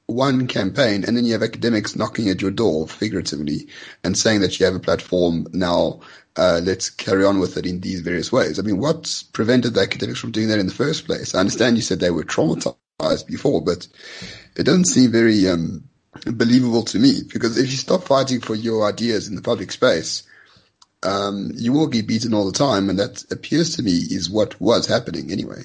one 0.08 0.48
campaign 0.48 1.04
and 1.04 1.18
then 1.18 1.26
you 1.26 1.34
have 1.34 1.44
academics 1.44 1.96
knocking 1.96 2.30
at 2.30 2.42
your 2.42 2.52
door 2.52 2.88
figuratively 2.88 3.68
and 4.06 4.18
saying 4.18 4.40
that 4.40 4.58
you 4.58 4.66
have 4.66 4.76
a 4.76 4.80
platform 4.80 5.48
now 5.52 6.00
uh, 6.38 6.62
let's 6.64 6.90
carry 6.90 7.26
on 7.26 7.40
with 7.40 7.58
it 7.58 7.66
in 7.66 7.82
these 7.82 8.02
various 8.02 8.32
ways. 8.32 8.60
I 8.60 8.62
mean, 8.62 8.78
what's 8.78 9.24
prevented 9.24 9.74
the 9.74 9.82
academics 9.82 10.20
from 10.20 10.32
doing 10.32 10.50
that 10.50 10.60
in 10.60 10.68
the 10.68 10.74
first 10.74 11.06
place? 11.06 11.34
I 11.34 11.40
understand 11.40 11.76
you 11.76 11.82
said 11.82 12.00
they 12.00 12.12
were 12.12 12.24
traumatized 12.24 12.78
before, 13.28 13.62
but 13.62 13.88
it 14.56 14.64
doesn't 14.64 14.86
seem 14.86 15.12
very 15.12 15.48
um, 15.48 15.84
believable 16.26 16.82
to 16.82 16.98
me 16.98 17.22
because 17.32 17.56
if 17.56 17.70
you 17.70 17.78
stop 17.78 18.04
fighting 18.04 18.42
for 18.42 18.56
your 18.56 18.88
ideas 18.88 19.28
in 19.28 19.36
the 19.36 19.42
public 19.44 19.72
space, 19.72 20.24
um, 21.04 21.52
you 21.54 21.74
will 21.74 21.86
get 21.86 22.08
beaten 22.08 22.34
all 22.34 22.48
the 22.48 22.58
time, 22.58 22.90
and 22.90 22.98
that 22.98 23.24
appears 23.32 23.76
to 23.76 23.84
me 23.84 23.92
is 23.92 24.32
what 24.32 24.60
was 24.60 24.88
happening 24.88 25.32
anyway. 25.32 25.62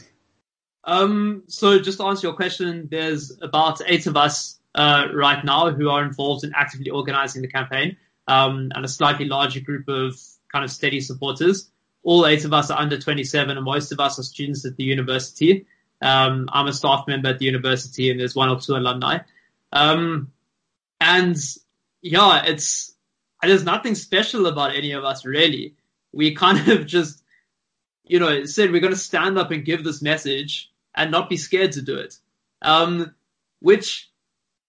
Um, 0.85 1.45
so 1.47 1.79
just 1.79 1.99
to 1.99 2.05
answer 2.05 2.27
your 2.27 2.37
question, 2.37 2.89
there's 2.91 3.33
about 3.41 3.81
eight 3.87 4.07
of 4.07 4.15
us 4.15 4.59
uh, 4.75 5.07
right 5.15 5.43
now 5.43 5.71
who 5.71 5.89
are 5.89 6.05
involved 6.05 6.45
in 6.45 6.53
actively 6.55 6.91
organizing 6.91 7.41
the 7.41 7.49
campaign, 7.49 7.97
um, 8.29 8.73
and 8.75 8.85
a 8.85 8.89
slightly 8.89 9.25
larger 9.25 9.61
group 9.61 9.89
of 9.89 10.21
kind 10.53 10.67
of 10.67 10.71
steady 10.71 11.01
supporters. 11.01 11.71
All 12.03 12.27
eight 12.27 12.45
of 12.45 12.53
us 12.53 12.71
are 12.71 12.79
under 12.79 12.99
27, 12.99 13.57
and 13.57 13.65
most 13.65 13.91
of 13.91 14.01
us 14.01 14.19
are 14.19 14.23
students 14.23 14.67
at 14.67 14.77
the 14.77 14.85
university. 14.85 15.65
Um, 16.03 16.49
I'm 16.53 16.67
a 16.67 16.73
staff 16.73 17.05
member 17.07 17.29
at 17.29 17.39
the 17.39 17.47
university, 17.47 18.11
and 18.11 18.19
there's 18.19 18.35
one 18.35 18.49
or 18.49 18.61
two 18.61 18.75
alumni. 18.75 19.21
Um, 19.73 20.33
and 21.01 21.37
yeah, 22.03 22.45
it's 22.45 22.95
there's 23.43 23.65
nothing 23.65 23.95
special 23.95 24.47
about 24.47 24.77
any 24.77 24.93
of 24.93 25.05
us 25.05 25.25
really. 25.25 25.77
We 26.13 26.35
kind 26.35 26.69
of 26.69 26.87
just, 26.97 27.23
you 28.05 28.19
know, 28.19 28.45
said 28.45 28.73
we're 28.73 28.81
going 28.81 28.93
to 28.93 28.99
stand 28.99 29.39
up 29.39 29.51
and 29.51 29.65
give 29.65 29.85
this 29.85 30.03
message 30.03 30.71
and 30.95 31.11
not 31.11 31.31
be 31.31 31.37
scared 31.37 31.73
to 31.73 31.83
do 31.83 31.97
it, 31.97 32.17
um, 32.61 33.15
which 33.61 34.11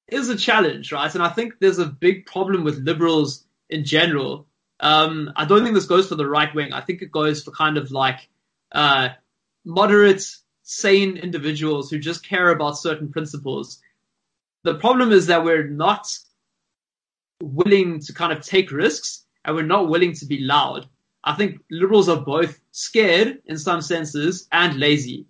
is 0.07 0.29
a 0.29 0.37
challenge, 0.37 0.91
right? 0.91 1.13
And 1.13 1.23
I 1.23 1.29
think 1.29 1.55
there's 1.59 1.79
a 1.79 1.85
big 1.85 2.25
problem 2.25 2.63
with 2.63 2.77
liberals 2.77 3.43
in 3.69 3.85
general. 3.85 4.47
Um, 4.79 5.31
I 5.35 5.45
don't 5.45 5.63
think 5.63 5.75
this 5.75 5.85
goes 5.85 6.07
for 6.07 6.15
the 6.15 6.27
right 6.27 6.53
wing. 6.53 6.73
I 6.73 6.81
think 6.81 7.01
it 7.01 7.11
goes 7.11 7.43
for 7.43 7.51
kind 7.51 7.77
of 7.77 7.91
like 7.91 8.29
uh, 8.71 9.09
moderate, 9.65 10.23
sane 10.63 11.17
individuals 11.17 11.89
who 11.89 11.99
just 11.99 12.27
care 12.27 12.49
about 12.49 12.77
certain 12.77 13.09
principles. 13.09 13.79
The 14.63 14.75
problem 14.75 15.11
is 15.11 15.27
that 15.27 15.43
we're 15.43 15.67
not 15.67 16.07
willing 17.41 17.99
to 17.99 18.13
kind 18.13 18.31
of 18.31 18.43
take 18.43 18.71
risks 18.71 19.25
and 19.43 19.55
we're 19.55 19.63
not 19.63 19.89
willing 19.89 20.13
to 20.13 20.25
be 20.25 20.39
loud. 20.39 20.87
I 21.23 21.35
think 21.35 21.59
liberals 21.69 22.09
are 22.09 22.21
both 22.21 22.59
scared 22.71 23.41
in 23.45 23.57
some 23.57 23.81
senses 23.81 24.47
and 24.51 24.77
lazy. 24.77 25.25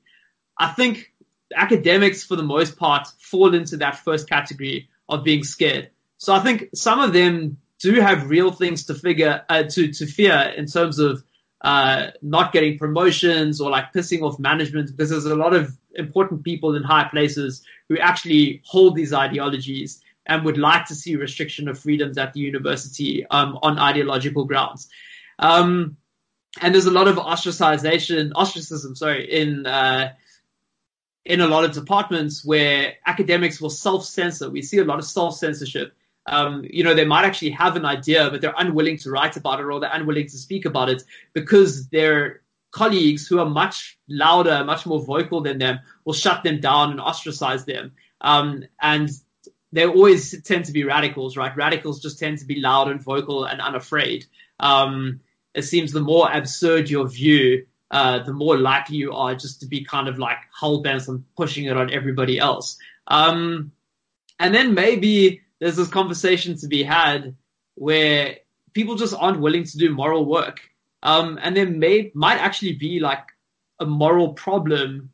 I 0.57 0.69
think 0.69 1.11
academics, 1.55 2.23
for 2.23 2.35
the 2.35 2.43
most 2.43 2.77
part, 2.77 3.07
fall 3.19 3.53
into 3.53 3.77
that 3.77 3.99
first 3.99 4.29
category 4.29 4.89
of 5.09 5.23
being 5.23 5.43
scared. 5.43 5.89
So 6.17 6.33
I 6.33 6.39
think 6.39 6.69
some 6.73 6.99
of 6.99 7.13
them 7.13 7.57
do 7.79 7.99
have 7.99 8.29
real 8.29 8.51
things 8.51 8.85
to 8.85 8.95
figure 8.95 9.43
uh, 9.49 9.63
to 9.63 9.91
to 9.91 10.05
fear 10.05 10.53
in 10.55 10.67
terms 10.67 10.99
of 10.99 11.23
uh, 11.63 12.07
not 12.21 12.51
getting 12.51 12.77
promotions 12.77 13.61
or 13.61 13.69
like 13.69 13.93
pissing 13.93 14.21
off 14.21 14.37
management 14.37 14.91
because 14.91 15.09
there's 15.09 15.25
a 15.25 15.35
lot 15.35 15.53
of 15.53 15.75
important 15.95 16.43
people 16.43 16.75
in 16.75 16.83
high 16.83 17.07
places 17.09 17.63
who 17.87 17.97
actually 17.97 18.61
hold 18.65 18.95
these 18.95 19.13
ideologies 19.13 20.01
and 20.25 20.43
would 20.43 20.57
like 20.57 20.85
to 20.85 20.95
see 20.95 21.15
restriction 21.15 21.67
of 21.67 21.79
freedoms 21.79 22.17
at 22.17 22.33
the 22.33 22.39
university 22.39 23.25
um, 23.27 23.57
on 23.61 23.79
ideological 23.79 24.45
grounds. 24.45 24.89
Um, 25.39 25.97
and 26.61 26.73
there's 26.73 26.85
a 26.85 26.91
lot 26.91 27.07
of 27.07 27.15
ostracization, 27.15 28.31
ostracism, 28.35 28.95
sorry, 28.95 29.31
in 29.31 29.65
uh, 29.65 30.13
in 31.25 31.41
a 31.41 31.47
lot 31.47 31.63
of 31.63 31.71
departments 31.71 32.43
where 32.43 32.95
academics 33.05 33.61
will 33.61 33.69
self-censor. 33.69 34.49
We 34.49 34.61
see 34.61 34.79
a 34.79 34.83
lot 34.83 34.99
of 34.99 35.05
self-censorship. 35.05 35.93
Um, 36.25 36.65
you 36.69 36.83
know, 36.83 36.93
they 36.93 37.05
might 37.05 37.25
actually 37.25 37.51
have 37.51 37.75
an 37.75 37.85
idea, 37.85 38.29
but 38.29 38.41
they're 38.41 38.53
unwilling 38.57 38.97
to 38.99 39.11
write 39.11 39.35
about 39.35 39.59
it 39.59 39.65
or 39.65 39.79
they're 39.79 39.89
unwilling 39.93 40.27
to 40.27 40.37
speak 40.37 40.65
about 40.65 40.89
it 40.89 41.03
because 41.33 41.89
their 41.89 42.41
colleagues 42.71 43.27
who 43.27 43.39
are 43.39 43.49
much 43.49 43.97
louder, 44.09 44.63
much 44.63 44.85
more 44.85 45.03
vocal 45.03 45.41
than 45.41 45.59
them 45.59 45.79
will 46.05 46.13
shut 46.13 46.43
them 46.43 46.59
down 46.59 46.91
and 46.91 46.99
ostracize 46.99 47.65
them. 47.65 47.91
Um, 48.21 48.63
and 48.81 49.09
they 49.71 49.85
always 49.85 50.41
tend 50.43 50.65
to 50.65 50.71
be 50.71 50.83
radicals, 50.83 51.37
right? 51.37 51.55
Radicals 51.55 52.01
just 52.01 52.19
tend 52.19 52.39
to 52.39 52.45
be 52.45 52.59
loud 52.59 52.89
and 52.89 53.01
vocal 53.01 53.45
and 53.45 53.61
unafraid. 53.61 54.25
Um, 54.59 55.19
it 55.53 55.63
seems 55.63 55.91
the 55.91 56.01
more 56.01 56.31
absurd 56.31 56.89
your 56.89 57.07
view, 57.07 57.65
uh, 57.91 58.23
the 58.23 58.33
more 58.33 58.57
likely 58.57 58.97
you 58.97 59.11
are 59.13 59.35
just 59.35 59.59
to 59.61 59.67
be 59.67 59.83
kind 59.83 60.07
of 60.07 60.17
like 60.17 60.37
hell 60.59 60.81
bent 60.81 61.07
on 61.07 61.25
pushing 61.37 61.65
it 61.65 61.77
on 61.77 61.93
everybody 61.93 62.39
else. 62.39 62.77
Um, 63.07 63.71
and 64.39 64.53
then 64.53 64.73
maybe 64.73 65.42
there's 65.63 65.77
this 65.77 65.87
conversation 65.87 66.57
to 66.57 66.67
be 66.67 66.83
had 66.83 67.37
where 67.75 68.35
people 68.73 68.95
just 68.95 69.15
aren't 69.17 69.39
willing 69.39 69.63
to 69.63 69.77
do 69.77 69.93
moral 69.93 70.25
work. 70.25 70.59
Um, 71.03 71.39
and 71.41 71.55
there 71.55 71.65
may, 71.65 72.11
might 72.13 72.39
actually 72.39 72.73
be 72.73 72.99
like 72.99 73.23
a 73.79 73.85
moral 73.85 74.33
problem 74.33 75.11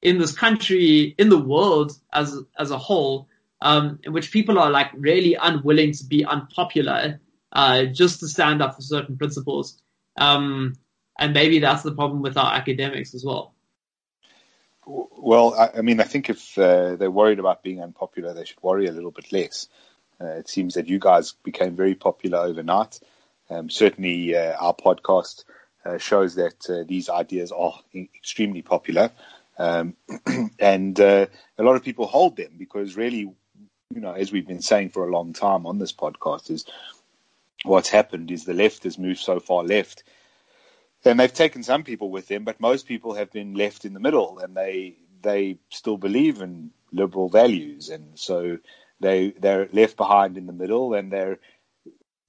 in 0.00 0.18
this 0.18 0.30
country, 0.30 1.16
in 1.18 1.28
the 1.28 1.38
world 1.38 1.98
as, 2.12 2.38
as 2.56 2.70
a 2.70 2.78
whole, 2.78 3.28
um, 3.62 3.98
in 4.04 4.12
which 4.12 4.30
people 4.30 4.60
are 4.60 4.70
like 4.70 4.90
really 4.94 5.34
unwilling 5.34 5.90
to 5.90 6.04
be 6.04 6.24
unpopular, 6.24 7.20
uh, 7.50 7.86
just 7.86 8.20
to 8.20 8.28
stand 8.28 8.62
up 8.62 8.76
for 8.76 8.82
certain 8.82 9.16
principles. 9.16 9.82
Um, 10.16 10.74
and 11.18 11.34
maybe 11.34 11.58
that's 11.58 11.82
the 11.82 11.94
problem 11.94 12.22
with 12.22 12.36
our 12.36 12.54
academics 12.54 13.12
as 13.12 13.24
well. 13.24 13.53
Well, 14.86 15.54
I, 15.54 15.78
I 15.78 15.82
mean, 15.82 16.00
I 16.00 16.04
think 16.04 16.28
if 16.28 16.58
uh, 16.58 16.96
they're 16.96 17.10
worried 17.10 17.38
about 17.38 17.62
being 17.62 17.82
unpopular, 17.82 18.34
they 18.34 18.44
should 18.44 18.62
worry 18.62 18.86
a 18.86 18.92
little 18.92 19.10
bit 19.10 19.32
less. 19.32 19.68
Uh, 20.20 20.26
it 20.26 20.48
seems 20.48 20.74
that 20.74 20.88
you 20.88 20.98
guys 20.98 21.32
became 21.42 21.74
very 21.74 21.94
popular 21.94 22.38
overnight. 22.38 23.00
Um, 23.50 23.70
certainly, 23.70 24.36
uh, 24.36 24.56
our 24.58 24.74
podcast 24.74 25.44
uh, 25.84 25.98
shows 25.98 26.34
that 26.36 26.68
uh, 26.68 26.84
these 26.86 27.08
ideas 27.08 27.52
are 27.52 27.74
extremely 27.94 28.62
popular, 28.62 29.10
um, 29.58 29.96
and 30.58 30.98
uh, 31.00 31.26
a 31.58 31.62
lot 31.62 31.76
of 31.76 31.84
people 31.84 32.06
hold 32.06 32.36
them 32.36 32.52
because 32.58 32.96
really, 32.96 33.18
you 33.18 34.00
know, 34.00 34.12
as 34.12 34.32
we've 34.32 34.46
been 34.46 34.62
saying 34.62 34.90
for 34.90 35.06
a 35.06 35.12
long 35.12 35.32
time 35.32 35.66
on 35.66 35.78
this 35.78 35.92
podcast, 35.92 36.50
is 36.50 36.64
what's 37.64 37.88
happened 37.88 38.30
is 38.30 38.44
the 38.44 38.54
left 38.54 38.84
has 38.84 38.98
moved 38.98 39.20
so 39.20 39.40
far 39.40 39.62
left 39.62 40.04
and 41.04 41.20
they've 41.20 41.32
taken 41.32 41.62
some 41.62 41.82
people 41.82 42.10
with 42.10 42.28
them, 42.28 42.44
but 42.44 42.60
most 42.60 42.86
people 42.86 43.14
have 43.14 43.30
been 43.30 43.54
left 43.54 43.84
in 43.84 43.94
the 43.94 44.00
middle, 44.00 44.38
and 44.38 44.56
they 44.56 44.96
they 45.22 45.58
still 45.70 45.96
believe 45.96 46.40
in 46.40 46.70
liberal 46.92 47.28
values, 47.28 47.88
and 47.88 48.18
so 48.18 48.58
they 49.00 49.30
they're 49.38 49.68
left 49.72 49.96
behind 49.96 50.36
in 50.36 50.46
the 50.46 50.52
middle, 50.52 50.94
and 50.94 51.12
they're 51.12 51.38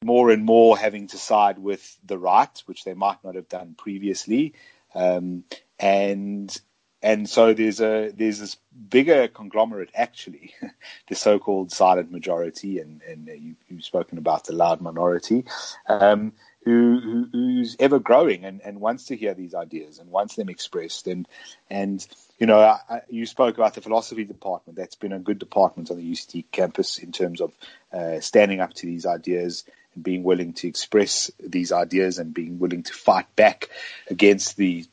more 0.03 0.29
and 0.29 0.45
more 0.45 0.77
having 0.77 1.07
to 1.07 1.17
side 1.17 1.57
with 1.57 1.97
the 2.05 2.17
right, 2.17 2.61
which 2.65 2.83
they 2.83 2.93
might 2.93 3.23
not 3.23 3.35
have 3.35 3.49
done 3.49 3.75
previously, 3.77 4.53
um, 4.93 5.43
and 5.79 6.59
and 7.01 7.29
so 7.29 7.53
there's 7.53 7.81
a 7.81 8.11
there's 8.15 8.39
this 8.39 8.57
bigger 8.89 9.27
conglomerate 9.27 9.91
actually, 9.93 10.53
the 11.07 11.15
so-called 11.15 11.71
silent 11.71 12.11
majority, 12.11 12.79
and 12.79 13.01
and 13.03 13.27
you, 13.27 13.55
have 13.69 13.83
spoken 13.83 14.17
about 14.17 14.45
the 14.45 14.53
loud 14.53 14.81
minority, 14.81 15.45
um, 15.87 16.33
who, 16.65 16.99
who, 16.99 17.29
who's 17.31 17.75
ever 17.79 17.99
growing 17.99 18.43
and, 18.43 18.59
and 18.61 18.81
wants 18.81 19.05
to 19.05 19.15
hear 19.15 19.35
these 19.35 19.53
ideas 19.53 19.99
and 19.99 20.09
wants 20.09 20.35
them 20.35 20.49
expressed. 20.49 21.07
And, 21.07 21.27
and 21.69 22.05
you 22.39 22.47
know, 22.47 22.59
I, 22.59 23.01
you 23.07 23.27
spoke 23.27 23.55
about 23.55 23.75
the 23.75 23.81
philosophy 23.81 24.25
department. 24.25 24.77
That's 24.77 24.95
been 24.95 25.13
a 25.13 25.19
good 25.19 25.37
department 25.37 25.91
on 25.91 25.97
the 25.97 26.11
UCT 26.11 26.45
campus 26.51 26.97
in 26.97 27.11
terms 27.11 27.39
of 27.39 27.53
uh, 27.93 28.19
standing 28.19 28.61
up 28.61 28.73
to 28.75 28.87
these 28.87 29.05
ideas 29.05 29.63
and 29.93 30.03
being 30.03 30.23
willing 30.23 30.53
to 30.53 30.67
express 30.67 31.31
these 31.39 31.71
ideas 31.71 32.17
and 32.17 32.33
being 32.33 32.57
willing 32.57 32.81
to 32.83 32.93
fight 32.93 33.33
back 33.35 33.69
against 34.09 34.57
the 34.57 34.85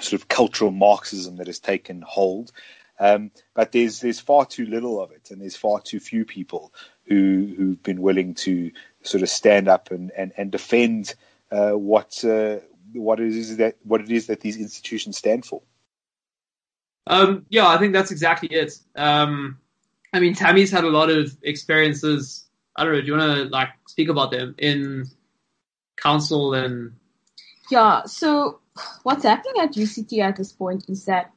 sort 0.00 0.20
of 0.20 0.26
cultural 0.26 0.70
Marxism 0.70 1.36
that 1.36 1.46
has 1.46 1.58
taken 1.58 2.02
hold. 2.02 2.50
Um, 2.98 3.30
but 3.54 3.72
there's 3.72 4.00
there's 4.00 4.20
far 4.20 4.46
too 4.46 4.66
little 4.66 5.02
of 5.02 5.10
it, 5.10 5.30
and 5.30 5.40
there's 5.40 5.56
far 5.56 5.80
too 5.80 5.98
few 5.98 6.24
people 6.24 6.72
who 7.06 7.52
who've 7.56 7.82
been 7.82 8.00
willing 8.00 8.34
to 8.34 8.70
sort 9.02 9.22
of 9.22 9.28
stand 9.28 9.68
up 9.68 9.90
and 9.90 10.10
and, 10.16 10.32
and 10.36 10.50
defend 10.50 11.14
uh, 11.50 11.72
what 11.72 12.24
uh, 12.24 12.58
what 12.92 13.20
it 13.20 13.32
is 13.32 13.56
that 13.58 13.76
what 13.82 14.00
it 14.00 14.10
is 14.10 14.26
that 14.26 14.40
these 14.40 14.56
institutions 14.56 15.18
stand 15.18 15.44
for. 15.44 15.62
Um, 17.06 17.44
yeah, 17.50 17.68
I 17.68 17.78
think 17.78 17.92
that's 17.92 18.10
exactly 18.10 18.48
it. 18.48 18.78
Um, 18.96 19.58
I 20.12 20.20
mean, 20.20 20.34
Tami's 20.34 20.70
had 20.70 20.84
a 20.84 20.90
lot 20.90 21.10
of 21.10 21.36
experiences. 21.42 22.46
I 22.76 22.84
don't 22.84 22.94
know. 22.94 23.00
Do 23.00 23.06
you 23.06 23.16
want 23.16 23.38
to 23.38 23.44
like 23.44 23.68
speak 23.86 24.08
about 24.08 24.30
them 24.30 24.54
in 24.58 25.06
council 25.96 26.54
and? 26.54 26.94
Yeah. 27.70 28.04
So 28.04 28.60
what's 29.02 29.24
happening 29.24 29.62
at 29.62 29.74
UCT 29.74 30.18
at 30.20 30.36
this 30.36 30.52
point 30.52 30.84
is 30.88 31.04
that 31.04 31.33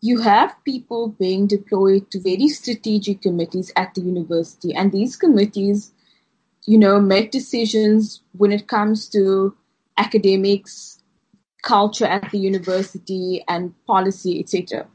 you 0.00 0.20
have 0.20 0.54
people 0.64 1.08
being 1.08 1.46
deployed 1.46 2.10
to 2.10 2.20
very 2.20 2.48
strategic 2.48 3.22
committees 3.22 3.72
at 3.76 3.94
the 3.94 4.00
university, 4.00 4.74
and 4.74 4.92
these 4.92 5.16
committees, 5.16 5.92
you 6.66 6.78
know, 6.78 7.00
make 7.00 7.30
decisions 7.30 8.22
when 8.32 8.52
it 8.52 8.68
comes 8.68 9.08
to 9.08 9.56
academics, 9.96 11.02
culture 11.62 12.06
at 12.06 12.30
the 12.30 12.38
university, 12.38 13.44
and 13.48 13.74
policy, 13.86 14.38
etc. 14.38 14.86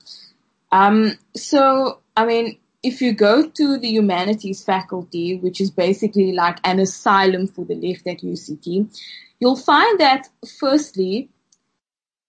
Um, 0.71 1.17
so, 1.35 1.99
I 2.15 2.25
mean, 2.25 2.57
if 2.81 3.01
you 3.01 3.13
go 3.13 3.47
to 3.47 3.77
the 3.77 3.89
humanities 3.89 4.63
faculty, 4.63 5.37
which 5.37 5.59
is 5.59 5.71
basically 5.71 6.31
like 6.31 6.59
an 6.63 6.79
asylum 6.79 7.47
for 7.47 7.65
the 7.65 7.75
left 7.75 8.07
at 8.07 8.21
UCT, 8.21 8.87
you'll 9.39 9.55
find 9.55 9.99
that 9.99 10.29
firstly, 10.59 11.29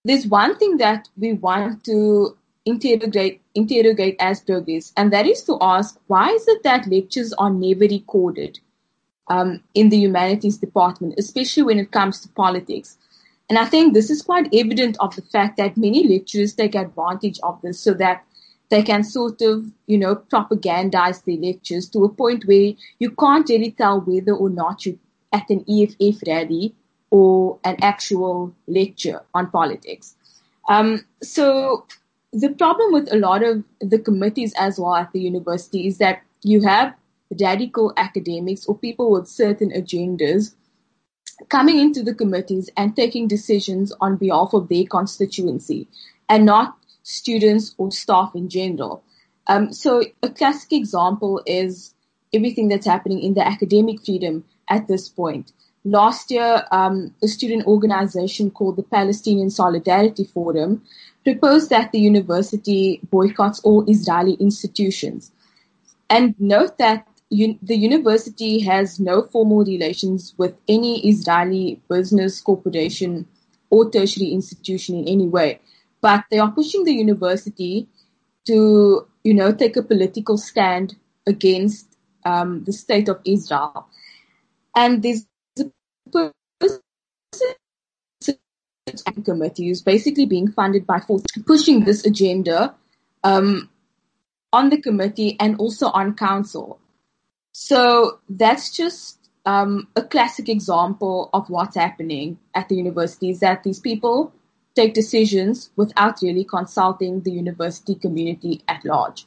there's 0.05 0.27
one 0.27 0.59
thing 0.59 0.77
that 0.79 1.09
we 1.16 1.33
want 1.33 1.85
to 1.85 2.37
interrogate, 2.65 3.41
interrogate 3.55 4.17
as 4.21 4.41
progress, 4.41 4.93
and 4.97 5.12
that 5.12 5.27
is 5.27 5.43
to 5.45 5.59
ask 5.61 5.99
why 6.07 6.31
is 6.31 6.47
it 6.49 6.62
that 6.62 6.87
lectures 6.87 7.33
are 7.35 7.51
never 7.51 7.81
recorded 7.81 8.59
um, 9.29 9.62
in 9.75 9.89
the 9.89 9.99
humanities 9.99 10.59
department, 10.59 11.15
especially 11.19 11.62
when 11.62 11.79
it 11.79 11.91
comes 11.91 12.21
to 12.21 12.29
politics. 12.29 12.97
And 13.49 13.59
I 13.59 13.67
think 13.67 13.93
this 13.93 14.11
is 14.11 14.23
quite 14.23 14.55
evident 14.55 14.97
of 15.01 15.15
the 15.17 15.23
fact 15.23 15.59
that 15.59 15.77
many 15.77 16.09
lecturers 16.09 16.55
take 16.55 16.75
advantage 16.75 17.39
of 17.43 17.61
this 17.62 17.79
so 17.79 17.93
that 17.95 18.25
they 18.71 18.83
can 18.83 19.05
sort 19.05 19.43
of, 19.43 19.71
you 19.87 19.99
know, 19.99 20.17
propagandize 20.17 21.25
their 21.25 21.37
lectures 21.37 21.89
to 21.91 22.05
a 22.05 22.09
point 22.09 22.47
where 22.47 22.73
you 22.99 23.11
can't 23.11 23.49
really 23.49 23.71
tell 23.71 24.01
whether 24.01 24.33
or 24.33 24.49
not 24.49 24.87
you're 24.87 24.97
at 25.33 25.51
an 25.51 25.65
EFF 25.69 26.23
rally 26.27 26.75
or 27.11 27.59
an 27.65 27.77
actual 27.83 28.55
lecture 28.67 29.21
on 29.35 29.51
politics. 29.51 30.17
Um, 30.69 31.05
so 31.23 31.87
the 32.35 32.51
problem 32.51 32.93
with 32.93 33.12
a 33.12 33.16
lot 33.16 33.43
of 33.45 33.62
the 33.80 33.99
committees 33.99 34.53
as 34.59 34.78
well 34.78 34.95
at 34.95 35.12
the 35.12 35.20
university 35.20 35.87
is 35.87 35.99
that 35.99 36.22
you 36.43 36.61
have 36.62 36.95
radical 37.41 37.93
academics 37.97 38.66
or 38.66 38.76
people 38.76 39.11
with 39.12 39.28
certain 39.28 39.70
agendas 39.70 40.55
coming 41.49 41.78
into 41.78 42.03
the 42.03 42.14
committees 42.14 42.70
and 42.76 42.95
taking 42.95 43.28
decisions 43.28 43.93
on 44.01 44.16
behalf 44.16 44.53
of 44.53 44.68
their 44.68 44.85
constituency 44.85 45.89
and 46.28 46.45
not 46.45 46.76
students 47.03 47.74
or 47.78 47.91
staff 47.91 48.35
in 48.35 48.49
general. 48.49 49.03
Um, 49.47 49.72
so 49.72 50.03
a 50.22 50.28
classic 50.28 50.72
example 50.72 51.43
is 51.47 51.95
everything 52.32 52.68
that's 52.68 52.87
happening 52.87 53.20
in 53.20 53.35
the 53.35 53.47
academic 53.47 54.05
freedom 54.05 54.45
at 54.68 54.89
this 54.89 55.09
point. 55.09 55.53
Last 55.85 56.30
year, 56.30 56.64
um, 56.72 57.14
a 57.22 57.28
student 57.28 57.66
organization 57.66 58.51
called 58.51 58.76
the 58.76 58.82
Palestinian 58.82 59.51
Solidarity 59.51 60.24
Forum 60.24 60.82
proposed 61.24 61.70
that 61.70 61.93
the 61.93 61.99
university 61.99 63.01
boycotts 63.11 63.61
all 63.61 63.89
Israeli 63.89 64.35
institutions. 64.35 65.30
And 66.09 66.35
note 66.39 66.78
that 66.78 67.07
un- 67.32 67.59
the 67.62 67.76
university 67.76 68.61
has 68.61 69.01
no 69.01 69.22
formal 69.22 69.64
relations 69.64 70.35
with 70.39 70.55
any 70.68 71.07
Israeli 71.09 71.80
business 71.89 72.41
corporation 72.41 73.26
or 73.70 73.91
tertiary 73.91 74.28
institution 74.28 74.97
in 74.97 75.09
any 75.09 75.26
way. 75.26 75.61
But 76.01 76.24
they 76.30 76.39
are 76.39 76.51
pushing 76.51 76.85
the 76.85 76.93
university 76.93 77.89
to, 78.47 79.07
you 79.24 79.35
know, 79.35 79.53
take 79.53 79.76
a 79.76 79.82
political 79.82 80.37
stand 80.37 80.97
against 81.26 81.97
um, 82.24 82.64
the 82.64 82.72
state 82.72 83.09
of 83.09 83.20
Israel. 83.24 83.89
And 84.76 85.03
there's 85.03 85.26
a 85.59 85.70
person 86.61 86.80
committee 89.24 89.70
is 89.70 89.82
basically 89.82 90.26
being 90.26 90.51
funded 90.51 90.87
by 90.87 91.01
Force, 91.01 91.22
pushing 91.47 91.85
this 91.85 92.05
agenda 92.05 92.74
um, 93.22 93.70
on 94.53 94.68
the 94.68 94.80
committee 94.80 95.37
and 95.41 95.57
also 95.59 95.87
on 95.87 96.14
council. 96.14 96.78
So 97.53 98.18
that's 98.28 98.76
just 98.76 99.18
um, 99.47 99.89
a 99.97 100.03
classic 100.03 100.49
example 100.49 101.30
of 101.32 101.49
what's 101.49 101.76
happening 101.76 102.39
at 102.55 102.68
the 102.68 102.76
university 102.76 103.30
is 103.30 103.41
that 103.41 103.62
these 103.64 103.80
people 103.80 104.32
take 104.74 104.93
decisions 104.93 105.70
without 105.76 106.20
really 106.20 106.45
consulting 106.45 107.22
the 107.22 107.30
university 107.30 107.95
community 107.95 108.62
at 108.68 108.85
large. 108.85 109.26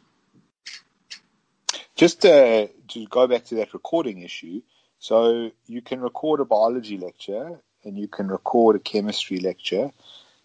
Just 1.95 2.26
uh, 2.26 2.68
to 2.89 3.05
go 3.10 3.26
back 3.28 3.45
to 3.45 3.55
that 3.55 3.74
recording 3.74 4.22
issue, 4.22 4.62
so 4.99 5.49
you 5.66 5.82
can 5.82 5.99
record 5.99 6.41
a 6.41 6.45
biology 6.45 6.97
lecture 6.97 7.60
and 7.88 7.98
you 7.98 8.08
can 8.08 8.28
record 8.28 8.76
a 8.76 8.80
chemistry 8.80 9.40
lecture 9.40 9.92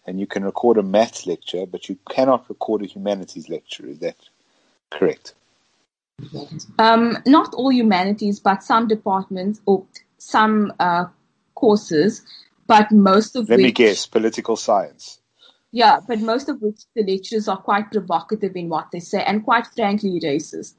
and 0.07 0.19
you 0.19 0.25
can 0.25 0.43
record 0.43 0.77
a 0.77 0.83
maths 0.83 1.27
lecture, 1.27 1.65
but 1.65 1.89
you 1.89 1.97
cannot 2.09 2.49
record 2.49 2.81
a 2.81 2.85
humanities 2.85 3.49
lecture. 3.49 3.85
Is 3.85 3.99
that 3.99 4.15
correct? 4.89 5.33
Um, 6.79 7.17
not 7.25 7.53
all 7.53 7.71
humanities, 7.71 8.39
but 8.39 8.63
some 8.63 8.87
departments 8.87 9.61
or 9.65 9.85
some 10.17 10.73
uh, 10.79 11.05
courses, 11.55 12.23
but 12.65 12.91
most 12.91 13.35
of 13.35 13.49
Let 13.49 13.57
which. 13.57 13.65
me 13.65 13.71
guess, 13.71 14.05
political 14.05 14.55
science. 14.55 15.19
Yeah, 15.71 15.99
but 16.07 16.19
most 16.19 16.49
of 16.49 16.61
which 16.61 16.81
the 16.95 17.03
lectures 17.03 17.47
are 17.47 17.57
quite 17.57 17.91
provocative 17.91 18.55
in 18.55 18.69
what 18.69 18.91
they 18.91 18.99
say 18.99 19.23
and 19.23 19.43
quite 19.43 19.67
frankly 19.75 20.19
racist. 20.23 20.75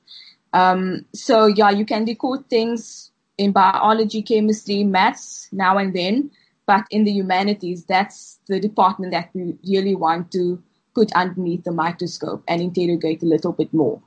Um, 0.53 1.05
so 1.13 1.47
yeah, 1.47 1.71
you 1.71 1.85
can 1.85 2.05
record 2.05 2.49
things 2.49 3.11
in 3.37 3.53
biology, 3.53 4.23
chemistry, 4.23 4.85
maths 4.85 5.49
now 5.51 5.79
and 5.79 5.93
then, 5.95 6.31
but 6.67 6.87
in 6.91 7.05
the 7.05 7.13
humanities, 7.13 7.85
that's 7.85 8.39
the 8.49 8.61
department 8.61 9.13
that 9.13 9.31
we 9.35 9.57
really 9.67 9.95
want 9.95 10.33
to 10.33 10.63
put 10.95 11.13
underneath 11.13 11.65
the 11.65 11.73
microscope 11.73 12.43
and 12.49 12.63
interrogate 12.63 13.23
a 13.23 13.27
little 13.27 13.53
bit 13.53 13.73
more. 13.75 14.01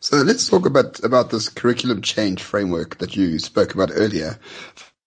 So 0.00 0.18
let's 0.18 0.48
talk 0.48 0.66
about 0.66 1.02
about 1.02 1.30
this 1.30 1.48
curriculum 1.48 2.02
change 2.02 2.42
framework 2.42 2.98
that 2.98 3.16
you 3.16 3.38
spoke 3.38 3.74
about 3.74 3.90
earlier. 3.92 4.38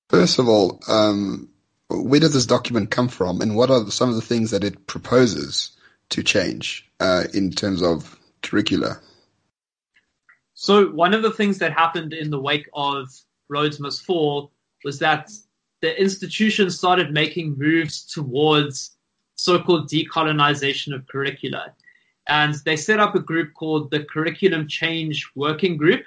First 0.09 0.39
of 0.39 0.49
all, 0.49 0.81
um, 0.87 1.49
where 1.89 2.19
does 2.19 2.33
this 2.33 2.45
document 2.45 2.91
come 2.91 3.07
from, 3.07 3.41
and 3.41 3.55
what 3.55 3.69
are 3.69 3.89
some 3.89 4.09
of 4.09 4.15
the 4.15 4.21
things 4.21 4.51
that 4.51 4.63
it 4.63 4.87
proposes 4.87 5.71
to 6.09 6.23
change 6.23 6.89
uh, 6.99 7.23
in 7.33 7.51
terms 7.51 7.81
of 7.81 8.19
curricula? 8.43 8.99
So 10.53 10.87
one 10.87 11.13
of 11.13 11.21
the 11.21 11.31
things 11.31 11.59
that 11.59 11.71
happened 11.71 12.13
in 12.13 12.29
the 12.29 12.39
wake 12.39 12.69
of 12.73 13.09
Rhodes 13.47 13.79
Must 13.79 14.03
Fall 14.03 14.51
was 14.83 14.99
that 14.99 15.31
the 15.81 15.99
institution 15.99 16.69
started 16.69 17.11
making 17.11 17.57
moves 17.57 18.05
towards 18.05 18.91
so-called 19.35 19.89
decolonization 19.89 20.93
of 20.93 21.07
curricula. 21.07 21.73
And 22.27 22.55
they 22.65 22.77
set 22.77 22.99
up 22.99 23.15
a 23.15 23.19
group 23.19 23.53
called 23.53 23.89
the 23.91 24.03
Curriculum 24.03 24.67
Change 24.67 25.29
Working 25.35 25.77
Group, 25.77 26.03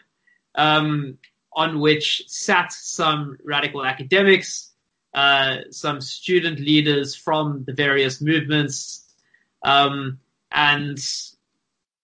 um, 0.55 1.18
on 1.53 1.81
which 1.81 2.22
sat 2.29 2.72
some 2.72 3.37
radical 3.45 3.85
academics, 3.85 4.70
uh, 5.12 5.59
some 5.70 6.01
student 6.01 6.61
leaders 6.61 7.14
from 7.14 7.64
the 7.64 7.72
various 7.72 8.20
movements, 8.20 9.05
um, 9.64 10.18
and 10.53 10.99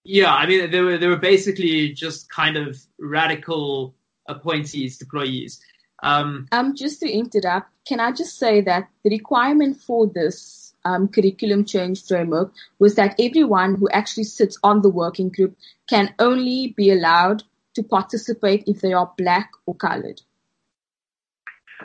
yeah, 0.02 0.34
I 0.34 0.46
mean, 0.46 0.70
they 0.70 0.80
were 0.80 0.98
they 0.98 1.06
were 1.06 1.16
basically 1.16 1.92
just 1.92 2.28
kind 2.30 2.56
of 2.56 2.80
radical 2.98 3.94
appointees, 4.26 4.98
deployees. 4.98 5.60
Um, 6.02 6.48
Um, 6.52 6.74
just 6.74 7.00
to 7.00 7.10
interrupt, 7.10 7.68
can 7.86 8.00
I 8.00 8.12
just 8.12 8.38
say 8.38 8.60
that 8.62 8.88
the 9.02 9.10
requirement 9.10 9.76
for 9.76 10.06
this 10.06 10.74
um, 10.84 11.08
curriculum 11.08 11.64
change 11.64 12.06
framework 12.06 12.52
was 12.78 12.94
that 12.94 13.14
everyone 13.18 13.74
who 13.74 13.88
actually 13.90 14.24
sits 14.24 14.58
on 14.62 14.82
the 14.82 14.88
working 14.88 15.28
group 15.28 15.56
can 15.88 16.14
only 16.18 16.74
be 16.76 16.90
allowed 16.90 17.42
to 17.74 17.82
participate 17.82 18.64
if 18.66 18.80
they 18.80 18.92
are 18.92 19.12
black 19.16 19.50
or 19.66 19.74
colored. 19.74 20.22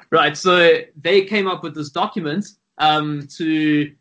Right. 0.09 0.35
So 0.35 0.81
they 1.01 1.25
came 1.25 1.47
up 1.47 1.63
with 1.63 1.75
this 1.75 1.89
document 1.89 2.47
um, 2.77 3.27
to 3.37 3.91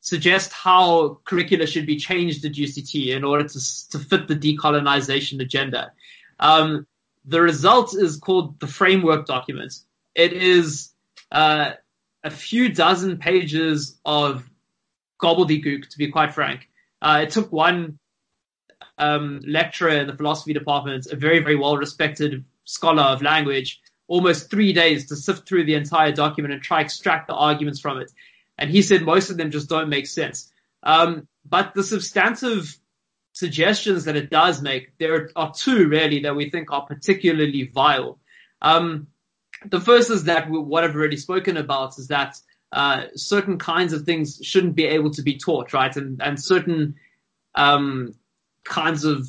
suggest 0.00 0.52
how 0.52 1.20
curricula 1.24 1.66
should 1.66 1.86
be 1.86 1.96
changed 1.96 2.44
at 2.44 2.52
UCT 2.52 3.08
in 3.08 3.24
order 3.24 3.48
to 3.48 3.88
to 3.90 3.98
fit 3.98 4.28
the 4.28 4.36
decolonization 4.36 5.40
agenda. 5.40 5.92
Um, 6.38 6.86
the 7.24 7.40
result 7.40 7.94
is 7.94 8.16
called 8.16 8.60
the 8.60 8.66
framework 8.66 9.26
document. 9.26 9.74
It 10.14 10.32
is 10.32 10.90
uh, 11.32 11.72
a 12.22 12.30
few 12.30 12.72
dozen 12.72 13.18
pages 13.18 13.98
of 14.04 14.48
gobbledygook, 15.20 15.88
to 15.88 15.98
be 15.98 16.10
quite 16.10 16.34
frank. 16.34 16.68
Uh, 17.00 17.20
it 17.22 17.30
took 17.30 17.52
one 17.52 17.98
um, 18.98 19.40
lecturer 19.46 19.90
in 19.90 20.06
the 20.06 20.16
philosophy 20.16 20.52
department, 20.52 21.06
a 21.06 21.16
very, 21.16 21.40
very 21.40 21.56
well 21.56 21.76
respected 21.76 22.44
scholar 22.64 23.02
of 23.02 23.22
language, 23.22 23.80
almost 24.06 24.50
three 24.50 24.72
days 24.72 25.08
to 25.08 25.16
sift 25.16 25.48
through 25.48 25.64
the 25.64 25.74
entire 25.74 26.12
document 26.12 26.54
and 26.54 26.62
try 26.62 26.80
extract 26.80 27.28
the 27.28 27.34
arguments 27.34 27.80
from 27.80 27.98
it. 27.98 28.10
And 28.58 28.70
he 28.70 28.82
said 28.82 29.02
most 29.02 29.30
of 29.30 29.36
them 29.36 29.50
just 29.50 29.68
don't 29.68 29.88
make 29.88 30.06
sense. 30.06 30.52
Um, 30.82 31.26
but 31.44 31.74
the 31.74 31.82
substantive 31.82 32.76
suggestions 33.34 34.04
that 34.04 34.16
it 34.16 34.30
does 34.30 34.62
make, 34.62 34.96
there 34.98 35.28
are 35.36 35.52
two 35.52 35.88
really 35.88 36.20
that 36.20 36.36
we 36.36 36.48
think 36.48 36.72
are 36.72 36.86
particularly 36.86 37.70
vile. 37.74 38.18
Um, 38.62 39.08
the 39.66 39.80
first 39.80 40.10
is 40.10 40.24
that 40.24 40.48
what 40.48 40.84
I've 40.84 40.94
already 40.94 41.16
spoken 41.16 41.56
about 41.56 41.98
is 41.98 42.08
that 42.08 42.38
uh, 42.72 43.06
certain 43.14 43.58
kinds 43.58 43.92
of 43.92 44.04
things 44.04 44.40
shouldn't 44.42 44.76
be 44.76 44.86
able 44.86 45.10
to 45.12 45.22
be 45.22 45.36
taught, 45.38 45.72
right? 45.72 45.94
And 45.94 46.22
and 46.22 46.42
certain 46.42 46.94
um, 47.54 48.14
kinds 48.64 49.04
of 49.04 49.28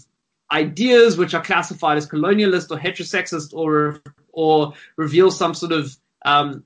ideas 0.51 1.18
which 1.18 1.34
are 1.34 1.43
classified 1.43 1.97
as 1.97 2.08
colonialist 2.08 2.72
or 2.72 2.78
heterosexist 2.78 3.53
or 3.53 4.01
or 4.32 4.74
reveal 4.97 5.32
some 5.32 5.53
sort 5.53 5.72
of 5.72 5.95
um, 6.24 6.64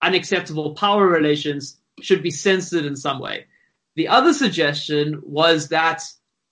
unacceptable 0.00 0.74
power 0.74 1.06
relations 1.06 1.76
should 2.00 2.22
be 2.22 2.30
censored 2.30 2.84
in 2.84 2.96
some 2.96 3.18
way. 3.18 3.46
The 3.94 4.08
other 4.08 4.32
suggestion 4.32 5.22
was 5.24 5.68
that 5.68 6.02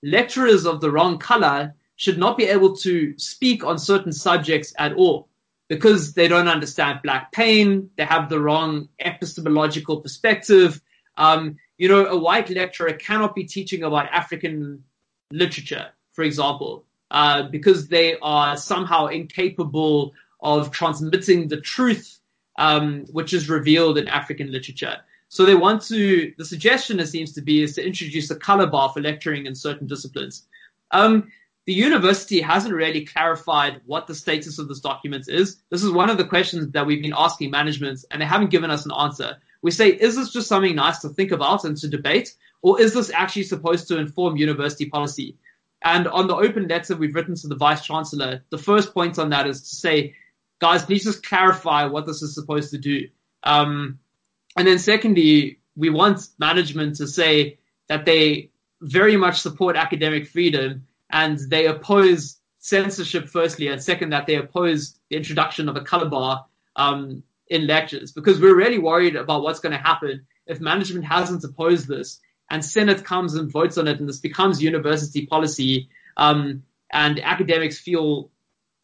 lecturers 0.02 0.66
of 0.66 0.80
the 0.80 0.90
wrong 0.90 1.18
color 1.18 1.74
should 1.96 2.18
not 2.18 2.36
be 2.36 2.44
able 2.44 2.76
to 2.76 3.18
speak 3.18 3.64
on 3.64 3.78
certain 3.78 4.12
subjects 4.12 4.72
at 4.78 4.94
all 4.94 5.28
because 5.68 6.14
they 6.14 6.28
don't 6.28 6.48
understand 6.48 7.00
black 7.02 7.32
pain. 7.32 7.90
They 7.96 8.04
have 8.04 8.28
the 8.28 8.40
wrong 8.40 8.88
epistemological 8.98 10.00
perspective. 10.00 10.80
Um, 11.16 11.56
you 11.76 11.88
know, 11.88 12.06
a 12.06 12.18
white 12.18 12.50
lecturer 12.50 12.92
cannot 12.94 13.34
be 13.34 13.44
teaching 13.44 13.82
about 13.82 14.10
African 14.10 14.84
literature, 15.30 15.90
for 16.12 16.24
example, 16.24 16.84
uh, 17.10 17.44
because 17.44 17.88
they 17.88 18.16
are 18.20 18.56
somehow 18.56 19.06
incapable 19.06 20.12
of 20.40 20.70
transmitting 20.70 21.48
the 21.48 21.60
truth 21.60 22.20
um, 22.60 23.06
which 23.12 23.32
is 23.32 23.48
revealed 23.48 23.98
in 23.98 24.06
African 24.06 24.52
literature. 24.52 24.98
So 25.30 25.46
they 25.46 25.54
want 25.54 25.82
to, 25.82 26.34
the 26.38 26.44
suggestion 26.44 26.98
it 26.98 27.06
seems 27.06 27.32
to 27.34 27.40
be 27.40 27.62
is 27.62 27.76
to 27.76 27.86
introduce 27.86 28.32
a 28.32 28.34
color 28.34 28.66
bar 28.66 28.88
for 28.88 29.00
lecturing 29.00 29.46
in 29.46 29.54
certain 29.54 29.86
disciplines. 29.86 30.48
Um, 30.90 31.30
the 31.66 31.72
university 31.72 32.40
hasn't 32.40 32.74
really 32.74 33.06
clarified 33.06 33.80
what 33.86 34.08
the 34.08 34.14
status 34.14 34.58
of 34.58 34.66
this 34.66 34.80
document 34.80 35.28
is. 35.28 35.62
This 35.70 35.84
is 35.84 35.92
one 35.92 36.10
of 36.10 36.18
the 36.18 36.24
questions 36.24 36.72
that 36.72 36.84
we've 36.84 37.00
been 37.00 37.14
asking 37.16 37.52
management 37.52 38.04
and 38.10 38.20
they 38.20 38.26
haven't 38.26 38.50
given 38.50 38.72
us 38.72 38.84
an 38.86 38.92
answer. 38.98 39.36
We 39.62 39.70
say, 39.70 39.90
is 39.90 40.16
this 40.16 40.32
just 40.32 40.48
something 40.48 40.74
nice 40.74 40.98
to 41.02 41.10
think 41.10 41.30
about 41.30 41.64
and 41.64 41.76
to 41.76 41.86
debate? 41.86 42.34
Or 42.62 42.80
is 42.80 42.92
this 42.92 43.12
actually 43.14 43.44
supposed 43.44 43.86
to 43.86 43.98
inform 43.98 44.36
university 44.36 44.86
policy? 44.86 45.36
And 45.84 46.08
on 46.08 46.26
the 46.26 46.34
open 46.34 46.66
letter 46.66 46.96
we've 46.96 47.14
written 47.14 47.36
to 47.36 47.46
the 47.46 47.54
vice 47.54 47.84
chancellor, 47.84 48.42
the 48.50 48.58
first 48.58 48.92
point 48.92 49.16
on 49.16 49.30
that 49.30 49.46
is 49.46 49.60
to 49.60 49.76
say, 49.76 50.16
guys, 50.60 50.84
please 50.84 51.04
just 51.04 51.24
clarify 51.24 51.86
what 51.86 52.04
this 52.04 52.20
is 52.20 52.34
supposed 52.34 52.72
to 52.72 52.78
do. 52.78 53.08
Um, 53.44 54.00
and 54.56 54.66
then 54.66 54.78
secondly, 54.78 55.60
we 55.76 55.90
want 55.90 56.26
management 56.38 56.96
to 56.96 57.06
say 57.06 57.58
that 57.88 58.04
they 58.04 58.50
very 58.80 59.16
much 59.16 59.40
support 59.40 59.76
academic 59.76 60.26
freedom 60.26 60.86
and 61.10 61.38
they 61.38 61.66
oppose 61.66 62.38
censorship 62.58 63.28
firstly, 63.28 63.68
and 63.68 63.82
second 63.82 64.10
that 64.10 64.26
they 64.26 64.36
oppose 64.36 64.98
the 65.08 65.16
introduction 65.16 65.68
of 65.68 65.76
a 65.76 65.80
color 65.80 66.08
bar 66.08 66.46
um, 66.76 67.22
in 67.48 67.66
lectures. 67.66 68.12
Because 68.12 68.40
we're 68.40 68.56
really 68.56 68.78
worried 68.78 69.16
about 69.16 69.42
what's 69.42 69.60
going 69.60 69.72
to 69.72 69.78
happen 69.78 70.26
if 70.46 70.60
management 70.60 71.04
hasn't 71.04 71.44
opposed 71.44 71.88
this 71.88 72.20
and 72.50 72.64
Senate 72.64 73.04
comes 73.04 73.34
and 73.34 73.50
votes 73.50 73.78
on 73.78 73.86
it 73.86 74.00
and 74.00 74.08
this 74.08 74.18
becomes 74.18 74.62
university 74.62 75.26
policy 75.26 75.88
um, 76.16 76.64
and 76.92 77.20
academics 77.20 77.78
feel 77.78 78.30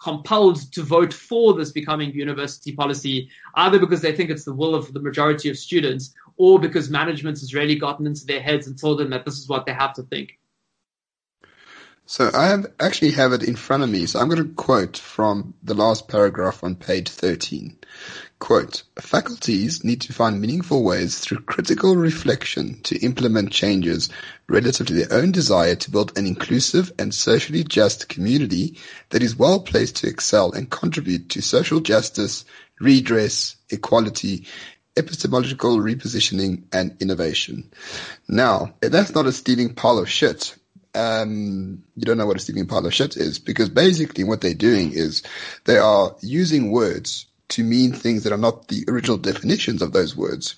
compelled 0.03 0.73
to 0.73 0.83
vote 0.83 1.13
for 1.13 1.55
this 1.55 1.73
becoming 1.73 2.13
university 2.13 2.73
policy, 2.73 3.29
either 3.55 3.79
because 3.79 4.01
they 4.01 4.15
think 4.15 4.31
it's 4.31 4.45
the 4.45 4.55
will 4.55 4.75
of 4.75 4.93
the 4.93 5.01
majority 5.01 5.49
of 5.49 5.59
students 5.59 6.15
or 6.37 6.59
because 6.59 6.91
management 6.91 7.39
has 7.41 7.55
really 7.55 7.77
gotten 7.77 8.07
into 8.07 8.27
their 8.27 8.41
heads 8.41 8.67
and 8.67 8.79
told 8.79 8.99
them 8.99 9.11
that 9.11 9.25
this 9.25 9.39
is 9.39 9.49
what 9.49 9.65
they 9.67 9.73
have 9.73 9.95
to 9.95 10.03
think. 10.05 10.39
So 12.09 12.31
I 12.33 12.47
have 12.47 12.67
actually 12.79 13.11
have 13.13 13.33
it 13.33 13.43
in 13.43 13.57
front 13.57 13.83
of 13.83 13.91
me. 13.91 14.07
So 14.07 14.21
I'm 14.21 14.29
going 14.29 14.41
to 14.41 14.55
quote 14.55 14.97
from 14.97 15.55
the 15.65 15.75
last 15.75 16.07
paragraph 16.07 16.63
on 16.63 16.77
page 16.77 17.09
13. 17.09 17.77
Quote, 18.39 18.85
faculties 19.01 19.83
need 19.83 20.03
to 20.03 20.13
find 20.13 20.41
meaningful 20.41 20.85
ways 20.85 21.19
through 21.19 21.41
critical 21.41 21.97
reflection 21.97 22.81
to 22.83 22.97
implement 22.99 23.51
changes 23.51 24.09
relative 24.49 24.87
to 24.87 24.95
their 24.95 25.13
own 25.13 25.33
desire 25.33 25.75
to 25.75 25.91
build 25.91 26.17
an 26.17 26.29
inclusive 26.29 26.93
and 26.97 27.13
socially 27.13 27.65
just 27.65 28.09
community 28.09 28.79
that 29.11 29.25
is 29.25 29.35
well 29.35 29.59
placed 29.59 29.97
to 29.97 30.09
excel 30.09 30.53
and 30.53 30.71
contribute 30.71 31.31
to 31.31 31.43
social 31.43 31.81
justice, 31.81 32.45
redress, 32.79 33.57
equality, 33.71 34.47
epistemological 34.97 35.79
repositioning, 35.79 36.63
and 36.73 36.97
innovation. 37.01 37.69
Now, 38.29 38.75
that's 38.81 39.15
not 39.15 39.27
a 39.27 39.33
steaming 39.33 39.75
pile 39.75 39.99
of 39.99 40.09
shit 40.09 40.56
um, 40.97 41.83
you 41.95 42.03
don't 42.03 42.19
know 42.19 42.27
what 42.27 42.37
a 42.37 42.41
steaming 42.41 42.67
pile 42.67 42.87
of 42.87 42.95
shit 42.95 43.17
is 43.17 43.39
because 43.39 43.69
basically 43.69 44.25
what 44.25 44.41
they're 44.41 44.55
doing 44.55 44.93
is 44.93 45.23
they 45.65 45.79
are 45.79 46.17
using 46.23 46.71
words 46.73 47.27
to 47.49 47.63
mean 47.63 47.93
things 47.93 48.25
that 48.25 48.33
are 48.33 48.39
not 48.39 48.69
the 48.69 48.85
original 48.89 49.19
definitions 49.19 49.83
of 49.83 49.93
those 49.93 50.17
words 50.17 50.57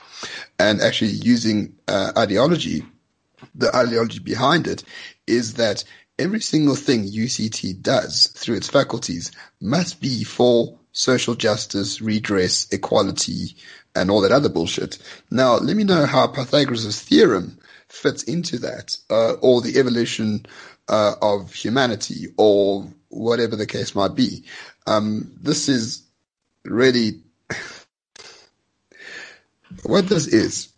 and 0.59 0.81
actually 0.81 1.11
using 1.11 1.75
uh, 1.87 2.13
ideology. 2.17 2.85
The 3.55 3.75
ideology 3.75 4.21
behind 4.21 4.67
it 4.67 4.85
is 5.27 5.55
that 5.55 5.85
every 6.19 6.41
single 6.41 6.75
thing 6.75 7.05
UCT 7.05 7.83
does 7.83 8.29
through 8.29 8.57
its 8.57 8.69
faculties 8.69 9.33
must 9.61 10.01
be 10.01 10.25
for 10.25 10.79
social 10.93 11.35
justice, 11.35 12.01
redress, 12.01 12.67
equality, 12.73 13.57
and 13.95 14.11
all 14.11 14.23
that 14.23 14.33
other 14.33 14.49
bullshit. 14.49 14.99
Now, 15.31 15.57
let 15.57 15.77
me 15.77 15.85
know 15.85 16.07
how 16.07 16.27
Pythagoras' 16.27 17.01
theorem 17.01 17.58
fits 17.89 18.23
into 18.25 18.59
that, 18.59 18.97
uh, 19.11 19.33
or 19.41 19.61
the 19.61 19.79
evolution 19.79 20.47
uh, 20.89 21.15
of 21.21 21.53
humanity, 21.53 22.27
or 22.37 22.87
whatever 23.09 23.57
the 23.57 23.67
case 23.67 23.95
might 23.95 24.15
be. 24.15 24.45
Um, 24.87 25.33
this 25.41 25.69
is 25.69 26.03
really 26.65 27.23
what 29.83 30.09
this 30.09 30.27
is 30.27 30.73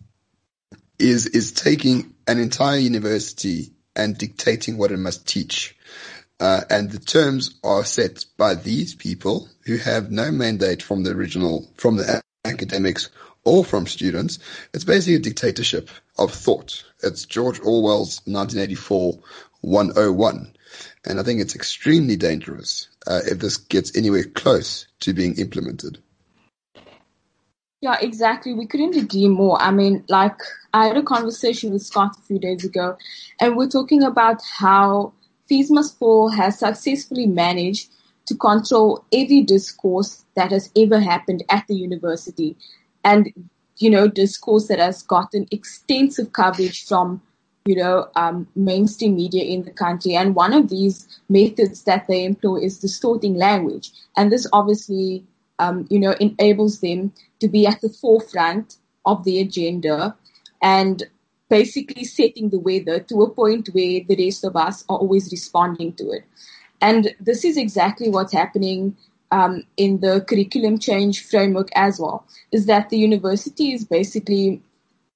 is 0.98 1.26
is 1.26 1.52
taking 1.52 2.14
an 2.26 2.38
entire 2.38 2.78
university 2.78 3.72
and 3.96 4.16
dictating 4.16 4.76
what 4.78 4.92
it 4.92 4.98
must 4.98 5.26
teach. 5.26 5.76
Uh, 6.38 6.62
and 6.70 6.90
the 6.90 6.98
terms 6.98 7.58
are 7.62 7.84
set 7.84 8.24
by 8.38 8.54
these 8.54 8.94
people 8.94 9.48
who 9.66 9.76
have 9.76 10.10
no 10.10 10.30
mandate 10.30 10.82
from 10.82 11.02
the 11.02 11.10
original, 11.10 11.70
from 11.76 11.96
the 11.96 12.22
academics 12.44 13.10
or 13.44 13.64
from 13.64 13.86
students. 13.86 14.38
It's 14.74 14.84
basically 14.84 15.16
a 15.16 15.20
dictatorship 15.20 15.90
of 16.18 16.32
thought. 16.32 16.84
It's 17.02 17.24
George 17.24 17.60
Orwell's 17.60 18.20
1984 18.26 19.18
101. 19.62 20.56
And 21.04 21.20
I 21.20 21.22
think 21.22 21.40
it's 21.40 21.54
extremely 21.54 22.16
dangerous 22.16 22.88
uh, 23.06 23.20
if 23.24 23.38
this 23.38 23.56
gets 23.56 23.96
anywhere 23.96 24.24
close 24.24 24.86
to 25.00 25.12
being 25.12 25.36
implemented. 25.38 25.98
Yeah, 27.80 27.96
exactly. 27.98 28.52
We 28.52 28.66
couldn't 28.66 28.96
agree 28.96 29.28
more. 29.28 29.60
I 29.60 29.70
mean, 29.70 30.04
like, 30.08 30.36
I 30.74 30.88
had 30.88 30.98
a 30.98 31.02
conversation 31.02 31.72
with 31.72 31.82
Scott 31.82 32.14
a 32.18 32.22
few 32.22 32.38
days 32.38 32.64
ago, 32.64 32.98
and 33.40 33.56
we're 33.56 33.68
talking 33.68 34.02
about 34.02 34.42
how 34.42 35.14
Must 35.50 35.98
Fall 35.98 36.28
has 36.28 36.58
successfully 36.58 37.26
managed 37.26 37.90
to 38.26 38.36
control 38.36 39.04
every 39.12 39.40
discourse 39.42 40.24
that 40.36 40.52
has 40.52 40.70
ever 40.76 41.00
happened 41.00 41.42
at 41.48 41.66
the 41.68 41.74
university 41.74 42.56
and 43.04 43.32
you 43.78 43.90
know 43.90 44.08
discourse 44.08 44.68
that 44.68 44.78
has 44.78 45.02
gotten 45.02 45.46
extensive 45.50 46.32
coverage 46.32 46.86
from 46.86 47.20
you 47.64 47.76
know 47.76 48.08
um, 48.16 48.46
mainstream 48.54 49.16
media 49.16 49.44
in 49.44 49.62
the 49.64 49.70
country. 49.70 50.14
And 50.14 50.34
one 50.34 50.52
of 50.52 50.68
these 50.68 51.20
methods 51.28 51.84
that 51.84 52.06
they 52.06 52.24
employ 52.24 52.56
is 52.56 52.78
distorting 52.78 53.34
language. 53.34 53.90
And 54.16 54.30
this 54.30 54.46
obviously 54.52 55.24
um, 55.58 55.86
you 55.90 55.98
know 55.98 56.14
enables 56.20 56.80
them 56.80 57.12
to 57.40 57.48
be 57.48 57.66
at 57.66 57.80
the 57.80 57.88
forefront 57.88 58.76
of 59.06 59.24
the 59.24 59.40
agenda 59.40 60.14
and 60.62 61.02
basically 61.48 62.04
setting 62.04 62.50
the 62.50 62.58
weather 62.58 63.00
to 63.00 63.22
a 63.22 63.30
point 63.30 63.68
where 63.72 64.00
the 64.06 64.16
rest 64.24 64.44
of 64.44 64.56
us 64.56 64.84
are 64.88 64.98
always 64.98 65.32
responding 65.32 65.92
to 65.94 66.10
it. 66.10 66.24
And 66.80 67.14
this 67.20 67.44
is 67.44 67.56
exactly 67.56 68.08
what's 68.08 68.32
happening 68.32 68.96
um, 69.30 69.62
in 69.76 70.00
the 70.00 70.20
curriculum 70.22 70.78
change 70.78 71.24
framework 71.24 71.68
as 71.74 71.98
well, 72.00 72.26
is 72.52 72.66
that 72.66 72.90
the 72.90 72.98
university 72.98 73.72
is 73.72 73.84
basically, 73.84 74.62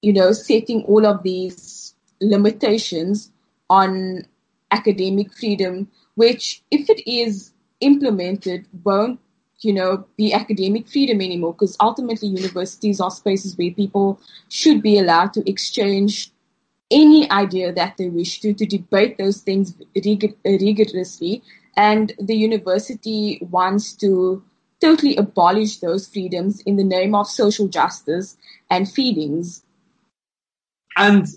you 0.01 0.13
know, 0.13 0.31
setting 0.31 0.83
all 0.83 1.05
of 1.05 1.23
these 1.23 1.93
limitations 2.21 3.31
on 3.69 4.25
academic 4.71 5.33
freedom, 5.33 5.89
which 6.15 6.61
if 6.71 6.89
it 6.89 7.07
is 7.09 7.51
implemented 7.81 8.65
won't, 8.83 9.19
you 9.59 9.73
know, 9.73 10.05
be 10.17 10.33
academic 10.33 10.87
freedom 10.87 11.21
anymore 11.21 11.53
because 11.53 11.77
ultimately 11.79 12.27
universities 12.27 12.99
are 12.99 13.11
spaces 13.11 13.57
where 13.57 13.71
people 13.71 14.19
should 14.49 14.81
be 14.81 14.97
allowed 14.99 15.33
to 15.33 15.49
exchange 15.49 16.31
any 16.91 17.29
idea 17.31 17.73
that 17.73 17.97
they 17.97 18.09
wish 18.09 18.39
to, 18.41 18.53
to 18.53 18.65
debate 18.65 19.17
those 19.17 19.41
things 19.41 19.73
rigorously 20.45 21.41
and 21.75 22.13
the 22.19 22.35
university 22.35 23.39
wants 23.41 23.93
to 23.93 24.43
totally 24.81 25.15
abolish 25.15 25.77
those 25.77 26.07
freedoms 26.07 26.61
in 26.61 26.75
the 26.75 26.83
name 26.83 27.15
of 27.15 27.27
social 27.27 27.67
justice 27.67 28.37
and 28.69 28.89
feelings. 28.89 29.63
And 30.97 31.27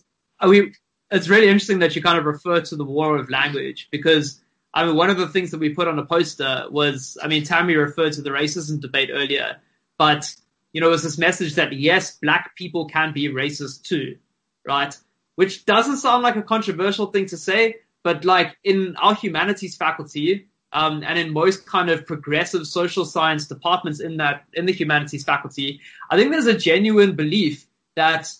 we, 0.46 0.74
it's 1.10 1.28
really 1.28 1.46
interesting 1.46 1.80
that 1.80 1.96
you 1.96 2.02
kind 2.02 2.18
of 2.18 2.24
refer 2.24 2.60
to 2.60 2.76
the 2.76 2.84
war 2.84 3.16
of 3.16 3.30
language 3.30 3.88
because 3.90 4.40
I 4.74 4.84
mean, 4.84 4.96
one 4.96 5.10
of 5.10 5.16
the 5.16 5.28
things 5.28 5.50
that 5.50 5.58
we 5.58 5.70
put 5.70 5.88
on 5.88 5.98
a 5.98 6.04
poster 6.04 6.66
was, 6.70 7.16
I 7.22 7.26
mean, 7.26 7.42
Tami 7.42 7.76
referred 7.76 8.12
to 8.14 8.22
the 8.22 8.30
racism 8.30 8.80
debate 8.80 9.10
earlier, 9.12 9.56
but 9.96 10.32
you 10.72 10.80
know, 10.80 10.88
it 10.88 10.90
was 10.90 11.02
this 11.02 11.18
message 11.18 11.54
that 11.54 11.72
yes, 11.72 12.16
black 12.16 12.54
people 12.54 12.86
can 12.86 13.12
be 13.12 13.28
racist 13.28 13.82
too, 13.82 14.18
right? 14.66 14.94
Which 15.36 15.64
doesn't 15.64 15.96
sound 15.96 16.22
like 16.22 16.36
a 16.36 16.42
controversial 16.42 17.06
thing 17.06 17.26
to 17.26 17.36
say, 17.36 17.76
but 18.02 18.24
like 18.24 18.56
in 18.64 18.96
our 18.96 19.14
humanities 19.14 19.76
faculty, 19.76 20.48
um, 20.72 21.02
and 21.06 21.18
in 21.18 21.32
most 21.32 21.66
kind 21.66 21.88
of 21.90 22.06
progressive 22.06 22.66
social 22.66 23.04
science 23.04 23.46
departments 23.46 24.00
in 24.00 24.18
that 24.18 24.44
in 24.52 24.66
the 24.66 24.72
humanities 24.72 25.24
faculty, 25.24 25.80
I 26.10 26.16
think 26.16 26.30
there's 26.30 26.46
a 26.46 26.56
genuine 26.56 27.16
belief 27.16 27.66
that 27.96 28.32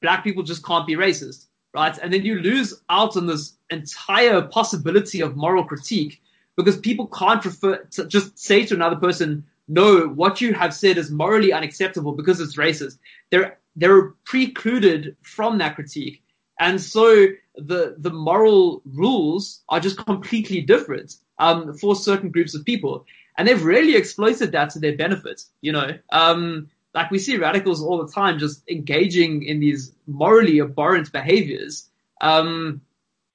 black 0.00 0.24
people 0.24 0.42
just 0.42 0.64
can't 0.64 0.86
be 0.86 0.94
racist, 0.94 1.46
right? 1.74 1.96
And 1.98 2.12
then 2.12 2.24
you 2.24 2.38
lose 2.40 2.82
out 2.88 3.16
on 3.16 3.26
this 3.26 3.56
entire 3.70 4.42
possibility 4.42 5.20
of 5.20 5.36
moral 5.36 5.64
critique 5.64 6.20
because 6.56 6.76
people 6.76 7.06
can't 7.08 7.44
refer 7.44 7.78
to 7.92 8.06
just 8.06 8.38
say 8.38 8.64
to 8.66 8.74
another 8.74 8.96
person, 8.96 9.44
no, 9.68 10.06
what 10.08 10.40
you 10.40 10.54
have 10.54 10.74
said 10.74 10.98
is 10.98 11.10
morally 11.10 11.52
unacceptable 11.52 12.12
because 12.12 12.40
it's 12.40 12.56
racist. 12.56 12.98
They're 13.30 13.58
they're 13.74 14.10
precluded 14.24 15.16
from 15.22 15.58
that 15.58 15.76
critique. 15.76 16.21
And 16.62 16.80
so 16.80 17.26
the 17.56 17.96
the 17.98 18.12
moral 18.12 18.82
rules 18.84 19.62
are 19.68 19.80
just 19.80 19.96
completely 19.96 20.60
different 20.60 21.16
um, 21.40 21.74
for 21.76 21.96
certain 21.96 22.30
groups 22.30 22.54
of 22.54 22.64
people, 22.64 23.04
and 23.36 23.48
they've 23.48 23.64
really 23.64 23.96
exploited 23.96 24.52
that 24.52 24.70
to 24.70 24.78
their 24.78 24.96
benefit. 24.96 25.42
You 25.60 25.72
know, 25.72 25.98
um, 26.12 26.70
like 26.94 27.10
we 27.10 27.18
see 27.18 27.36
radicals 27.36 27.82
all 27.82 27.98
the 28.06 28.12
time 28.12 28.38
just 28.38 28.62
engaging 28.70 29.42
in 29.42 29.58
these 29.58 29.92
morally 30.06 30.60
abhorrent 30.60 31.10
behaviors, 31.10 31.88
um, 32.20 32.80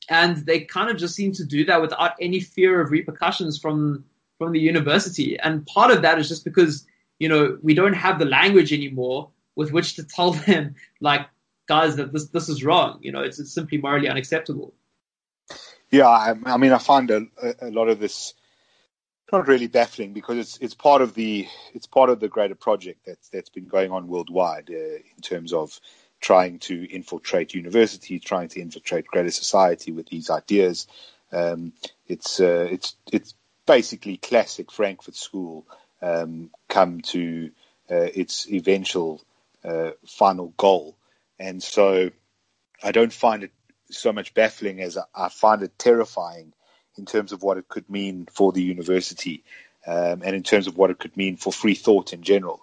and 0.09 0.37
they 0.45 0.61
kind 0.61 0.89
of 0.89 0.95
just 0.95 1.13
seem 1.13 1.33
to 1.33 1.43
do 1.43 1.65
that 1.65 1.81
without 1.81 2.13
any 2.21 2.39
fear 2.39 2.79
of 2.79 2.91
repercussions 2.91 3.59
from 3.59 4.05
from 4.37 4.53
the 4.53 4.61
university. 4.61 5.37
And 5.37 5.67
part 5.67 5.91
of 5.91 6.01
that 6.03 6.17
is 6.17 6.29
just 6.29 6.45
because 6.45 6.87
you 7.19 7.27
know 7.27 7.57
we 7.61 7.73
don't 7.73 8.01
have 8.05 8.19
the 8.19 8.31
language 8.39 8.71
anymore 8.71 9.31
with 9.57 9.73
which 9.73 9.95
to 9.95 10.05
tell 10.05 10.31
them 10.47 10.75
like 11.01 11.27
guys 11.67 11.97
that 11.97 12.11
this 12.11 12.27
this 12.29 12.49
is 12.49 12.63
wrong. 12.63 12.99
You 13.01 13.11
know, 13.11 13.21
it's, 13.21 13.39
it's 13.39 13.53
simply 13.53 13.77
morally 13.77 14.09
unacceptable. 14.09 14.73
Yeah, 15.89 16.07
I, 16.07 16.35
I 16.45 16.57
mean, 16.57 16.73
I 16.73 16.79
find 16.79 17.09
a, 17.11 17.27
a, 17.61 17.71
lot 17.71 17.87
of 17.87 17.99
this 17.99 18.33
not 19.31 19.47
really 19.47 19.67
baffling 19.67 20.13
because 20.13 20.37
it's 20.37 20.57
it's 20.57 20.73
part 20.73 21.01
of 21.01 21.13
the 21.13 21.47
it's 21.73 21.87
part 21.87 22.09
of 22.09 22.19
the 22.19 22.27
greater 22.27 22.55
project 22.55 23.05
that's 23.05 23.29
that's 23.29 23.49
been 23.49 23.65
going 23.65 23.91
on 23.91 24.07
worldwide 24.07 24.69
uh, 24.69 24.95
in 24.95 25.21
terms 25.21 25.53
of 25.53 25.79
trying 26.19 26.59
to 26.59 26.89
infiltrate 26.91 27.53
universities, 27.53 28.23
trying 28.23 28.49
to 28.49 28.59
infiltrate 28.59 29.07
greater 29.07 29.31
society 29.31 29.91
with 29.91 30.07
these 30.07 30.29
ideas. 30.29 30.87
Um, 31.31 31.73
it's 32.07 32.39
uh, 32.39 32.67
it's 32.69 32.95
it's 33.11 33.33
basically 33.65 34.17
classic 34.17 34.71
Frankfurt 34.71 35.15
School 35.15 35.65
um, 36.01 36.49
come 36.67 37.01
to 37.01 37.51
uh, 37.89 38.09
its 38.13 38.49
eventual 38.49 39.21
uh, 39.63 39.91
final 40.05 40.53
goal 40.57 40.96
and 41.39 41.61
so 41.63 42.11
I 42.83 42.91
don't 42.91 43.13
find 43.13 43.43
it 43.43 43.51
so 43.91 44.13
much 44.13 44.33
baffling 44.33 44.81
as 44.81 44.97
I 45.15 45.29
find 45.29 45.63
it 45.63 45.77
terrifying 45.79 46.53
in 46.97 47.05
terms 47.05 47.31
of 47.31 47.43
what 47.43 47.57
it 47.57 47.67
could 47.69 47.89
mean 47.89 48.27
for 48.31 48.51
the 48.51 48.63
university 48.63 49.43
um, 49.87 50.21
and 50.23 50.35
in 50.35 50.43
terms 50.43 50.67
of 50.67 50.77
what 50.77 50.91
it 50.91 50.99
could 50.99 51.17
mean 51.17 51.37
for 51.37 51.53
free 51.53 51.75
thought 51.75 52.13
in 52.13 52.23
general. 52.23 52.61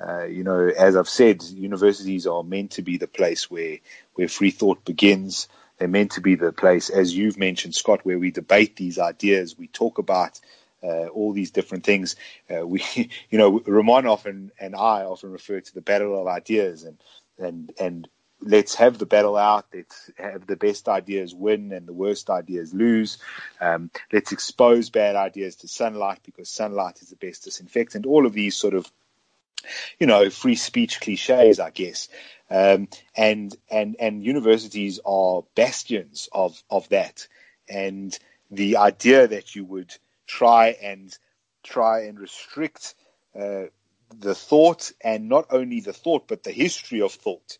Uh, 0.00 0.24
you 0.24 0.44
know, 0.44 0.68
as 0.68 0.96
I've 0.96 1.08
said, 1.08 1.42
universities 1.44 2.26
are 2.26 2.44
meant 2.44 2.72
to 2.72 2.82
be 2.82 2.98
the 2.98 3.08
place 3.08 3.50
where 3.50 3.78
where 4.14 4.28
free 4.28 4.50
thought 4.52 4.84
begins, 4.84 5.48
They're 5.78 5.88
meant 5.88 6.12
to 6.12 6.20
be 6.22 6.36
the 6.36 6.52
place, 6.52 6.90
as 6.90 7.16
you've 7.16 7.38
mentioned, 7.38 7.74
Scott, 7.74 8.04
where 8.04 8.18
we 8.18 8.30
debate 8.30 8.76
these 8.76 8.98
ideas, 8.98 9.58
we 9.58 9.68
talk 9.68 9.98
about 9.98 10.40
uh, 10.82 11.08
all 11.08 11.32
these 11.32 11.50
different 11.52 11.84
things. 11.84 12.16
Uh, 12.50 12.66
we, 12.66 12.82
you 13.30 13.38
know, 13.38 13.60
Roman 13.66 14.06
often 14.06 14.52
and 14.60 14.74
I 14.76 15.04
often 15.04 15.32
refer 15.32 15.60
to 15.60 15.74
the 15.74 15.82
battle 15.82 16.20
of 16.20 16.28
ideas, 16.28 16.84
and 16.84 16.98
and 17.38 17.72
and 17.78 18.08
let's 18.40 18.74
have 18.76 18.98
the 18.98 19.06
battle 19.06 19.36
out. 19.36 19.66
Let's 19.72 20.10
have 20.16 20.46
the 20.46 20.56
best 20.56 20.88
ideas 20.88 21.34
win 21.34 21.72
and 21.72 21.86
the 21.86 21.92
worst 21.92 22.30
ideas 22.30 22.72
lose. 22.72 23.18
Um, 23.60 23.90
let's 24.12 24.32
expose 24.32 24.90
bad 24.90 25.16
ideas 25.16 25.56
to 25.56 25.68
sunlight 25.68 26.20
because 26.24 26.48
sunlight 26.48 27.00
is 27.02 27.10
the 27.10 27.16
best 27.16 27.44
disinfectant. 27.44 28.06
All 28.06 28.26
of 28.26 28.32
these 28.32 28.56
sort 28.56 28.74
of, 28.74 28.90
you 29.98 30.06
know, 30.06 30.30
free 30.30 30.54
speech 30.54 31.00
cliches, 31.00 31.60
I 31.60 31.70
guess. 31.70 32.08
Um, 32.50 32.88
and 33.16 33.54
and 33.70 33.96
and 33.98 34.24
universities 34.24 35.00
are 35.04 35.42
bastions 35.54 36.28
of 36.32 36.62
of 36.70 36.88
that. 36.90 37.26
And 37.68 38.16
the 38.50 38.78
idea 38.78 39.28
that 39.28 39.54
you 39.54 39.64
would 39.64 39.94
try 40.26 40.68
and 40.80 41.16
try 41.62 42.04
and 42.04 42.18
restrict 42.18 42.94
uh, 43.38 43.64
the 44.16 44.34
thought, 44.34 44.92
and 45.00 45.28
not 45.28 45.46
only 45.50 45.80
the 45.80 45.92
thought, 45.92 46.28
but 46.28 46.42
the 46.42 46.52
history 46.52 47.02
of 47.02 47.12
thought 47.12 47.58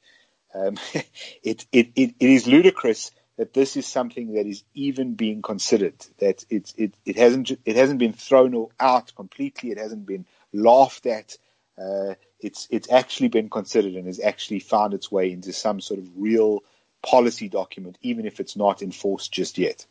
um, 0.54 0.78
it, 1.42 1.66
it, 1.72 1.90
it, 1.94 2.14
it 2.18 2.30
is 2.30 2.46
ludicrous 2.46 3.10
that 3.36 3.54
this 3.54 3.76
is 3.76 3.86
something 3.86 4.32
that 4.34 4.46
is 4.46 4.64
even 4.74 5.14
being 5.14 5.42
considered. 5.42 5.94
That 6.18 6.44
it, 6.50 6.72
it, 6.76 6.94
it 7.04 7.16
hasn't 7.16 7.52
it 7.64 7.76
hasn't 7.76 7.98
been 7.98 8.12
thrown 8.12 8.66
out 8.80 9.14
completely. 9.14 9.70
It 9.70 9.78
hasn't 9.78 10.06
been 10.06 10.26
laughed 10.52 11.06
at. 11.06 11.36
Uh, 11.80 12.14
it's 12.40 12.66
it's 12.70 12.90
actually 12.90 13.28
been 13.28 13.48
considered 13.48 13.94
and 13.94 14.06
has 14.06 14.20
actually 14.20 14.60
found 14.60 14.94
its 14.94 15.10
way 15.10 15.30
into 15.30 15.52
some 15.52 15.80
sort 15.80 16.00
of 16.00 16.08
real 16.16 16.60
policy 17.02 17.48
document, 17.48 17.96
even 18.02 18.26
if 18.26 18.40
it's 18.40 18.56
not 18.56 18.82
enforced 18.82 19.32
just 19.32 19.58
yet. 19.58 19.86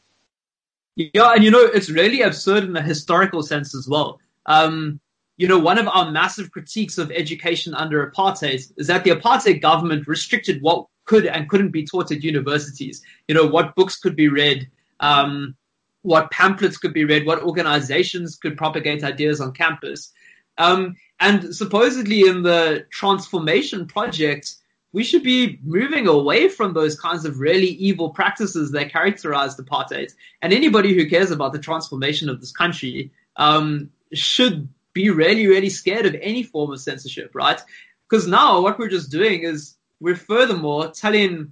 Yeah, 0.95 1.33
and 1.33 1.43
you 1.43 1.51
know 1.51 1.63
it's 1.63 1.89
really 1.89 2.21
absurd 2.21 2.65
in 2.65 2.75
a 2.75 2.81
historical 2.81 3.43
sense 3.43 3.75
as 3.75 3.87
well. 3.87 4.19
Um, 4.45 4.99
you 5.38 5.47
know, 5.47 5.59
one 5.59 5.77
of 5.77 5.88
our 5.88 6.11
massive 6.11 6.51
critiques 6.51 6.97
of 6.97 7.11
education 7.11 7.73
under 7.75 8.09
apartheid 8.09 8.71
is 8.75 8.88
that 8.88 9.03
the 9.03 9.11
apartheid 9.11 9.61
government 9.61 10.07
restricted 10.07 10.61
what 10.61 10.88
could 11.05 11.25
and 11.25 11.47
couldn't 11.47 11.71
be 11.71 11.85
taught 11.85 12.11
at 12.11 12.23
universities. 12.23 13.03
You 13.27 13.35
know, 13.35 13.45
what 13.45 13.75
books 13.75 13.97
could 13.97 14.15
be 14.15 14.27
read, 14.27 14.69
um, 14.99 15.55
what 16.01 16.31
pamphlets 16.31 16.77
could 16.77 16.93
be 16.93 17.05
read, 17.05 17.25
what 17.25 17.43
organizations 17.43 18.35
could 18.35 18.57
propagate 18.57 19.03
ideas 19.03 19.39
on 19.39 19.53
campus. 19.53 20.11
Um, 20.57 20.95
and 21.19 21.55
supposedly 21.55 22.21
in 22.21 22.41
the 22.41 22.85
transformation 22.89 23.85
project, 23.85 24.55
we 24.91 25.03
should 25.03 25.23
be 25.23 25.59
moving 25.63 26.07
away 26.07 26.49
from 26.49 26.73
those 26.73 26.99
kinds 26.99 27.25
of 27.25 27.39
really 27.39 27.67
evil 27.67 28.09
practices 28.09 28.71
that 28.71 28.91
characterized 28.91 29.59
apartheid. 29.59 30.13
And 30.41 30.51
anybody 30.51 30.95
who 30.95 31.07
cares 31.07 31.29
about 31.29 31.53
the 31.53 31.59
transformation 31.59 32.29
of 32.29 32.39
this 32.39 32.51
country 32.51 33.11
um, 33.35 33.91
should 34.13 34.67
be 34.97 35.09
really, 35.09 35.47
really 35.47 35.69
scared 35.69 36.05
of 36.05 36.15
any 36.15 36.43
form 36.43 36.71
of 36.71 36.81
censorship, 36.81 37.31
right? 37.33 37.61
Because 38.09 38.27
now 38.27 38.61
what 38.61 38.79
we're 38.79 38.89
just 38.89 39.11
doing 39.11 39.43
is 39.43 39.75
we're 39.99 40.15
furthermore 40.15 40.91
telling 40.91 41.51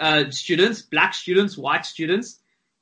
uh, 0.00 0.30
students, 0.30 0.82
black 0.82 1.14
students, 1.14 1.58
white 1.58 1.84
students, 1.84 2.38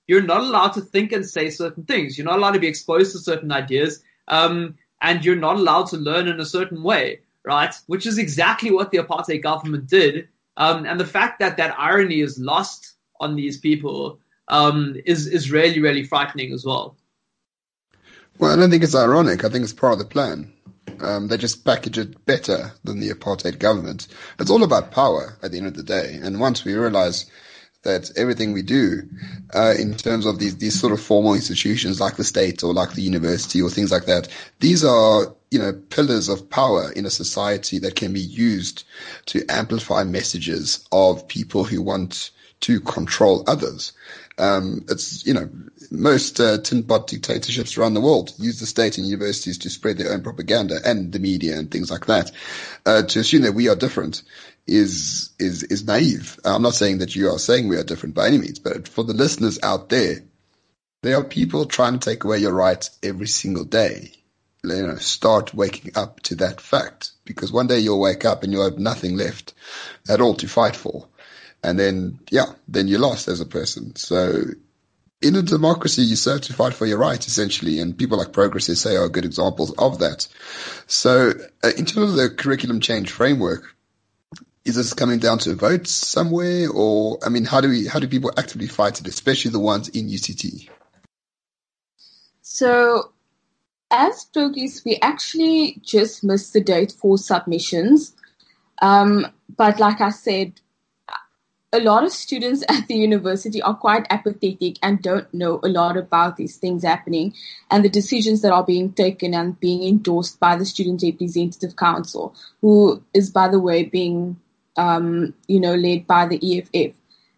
you're 0.07 0.23
not 0.23 0.43
allowed 0.43 0.73
to 0.75 0.81
think 0.81 1.13
and 1.13 1.25
say 1.25 1.51
certain 1.51 1.85
things. 1.85 2.19
You're 2.19 2.27
not 2.27 2.39
allowed 2.39 2.53
to 2.53 2.65
be 2.67 2.67
exposed 2.67 3.13
to 3.13 3.19
certain 3.19 3.53
ideas, 3.53 4.03
um, 4.29 4.77
and 5.01 5.25
you're 5.25 5.37
not 5.37 5.57
allowed 5.57 5.87
to 5.89 5.97
learn 5.97 6.29
in 6.29 6.41
a 6.41 6.53
certain 6.57 6.83
way, 6.83 7.21
right? 7.45 7.75
Which 7.87 8.07
is 8.07 8.19
exactly 8.19 8.71
what 8.71 8.91
the 8.91 8.99
apartheid 8.99 9.43
government 9.43 9.87
did. 9.87 10.29
Um, 10.57 10.85
and 10.85 10.99
the 11.01 11.07
fact 11.07 11.39
that 11.39 11.57
that 11.57 11.79
irony 11.79 12.21
is 12.21 12.39
lost 12.39 12.95
on 13.21 13.37
these 13.37 13.59
people 13.59 14.21
um, 14.49 14.97
is 15.07 15.27
is 15.27 15.51
really, 15.51 15.81
really 15.81 16.05
frightening 16.05 16.53
as 16.53 16.65
well. 16.65 16.97
Well, 18.41 18.51
I 18.51 18.57
don't 18.57 18.71
think 18.71 18.83
it's 18.83 18.95
ironic. 18.95 19.45
I 19.45 19.51
think 19.51 19.65
it's 19.65 19.75
part 19.75 19.93
of 19.93 19.99
the 19.99 20.07
plan. 20.07 20.51
Um, 21.01 21.29
they 21.29 21.37
just 21.37 21.63
package 21.63 21.99
it 21.99 22.25
better 22.25 22.73
than 22.85 22.99
the 22.99 23.11
apartheid 23.11 23.59
government. 23.59 24.09
It's 24.39 24.51
all 24.51 24.63
about 24.63 24.93
power 24.93 25.37
at 25.43 25.53
the 25.53 25.59
end 25.59 25.67
of 25.67 25.75
the 25.77 25.83
day. 25.83 26.19
And 26.23 26.41
once 26.41 26.65
we 26.65 26.73
realize 26.73 27.27
that 27.83 28.11
everything 28.17 28.55
we 28.55 28.63
do 28.63 29.03
uh, 29.55 29.75
in 29.79 29.95
terms 29.95 30.25
of 30.25 30.39
these 30.39 30.57
these 30.57 30.81
sort 30.81 30.95
of 30.95 31.03
formal 31.03 31.35
institutions 31.35 32.01
like 32.01 32.17
the 32.17 32.25
state 32.25 32.63
or 32.63 32.73
like 32.73 32.95
the 32.95 33.03
university 33.03 33.61
or 33.61 33.69
things 33.69 33.93
like 33.93 34.07
that, 34.07 34.29
these 34.59 34.85
are 34.85 35.35
you 35.51 35.59
know 35.59 35.75
pillars 35.91 36.31
of 36.31 36.49
power 36.49 36.91
in 36.93 37.05
a 37.05 37.11
society 37.11 37.79
that 37.79 37.95
can 37.95 38.15
be 38.15 38.21
used 38.21 38.85
to 39.27 39.45
amplify 39.51 40.03
messages 40.03 40.87
of 40.93 41.29
people 41.29 41.65
who 41.65 41.83
want 41.83 42.31
to 42.61 42.81
control 42.81 43.45
others. 43.47 43.93
Um, 44.39 44.85
it's 44.89 45.27
you 45.27 45.35
know 45.35 45.51
most 45.91 46.41
uh, 46.41 46.59
tin 46.59 46.85
pot 46.85 47.09
dictatorships 47.09 47.77
around 47.77 47.95
the 47.95 48.01
world 48.01 48.33
use 48.39 48.61
the 48.61 48.67
state 48.67 48.97
and 48.97 49.07
universities 49.07 49.59
to 49.59 49.71
spread 49.71 49.99
their 49.99 50.13
own 50.13 50.23
propaganda 50.23 50.79
and 50.85 51.13
the 51.13 51.19
media 51.19 51.59
and 51.59 51.71
things 51.71 51.91
like 51.91 52.07
that. 52.07 52.31
Uh, 52.87 53.03
to 53.03 53.21
assume 53.21 53.43
that 53.43 53.53
we 53.53 53.69
are 53.69 53.77
different 53.77 54.23
is 54.67 55.31
is 55.39 55.63
is 55.65 55.85
naive. 55.85 56.39
I'm 56.45 56.63
not 56.63 56.75
saying 56.75 56.99
that 56.99 57.17
you 57.17 57.29
are 57.31 57.39
saying 57.39 57.69
we 57.69 57.77
are 57.77 57.85
different 57.85 58.15
by 58.15 58.29
any 58.29 58.39
means, 58.39 58.59
but 58.59 58.89
for 58.89 59.05
the 59.05 59.15
listeners 59.15 59.59
out 59.63 59.89
there, 59.89 60.21
there 61.03 61.17
are 61.17 61.25
people 61.25 61.67
trying 61.67 61.99
to 61.99 62.11
take 62.11 62.25
away 62.25 62.39
your 62.39 62.55
rights 62.55 62.91
every 63.03 63.27
single 63.27 63.65
day. 63.65 64.13
You 64.63 64.87
know, 64.87 64.97
start 64.97 65.55
waking 65.55 65.93
up 65.97 66.21
to 66.25 66.35
that 66.37 66.61
fact 66.61 67.13
because 67.25 67.51
one 67.51 67.67
day 67.67 67.79
you'll 67.79 68.01
wake 68.01 68.27
up 68.27 68.43
and 68.43 68.53
you'll 68.53 68.65
have 68.65 68.79
nothing 68.79 69.17
left 69.17 69.55
at 70.09 70.21
all 70.21 70.35
to 70.35 70.49
fight 70.49 70.77
for. 70.77 71.09
And 71.63 71.79
then, 71.79 72.21
yeah, 72.31 72.53
then 72.69 72.89
you're 72.89 73.01
lost 73.01 73.29
as 73.29 73.41
a 73.41 73.47
person. 73.47 73.95
So 73.97 74.45
in 75.23 75.37
a 75.37 75.43
democracy, 75.43 76.03
you 76.03 76.17
serve 76.17 76.41
to 76.43 76.55
fight 76.55 76.73
for 76.73 76.87
your 76.87 76.99
rights, 76.99 77.27
essentially, 77.27 77.79
and 77.79 77.97
people 77.97 78.19
like 78.19 78.33
Progress 78.33 78.67
SA 78.67 78.97
are 78.97 79.09
good 79.09 79.25
examples 79.25 79.71
of 79.73 79.99
that. 79.99 80.27
So, 80.87 81.33
uh, 81.63 81.73
in 81.77 81.85
terms 81.85 82.11
of 82.11 82.17
the 82.17 82.31
curriculum 82.31 82.81
change 82.81 83.11
framework, 83.11 83.77
is 84.65 84.77
this 84.77 84.95
coming 84.95 85.19
down 85.19 85.39
to 85.41 85.55
votes 85.55 85.91
somewhere, 85.91 86.69
or 86.71 87.19
I 87.25 87.29
mean, 87.29 87.45
how 87.45 87.61
do 87.61 87.69
we 87.69 87.87
how 87.87 87.99
do 87.99 88.09
people 88.09 88.33
actively 88.37 88.67
fight 88.67 89.01
it, 89.01 89.09
especially 89.09 89.51
the 89.51 89.59
ones 89.59 89.89
in 89.89 90.09
UCT? 90.09 90.69
So, 92.43 93.13
as 93.91 94.25
Progress, 94.25 94.85
we 94.85 94.99
actually 95.03 95.81
just 95.83 96.25
missed 96.25 96.53
the 96.53 96.61
date 96.61 96.93
for 96.93 97.19
submissions. 97.19 98.15
Um, 98.83 99.27
but 99.57 99.79
like 99.81 100.01
I 100.01 100.11
said, 100.11 100.61
a 101.73 101.81
lot 101.81 102.05
of 102.05 102.13
students 102.13 102.65
at 102.69 102.89
the 102.89 102.95
university 102.95 103.63
are 103.63 103.75
quite 103.75 104.07
apathetic 104.11 104.77
and 104.83 105.03
don't 105.03 105.33
know 105.33 105.61
a 105.63 105.69
lot 105.69 105.97
about 105.97 106.37
these 106.37 106.57
things 106.57 106.83
happening 106.83 107.35
and 107.71 107.85
the 107.85 107.89
decisions 107.89 108.43
that 108.43 108.53
are 108.53 108.65
being 108.65 108.93
taken 108.93 109.35
and 109.35 109.59
being 109.61 109.87
endorsed 109.87 110.41
by 110.41 110.57
the 110.57 110.65
Student 110.65 111.03
Representative 111.03 111.77
Council, 111.77 112.35
who 112.61 113.03
is, 113.15 113.31
by 113.31 113.49
the 113.49 113.61
way, 113.61 113.85
being, 113.85 114.39
um, 114.77 115.35
you 115.47 115.61
know, 115.61 115.75
led 115.75 116.07
by 116.07 116.27
the 116.27 116.59
EFF 116.59 116.95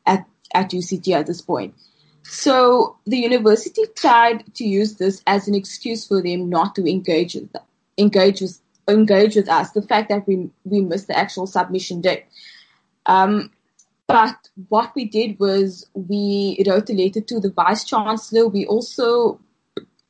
at, 0.07 0.27
at 0.55 0.71
UCT 0.71 1.15
at 1.15 1.27
this 1.27 1.41
point. 1.41 1.75
So 2.23 2.97
the 3.05 3.19
university 3.19 3.83
tried 3.97 4.55
to 4.55 4.65
use 4.65 4.95
this 4.95 5.23
as 5.27 5.49
an 5.49 5.55
excuse 5.55 6.07
for 6.07 6.23
them 6.23 6.49
not 6.49 6.75
to 6.77 6.89
engage 6.89 7.35
with, 7.35 7.51
engage 7.99 8.41
with, 8.41 8.61
engage 8.89 9.37
with 9.37 9.49
us. 9.49 9.73
The 9.73 9.83
fact 9.83 10.09
that 10.09 10.27
we, 10.27 10.49
we 10.65 10.81
missed 10.81 11.09
the 11.09 11.19
actual 11.19 11.47
submission 11.47 12.01
date. 12.01 12.25
Um, 13.05 13.51
but 14.13 14.51
what 14.69 14.95
we 14.95 15.07
did 15.07 15.39
was 15.41 15.89
we 15.95 16.63
wrote 16.67 16.91
a 16.91 16.93
letter 16.93 17.23
to 17.23 17.41
the 17.41 17.51
vice 17.51 17.85
chancellor. 17.85 18.47
We 18.47 18.67
also 18.67 19.41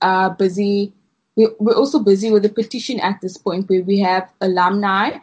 uh, 0.00 0.30
busy. 0.30 0.92
We, 1.36 1.48
we're 1.58 1.76
also 1.76 2.00
busy 2.00 2.30
with 2.30 2.44
a 2.44 2.48
petition 2.48 3.00
at 3.00 3.20
this 3.20 3.36
point 3.38 3.70
where 3.70 3.82
we 3.82 4.00
have 4.00 4.28
alumni, 4.40 5.18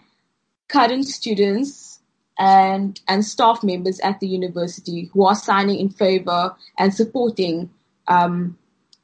current 0.70 1.06
students, 1.06 2.00
and 2.40 3.00
and 3.08 3.26
staff 3.26 3.64
members 3.64 4.00
at 4.00 4.22
the 4.22 4.28
university 4.28 5.10
who 5.14 5.26
are 5.26 5.36
signing 5.36 5.78
in 5.78 5.90
favor 5.90 6.56
and 6.78 6.94
supporting, 6.94 7.70
um, 8.08 8.58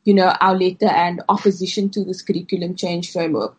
you 0.06 0.14
know, 0.14 0.34
our 0.40 0.56
letter 0.58 0.88
and 0.88 1.22
opposition 1.28 1.90
to 1.90 2.06
this 2.06 2.22
curriculum 2.22 2.76
change 2.76 3.12
framework. 3.12 3.58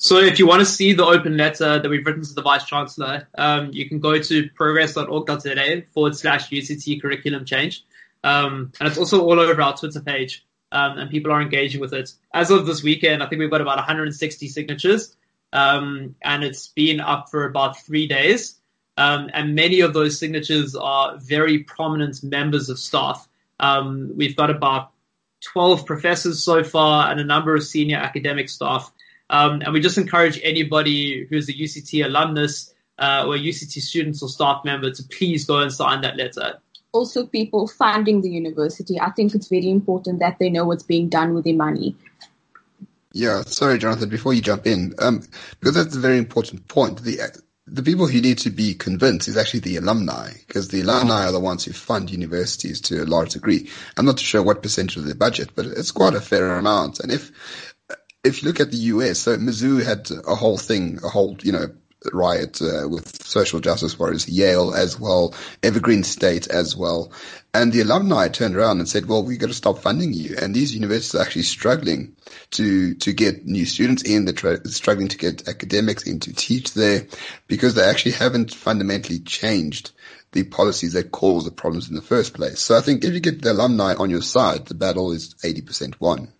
So 0.00 0.18
if 0.18 0.38
you 0.38 0.46
want 0.46 0.60
to 0.60 0.66
see 0.66 0.92
the 0.92 1.04
open 1.04 1.36
letter 1.36 1.80
that 1.80 1.88
we've 1.88 2.06
written 2.06 2.22
to 2.22 2.32
the 2.32 2.42
Vice 2.42 2.64
Chancellor, 2.64 3.26
um, 3.36 3.72
you 3.72 3.88
can 3.88 3.98
go 3.98 4.16
to 4.16 4.48
progress.org.za 4.50 5.82
forward 5.92 6.16
slash 6.16 6.50
UCT 6.50 7.02
curriculum 7.02 7.44
change. 7.44 7.84
Um, 8.22 8.72
and 8.78 8.88
it's 8.88 8.96
also 8.96 9.22
all 9.22 9.40
over 9.40 9.60
our 9.60 9.76
Twitter 9.76 10.00
page, 10.00 10.46
um, 10.70 10.98
and 10.98 11.10
people 11.10 11.32
are 11.32 11.42
engaging 11.42 11.80
with 11.80 11.92
it. 11.92 12.12
As 12.32 12.52
of 12.52 12.64
this 12.64 12.80
weekend, 12.80 13.24
I 13.24 13.26
think 13.26 13.40
we've 13.40 13.50
got 13.50 13.60
about 13.60 13.76
160 13.76 14.46
signatures, 14.46 15.16
um, 15.52 16.14
and 16.22 16.44
it's 16.44 16.68
been 16.68 17.00
up 17.00 17.28
for 17.28 17.44
about 17.44 17.80
three 17.80 18.06
days. 18.06 18.54
Um, 18.96 19.30
and 19.34 19.56
many 19.56 19.80
of 19.80 19.94
those 19.94 20.18
signatures 20.18 20.76
are 20.76 21.16
very 21.18 21.60
prominent 21.64 22.22
members 22.22 22.68
of 22.68 22.78
staff. 22.78 23.28
Um, 23.58 24.12
we've 24.16 24.36
got 24.36 24.50
about 24.50 24.92
12 25.40 25.86
professors 25.86 26.42
so 26.42 26.62
far 26.62 27.10
and 27.10 27.18
a 27.18 27.24
number 27.24 27.56
of 27.56 27.64
senior 27.64 27.96
academic 27.96 28.48
staff. 28.48 28.92
Um, 29.30 29.60
and 29.62 29.72
we 29.72 29.80
just 29.80 29.98
encourage 29.98 30.40
anybody 30.42 31.26
who's 31.26 31.48
a 31.48 31.52
UCT 31.52 32.04
alumnus 32.04 32.72
uh, 32.98 33.24
or 33.26 33.34
UCT 33.34 33.80
students 33.80 34.22
or 34.22 34.28
staff 34.28 34.64
member 34.64 34.90
to 34.90 35.02
please 35.04 35.44
go 35.44 35.58
and 35.58 35.72
sign 35.72 36.00
that 36.02 36.16
letter. 36.16 36.60
also 36.92 37.26
people 37.26 37.68
funding 37.68 38.22
the 38.22 38.30
university. 38.30 38.98
I 39.00 39.10
think 39.10 39.34
it's 39.34 39.48
very 39.48 39.70
important 39.70 40.20
that 40.20 40.38
they 40.38 40.50
know 40.50 40.64
what's 40.64 40.82
being 40.82 41.08
done 41.08 41.34
with 41.34 41.44
their 41.44 41.54
money. 41.54 41.96
Yeah, 43.12 43.42
sorry, 43.42 43.78
Jonathan, 43.78 44.08
before 44.08 44.34
you 44.34 44.42
jump 44.42 44.66
in, 44.66 44.94
um, 44.98 45.22
because 45.60 45.74
that's 45.74 45.96
a 45.96 46.00
very 46.00 46.18
important 46.18 46.68
point. 46.68 47.02
The, 47.02 47.20
the 47.66 47.82
people 47.82 48.06
who 48.06 48.20
need 48.20 48.38
to 48.38 48.50
be 48.50 48.74
convinced 48.74 49.28
is 49.28 49.36
actually 49.36 49.60
the 49.60 49.76
alumni, 49.76 50.32
because 50.46 50.68
the 50.68 50.82
alumni 50.82 51.26
are 51.26 51.32
the 51.32 51.40
ones 51.40 51.64
who 51.64 51.72
fund 51.72 52.10
universities 52.10 52.80
to 52.82 53.02
a 53.02 53.06
large 53.06 53.30
degree. 53.30 53.70
I'm 53.96 54.04
not 54.04 54.20
sure 54.20 54.42
what 54.42 54.62
percentage 54.62 54.96
of 54.96 55.04
their 55.04 55.14
budget, 55.14 55.50
but 55.54 55.66
it's 55.66 55.90
quite 55.90 56.14
a 56.14 56.20
fair 56.20 56.56
amount. 56.58 57.00
And 57.00 57.10
if, 57.10 57.32
if 58.24 58.42
you 58.42 58.48
look 58.48 58.60
at 58.60 58.70
the 58.70 58.76
US, 58.76 59.20
so 59.20 59.36
Mizzou 59.36 59.84
had 59.84 60.10
a 60.26 60.34
whole 60.34 60.58
thing, 60.58 60.98
a 61.04 61.08
whole, 61.08 61.36
you 61.42 61.52
know, 61.52 61.68
riot 62.12 62.60
uh, 62.62 62.88
with 62.88 63.24
social 63.24 63.60
justice 63.60 63.98
warriors, 63.98 64.28
Yale 64.28 64.72
as 64.72 64.98
well, 64.98 65.34
Evergreen 65.62 66.04
State 66.04 66.48
as 66.48 66.76
well. 66.76 67.12
And 67.52 67.72
the 67.72 67.80
alumni 67.80 68.28
turned 68.28 68.56
around 68.56 68.78
and 68.78 68.88
said, 68.88 69.06
well, 69.06 69.24
we've 69.24 69.38
got 69.38 69.48
to 69.48 69.54
stop 69.54 69.78
funding 69.78 70.12
you. 70.12 70.36
And 70.40 70.54
these 70.54 70.74
universities 70.74 71.14
are 71.14 71.24
actually 71.24 71.42
struggling 71.42 72.16
to, 72.52 72.94
to 72.96 73.12
get 73.12 73.46
new 73.46 73.66
students 73.66 74.02
in. 74.02 74.24
They're 74.24 74.34
tra- 74.34 74.68
struggling 74.68 75.08
to 75.08 75.18
get 75.18 75.48
academics 75.48 76.04
in 76.04 76.20
to 76.20 76.32
teach 76.32 76.74
there 76.74 77.06
because 77.46 77.74
they 77.74 77.84
actually 77.84 78.12
haven't 78.12 78.54
fundamentally 78.54 79.18
changed 79.20 79.90
the 80.32 80.44
policies 80.44 80.92
that 80.92 81.10
cause 81.10 81.46
the 81.46 81.50
problems 81.50 81.88
in 81.88 81.96
the 81.96 82.02
first 82.02 82.34
place. 82.34 82.60
So 82.60 82.76
I 82.76 82.80
think 82.80 83.02
if 83.02 83.14
you 83.14 83.20
get 83.20 83.42
the 83.42 83.52
alumni 83.52 83.94
on 83.94 84.10
your 84.10 84.22
side, 84.22 84.66
the 84.66 84.74
battle 84.74 85.12
is 85.12 85.34
80% 85.42 85.98
won. 86.00 86.32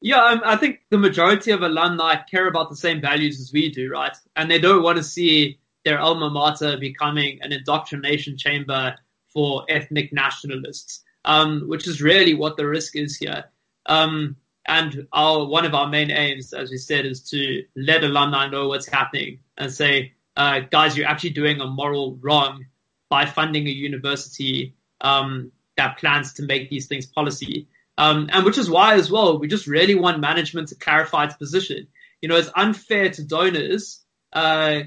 Yeah, 0.00 0.22
um, 0.22 0.40
I 0.44 0.56
think 0.56 0.80
the 0.90 0.98
majority 0.98 1.50
of 1.50 1.62
alumni 1.62 2.16
care 2.22 2.46
about 2.48 2.70
the 2.70 2.76
same 2.76 3.00
values 3.00 3.38
as 3.38 3.52
we 3.52 3.70
do, 3.70 3.90
right? 3.90 4.16
And 4.36 4.50
they 4.50 4.58
don't 4.58 4.82
want 4.82 4.96
to 4.96 5.04
see 5.04 5.58
their 5.84 6.00
alma 6.00 6.30
mater 6.30 6.78
becoming 6.78 7.40
an 7.42 7.52
indoctrination 7.52 8.38
chamber 8.38 8.96
for 9.32 9.64
ethnic 9.68 10.12
nationalists, 10.12 11.02
um, 11.24 11.64
which 11.68 11.86
is 11.86 12.00
really 12.00 12.34
what 12.34 12.56
the 12.56 12.66
risk 12.66 12.96
is 12.96 13.16
here. 13.16 13.44
Um, 13.86 14.36
and 14.66 15.06
our, 15.12 15.46
one 15.46 15.64
of 15.64 15.74
our 15.74 15.88
main 15.88 16.10
aims, 16.10 16.52
as 16.52 16.70
we 16.70 16.78
said, 16.78 17.04
is 17.04 17.22
to 17.30 17.64
let 17.76 18.04
alumni 18.04 18.48
know 18.48 18.68
what's 18.68 18.88
happening 18.88 19.40
and 19.58 19.72
say, 19.72 20.12
uh, 20.36 20.60
guys, 20.70 20.96
you're 20.96 21.08
actually 21.08 21.30
doing 21.30 21.60
a 21.60 21.66
moral 21.66 22.16
wrong 22.22 22.64
by 23.08 23.26
funding 23.26 23.66
a 23.66 23.70
university 23.70 24.74
um, 25.00 25.50
that 25.76 25.98
plans 25.98 26.32
to 26.34 26.42
make 26.42 26.70
these 26.70 26.86
things 26.86 27.06
policy. 27.06 27.68
Um, 27.98 28.28
and 28.32 28.44
which 28.44 28.58
is 28.58 28.70
why, 28.70 28.94
as 28.94 29.10
well, 29.10 29.38
we 29.38 29.48
just 29.48 29.66
really 29.66 29.94
want 29.94 30.20
management 30.20 30.68
to 30.68 30.74
clarify 30.74 31.24
its 31.24 31.34
position. 31.34 31.86
You 32.22 32.28
know, 32.28 32.36
it's 32.36 32.50
unfair 32.54 33.10
to 33.10 33.24
donors 33.24 34.02
uh, 34.32 34.82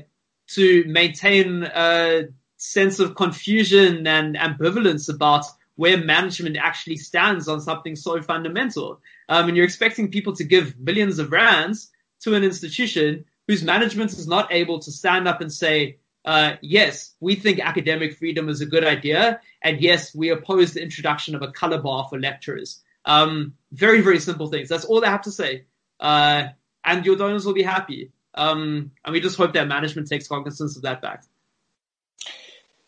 to 0.50 0.84
maintain 0.88 1.64
a 1.64 2.26
sense 2.58 3.00
of 3.00 3.16
confusion 3.16 4.08
and 4.08 4.36
ambivalence 4.36 5.14
about 5.14 5.46
where 5.76 5.98
management 5.98 6.58
actually 6.58 6.98
stands 6.98 7.48
on 7.48 7.60
something 7.62 7.96
so 7.96 8.22
fundamental. 8.22 9.02
Um, 9.30 9.48
and 9.48 9.58
you're 9.58 9.66
expecting 9.66 10.12
people 10.12 10.36
to 10.36 10.44
give 10.44 10.80
millions 10.80 11.20
of 11.20 11.32
rands 11.32 11.90
to 12.22 12.36
an 12.36 12.44
institution 12.44 13.26
whose 13.48 13.64
management 13.64 14.14
is 14.14 14.28
not 14.28 14.52
able 14.52 14.80
to 14.80 14.92
stand 14.92 15.28
up 15.28 15.42
and 15.42 15.52
say, 15.52 15.98
uh, 16.26 16.54
yes, 16.62 17.14
we 17.20 17.36
think 17.36 17.60
academic 17.60 18.16
freedom 18.16 18.48
is 18.48 18.62
a 18.62 18.66
good 18.66 18.86
idea, 18.86 19.42
and 19.62 19.82
yes, 19.82 20.16
we 20.16 20.30
oppose 20.30 20.74
the 20.74 20.82
introduction 20.82 21.36
of 21.36 21.42
a 21.42 21.52
color 21.52 21.82
bar 21.82 22.08
for 22.10 22.18
lecturers. 22.20 22.82
Um, 23.06 23.56
very, 23.72 24.02
very 24.02 24.20
simple 24.20 24.48
things. 24.48 24.70
That's 24.70 24.86
all 24.86 25.04
I 25.04 25.10
have 25.10 25.24
to 25.24 25.32
say. 25.32 25.66
Uh, 26.00 26.48
and 26.84 27.06
your 27.06 27.16
donors 27.16 27.46
will 27.46 27.54
be 27.54 27.64
happy. 27.64 28.12
Um, 28.36 28.92
and 29.06 29.14
we 29.14 29.22
just 29.22 29.38
hope 29.38 29.54
that 29.54 29.68
management 29.68 30.08
takes 30.08 30.28
cognizance 30.28 30.76
of 30.76 30.84
that 30.84 31.02
fact. 31.02 31.28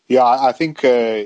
Yeah, 0.08 0.24
I 0.24 0.52
think 0.52 0.84
uh, 0.84 1.24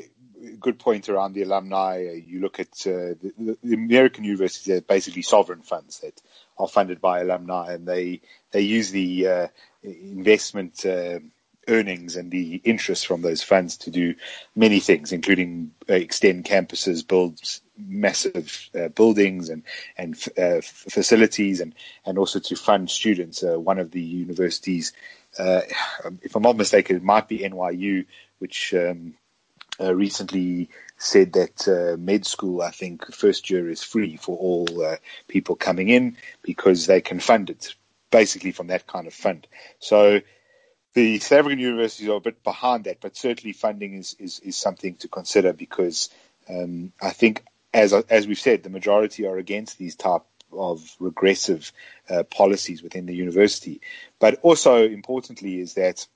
good 0.58 0.78
point 0.78 1.08
around 1.08 1.34
the 1.34 1.42
alumni. 1.42 2.20
You 2.26 2.40
look 2.40 2.60
at 2.60 2.68
uh, 2.86 3.14
the, 3.20 3.56
the, 3.62 3.74
American 3.74 4.24
universities; 4.24 4.74
are 4.74 4.80
basically 4.80 5.22
sovereign 5.22 5.62
funds 5.62 6.00
that 6.00 6.20
are 6.58 6.68
funded 6.68 7.00
by 7.00 7.20
alumni, 7.20 7.74
and 7.74 7.86
they 7.86 8.22
they 8.52 8.62
use 8.62 8.90
the 8.90 9.26
uh, 9.26 9.46
investment 9.82 10.84
uh, 10.86 11.18
earnings 11.68 12.16
and 12.16 12.30
the 12.30 12.60
interest 12.64 13.06
from 13.06 13.22
those 13.22 13.42
funds 13.42 13.76
to 13.78 13.90
do 13.90 14.14
many 14.56 14.80
things, 14.80 15.12
including 15.12 15.72
uh, 15.88 15.94
extend 15.94 16.44
campuses, 16.44 17.06
build 17.06 17.38
massive 17.86 18.70
uh, 18.78 18.88
buildings 18.88 19.48
and 19.48 19.62
and 19.96 20.16
uh, 20.38 20.60
facilities, 20.62 21.60
and 21.60 21.74
and 22.04 22.18
also 22.18 22.38
to 22.40 22.56
fund 22.56 22.90
students. 22.90 23.42
Uh, 23.42 23.58
one 23.58 23.78
of 23.78 23.90
the 23.90 24.02
universities, 24.02 24.92
uh, 25.38 25.62
if 26.22 26.34
I'm 26.34 26.42
not 26.42 26.56
mistaken, 26.56 26.96
it 26.96 27.02
might 27.02 27.28
be 27.28 27.40
NYU, 27.40 28.06
which 28.38 28.74
um, 28.74 29.14
uh, 29.80 29.94
recently 29.94 30.68
said 30.96 31.32
that 31.32 31.96
med 31.98 32.26
school, 32.26 32.60
I 32.62 32.70
think, 32.70 33.12
first 33.14 33.48
year 33.48 33.70
is 33.70 33.82
free 33.82 34.16
for 34.16 34.36
all 34.36 34.96
people 35.28 35.56
coming 35.56 35.88
in 35.88 36.16
because 36.42 36.86
they 36.86 37.00
can 37.00 37.20
fund 37.20 37.48
it 37.48 37.74
basically 38.10 38.52
from 38.52 38.66
that 38.66 38.86
kind 38.86 39.06
of 39.06 39.14
fund. 39.14 39.46
So 39.78 40.20
the 40.94 41.18
South 41.20 41.40
African 41.40 41.60
universities 41.60 42.08
are 42.08 42.16
a 42.16 42.20
bit 42.20 42.42
behind 42.42 42.84
that, 42.84 43.00
but 43.00 43.16
certainly 43.16 43.52
funding 43.52 43.94
is, 43.94 44.16
is, 44.18 44.40
is 44.40 44.56
something 44.56 44.96
to 44.96 45.08
consider 45.08 45.52
because 45.52 46.10
um, 46.48 46.92
I 47.00 47.10
think, 47.10 47.44
as 47.72 47.92
as 47.92 48.26
we've 48.26 48.38
said, 48.38 48.62
the 48.62 48.70
majority 48.70 49.26
are 49.26 49.38
against 49.38 49.78
these 49.78 49.96
type 49.96 50.22
of 50.52 50.96
regressive 50.98 51.72
uh, 52.08 52.24
policies 52.24 52.82
within 52.82 53.06
the 53.06 53.14
university. 53.14 53.80
But 54.18 54.40
also 54.42 54.84
importantly 54.86 55.60
is 55.60 55.74
that 55.74 56.06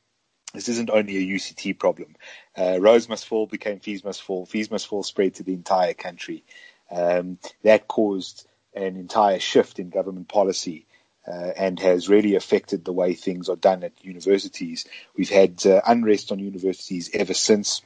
this 0.52 0.68
isn't 0.68 0.90
only 0.90 1.16
a 1.16 1.36
UCT 1.36 1.78
problem. 1.78 2.14
Uh, 2.56 2.78
must 3.08 3.26
fall 3.26 3.46
became 3.46 3.80
fees 3.80 4.04
must 4.04 4.22
fall. 4.22 4.46
Fees 4.46 4.70
must 4.70 4.86
fall 4.86 5.02
spread 5.02 5.34
to 5.34 5.42
the 5.42 5.52
entire 5.52 5.94
country. 5.94 6.44
Um, 6.90 7.38
that 7.62 7.88
caused 7.88 8.46
an 8.74 8.96
entire 8.96 9.40
shift 9.40 9.78
in 9.78 9.90
government 9.90 10.28
policy 10.28 10.86
uh, 11.26 11.50
and 11.56 11.80
has 11.80 12.08
really 12.08 12.36
affected 12.36 12.84
the 12.84 12.92
way 12.92 13.14
things 13.14 13.48
are 13.48 13.56
done 13.56 13.82
at 13.82 14.04
universities. 14.04 14.86
We've 15.16 15.30
had 15.30 15.64
uh, 15.66 15.80
unrest 15.86 16.30
on 16.30 16.38
universities 16.38 17.10
ever 17.14 17.34
since. 17.34 17.82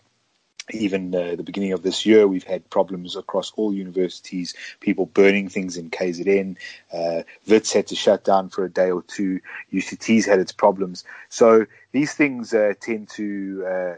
Even 0.70 1.14
uh, 1.14 1.34
the 1.36 1.42
beginning 1.42 1.72
of 1.72 1.82
this 1.82 2.04
year, 2.06 2.26
we've 2.26 2.44
had 2.44 2.68
problems 2.70 3.16
across 3.16 3.52
all 3.56 3.72
universities, 3.72 4.54
people 4.80 5.06
burning 5.06 5.48
things 5.48 5.76
in 5.76 5.90
KZN. 5.90 6.56
Uh, 6.92 7.22
WITS 7.46 7.72
had 7.72 7.86
to 7.88 7.96
shut 7.96 8.24
down 8.24 8.48
for 8.48 8.64
a 8.64 8.70
day 8.70 8.90
or 8.90 9.02
two. 9.02 9.40
UCT's 9.72 10.26
had 10.26 10.38
its 10.38 10.52
problems. 10.52 11.04
So 11.28 11.66
these 11.92 12.12
things 12.14 12.52
uh, 12.52 12.74
tend 12.80 13.08
to 13.10 13.66
uh, 13.66 13.94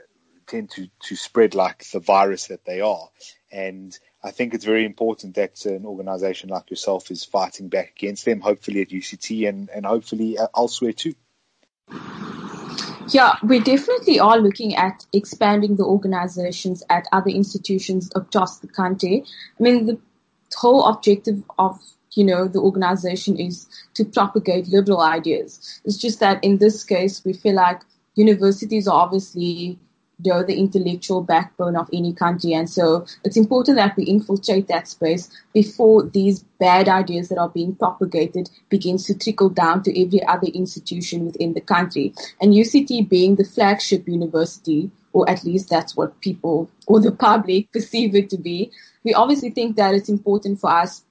tend 0.51 0.71
to, 0.71 0.89
to 1.05 1.17
spread 1.17 1.55
like 1.55 1.85
the 1.91 2.01
virus 2.01 2.49
that 2.49 2.65
they 2.65 2.81
are. 2.81 3.09
And 3.53 3.97
I 4.23 4.33
think 4.33 4.53
it's 4.53 4.65
very 4.65 4.85
important 4.85 5.37
that 5.37 5.65
an 5.65 5.87
organization 5.87 6.51
like 6.51 6.71
yourself 6.71 7.11
is 7.11 7.25
fighting 7.25 7.69
back 7.69 7.93
against 7.97 8.25
them, 8.25 8.41
hopefully 8.41 8.83
at 8.83 8.89
UCT 8.89 9.49
and, 9.49 9.71
and 9.71 9.87
hopefully 9.87 10.37
elsewhere 10.55 10.93
too. 10.93 11.15
Yeah, 13.13 13.35
we 13.43 13.59
definitely 13.59 14.21
are 14.21 14.39
looking 14.39 14.77
at 14.77 15.05
expanding 15.13 15.77
the 15.77 15.85
organizations 15.85 16.85
at 16.89 17.09
other 17.11 17.31
institutions 17.31 18.09
across 18.15 18.59
the 18.59 18.69
country. 18.69 19.25
I 19.59 19.63
mean, 19.63 19.87
the 19.87 19.99
whole 20.57 20.87
objective 20.87 21.43
of 21.59 21.81
you 22.13 22.25
know 22.25 22.47
the 22.47 22.61
organization 22.61 23.37
is 23.37 23.67
to 23.95 24.05
propagate 24.05 24.69
liberal 24.69 25.01
ideas. 25.01 25.81
It's 25.85 25.97
just 25.97 26.21
that 26.21 26.43
in 26.45 26.59
this 26.59 26.85
case, 26.85 27.25
we 27.25 27.33
feel 27.33 27.55
like 27.55 27.81
universities 28.15 28.87
are 28.87 29.03
obviously 29.03 29.79
know 30.25 30.43
the 30.43 30.59
intellectual 30.59 31.23
backbone 31.23 31.77
of 31.77 31.89
any 31.93 32.13
country. 32.13 32.53
And 32.53 32.69
so 32.69 33.07
it's 33.25 33.37
important 33.37 33.77
that 33.77 33.97
we 33.97 34.05
infiltrate 34.05 34.69
that 34.69 34.89
space 34.89 35.31
before 35.53 36.05
these 36.05 36.43
bad 36.59 36.89
ideas 36.89 37.29
that 37.29 37.39
are 37.39 37.49
being 37.49 37.75
propagated 37.75 38.51
begins 38.69 39.05
to 39.07 39.19
trickle 39.19 39.49
down 39.49 39.83
to 39.85 40.03
every 40.03 40.25
other 40.25 40.49
institution 40.49 41.27
within 41.27 41.55
the 41.55 41.61
country. 41.61 42.15
And 42.41 42.55
UCT 42.55 43.09
being 43.09 43.37
the 43.37 43.45
flagship 43.45 44.07
university, 44.09 44.91
or 45.13 45.29
at 45.29 45.45
least 45.45 45.69
that's 45.69 45.97
what 45.97 46.21
people 46.21 46.71
or 46.87 47.01
the 47.01 47.13
public 47.13 47.73
perceive 47.73 48.15
it 48.15 48.31
to 48.31 48.39
be, 48.39 48.71
we 49.05 49.15
obviously 49.15 49.51
think 49.51 49.77
that 49.77 49.95
it's 49.95 50.09
important 50.09 50.61
for 50.61 50.71
us 50.71 51.05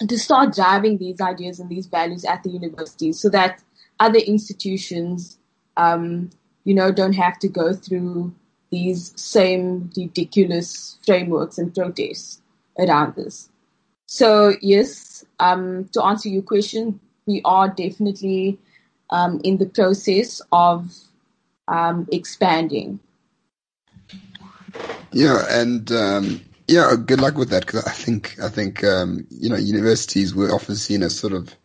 to 0.00 0.18
start 0.18 0.54
driving 0.54 0.98
these 0.98 1.20
ideas 1.20 1.58
and 1.58 1.70
these 1.70 1.86
values 1.86 2.24
at 2.24 2.42
the 2.42 2.50
university 2.50 3.12
so 3.12 3.30
that 3.30 3.62
other 3.98 4.18
institutions 4.18 5.38
um, 5.76 6.30
you 6.66 6.74
know, 6.74 6.90
don't 6.90 7.12
have 7.12 7.38
to 7.38 7.48
go 7.48 7.72
through 7.72 8.34
these 8.76 9.12
same 9.16 9.90
ridiculous 9.96 10.98
frameworks 11.06 11.56
and 11.56 11.74
protests 11.74 12.42
around 12.78 13.14
this. 13.16 13.48
So 14.06 14.52
yes, 14.60 15.24
um, 15.40 15.88
to 15.92 16.04
answer 16.04 16.28
your 16.28 16.42
question, 16.42 17.00
we 17.24 17.40
are 17.44 17.68
definitely 17.68 18.58
um, 19.08 19.40
in 19.42 19.56
the 19.56 19.66
process 19.66 20.42
of 20.52 20.94
um, 21.68 22.06
expanding. 22.12 23.00
Yeah, 25.12 25.42
and 25.48 25.90
um, 25.90 26.42
yeah, 26.68 26.94
good 27.02 27.20
luck 27.20 27.38
with 27.38 27.48
that 27.50 27.64
because 27.64 27.86
I 27.86 27.92
think 27.92 28.36
I 28.42 28.50
think 28.50 28.84
um, 28.84 29.26
you 29.30 29.48
know 29.48 29.56
universities 29.56 30.34
were 30.34 30.50
often 30.52 30.76
seen 30.76 31.02
as 31.02 31.18
sort 31.18 31.32
of 31.32 31.56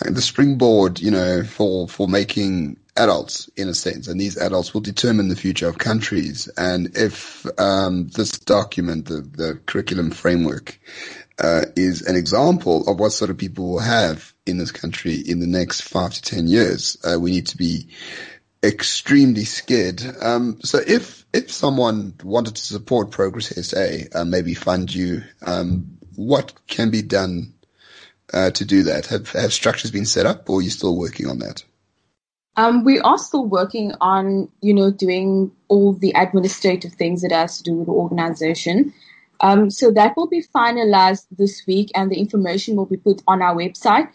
uh, 0.00 0.10
the 0.10 0.20
springboard, 0.20 0.98
you 0.98 1.12
know, 1.12 1.44
for 1.44 1.86
for 1.88 2.08
making 2.08 2.76
adults 2.96 3.50
in 3.56 3.68
a 3.68 3.74
sense, 3.74 4.08
and 4.08 4.20
these 4.20 4.36
adults 4.36 4.72
will 4.72 4.80
determine 4.80 5.28
the 5.28 5.36
future 5.36 5.68
of 5.68 5.78
countries. 5.78 6.48
And 6.56 6.96
if 6.96 7.46
um, 7.58 8.08
this 8.08 8.32
document, 8.32 9.06
the, 9.06 9.20
the 9.20 9.60
curriculum 9.66 10.10
framework, 10.10 10.78
uh, 11.38 11.66
is 11.76 12.02
an 12.02 12.16
example 12.16 12.88
of 12.88 12.98
what 12.98 13.12
sort 13.12 13.30
of 13.30 13.36
people 13.36 13.68
will 13.72 13.78
have 13.78 14.32
in 14.46 14.58
this 14.58 14.72
country 14.72 15.16
in 15.16 15.40
the 15.40 15.46
next 15.46 15.82
five 15.82 16.14
to 16.14 16.22
ten 16.22 16.46
years, 16.46 16.96
uh, 17.04 17.18
we 17.20 17.30
need 17.30 17.48
to 17.48 17.56
be 17.56 17.88
extremely 18.62 19.44
scared. 19.44 20.02
Um, 20.20 20.58
so 20.62 20.78
if 20.86 21.26
if 21.32 21.52
someone 21.52 22.14
wanted 22.22 22.56
to 22.56 22.62
support 22.62 23.10
Progress 23.10 23.48
SA, 23.66 24.06
uh, 24.14 24.24
maybe 24.24 24.54
fund 24.54 24.94
you, 24.94 25.22
um, 25.44 25.98
what 26.14 26.54
can 26.66 26.90
be 26.90 27.02
done 27.02 27.52
uh, 28.32 28.50
to 28.50 28.64
do 28.64 28.84
that? 28.84 29.06
Have, 29.06 29.30
have 29.32 29.52
structures 29.52 29.90
been 29.90 30.06
set 30.06 30.26
up, 30.26 30.48
or 30.48 30.60
are 30.60 30.62
you 30.62 30.70
still 30.70 30.96
working 30.96 31.28
on 31.28 31.40
that? 31.40 31.62
Um, 32.58 32.84
we 32.84 32.98
are 33.00 33.18
still 33.18 33.44
working 33.44 33.92
on, 34.00 34.48
you 34.62 34.72
know, 34.72 34.90
doing 34.90 35.52
all 35.68 35.92
the 35.92 36.12
administrative 36.16 36.94
things 36.94 37.20
that 37.22 37.32
has 37.32 37.58
to 37.58 37.64
do 37.64 37.74
with 37.74 37.86
the 37.86 37.92
organization. 37.92 38.94
Um, 39.40 39.70
so 39.70 39.90
that 39.90 40.16
will 40.16 40.26
be 40.26 40.42
finalized 40.42 41.26
this 41.36 41.66
week, 41.66 41.90
and 41.94 42.10
the 42.10 42.18
information 42.18 42.74
will 42.76 42.86
be 42.86 42.96
put 42.96 43.22
on 43.26 43.42
our 43.42 43.54
website. 43.54 44.08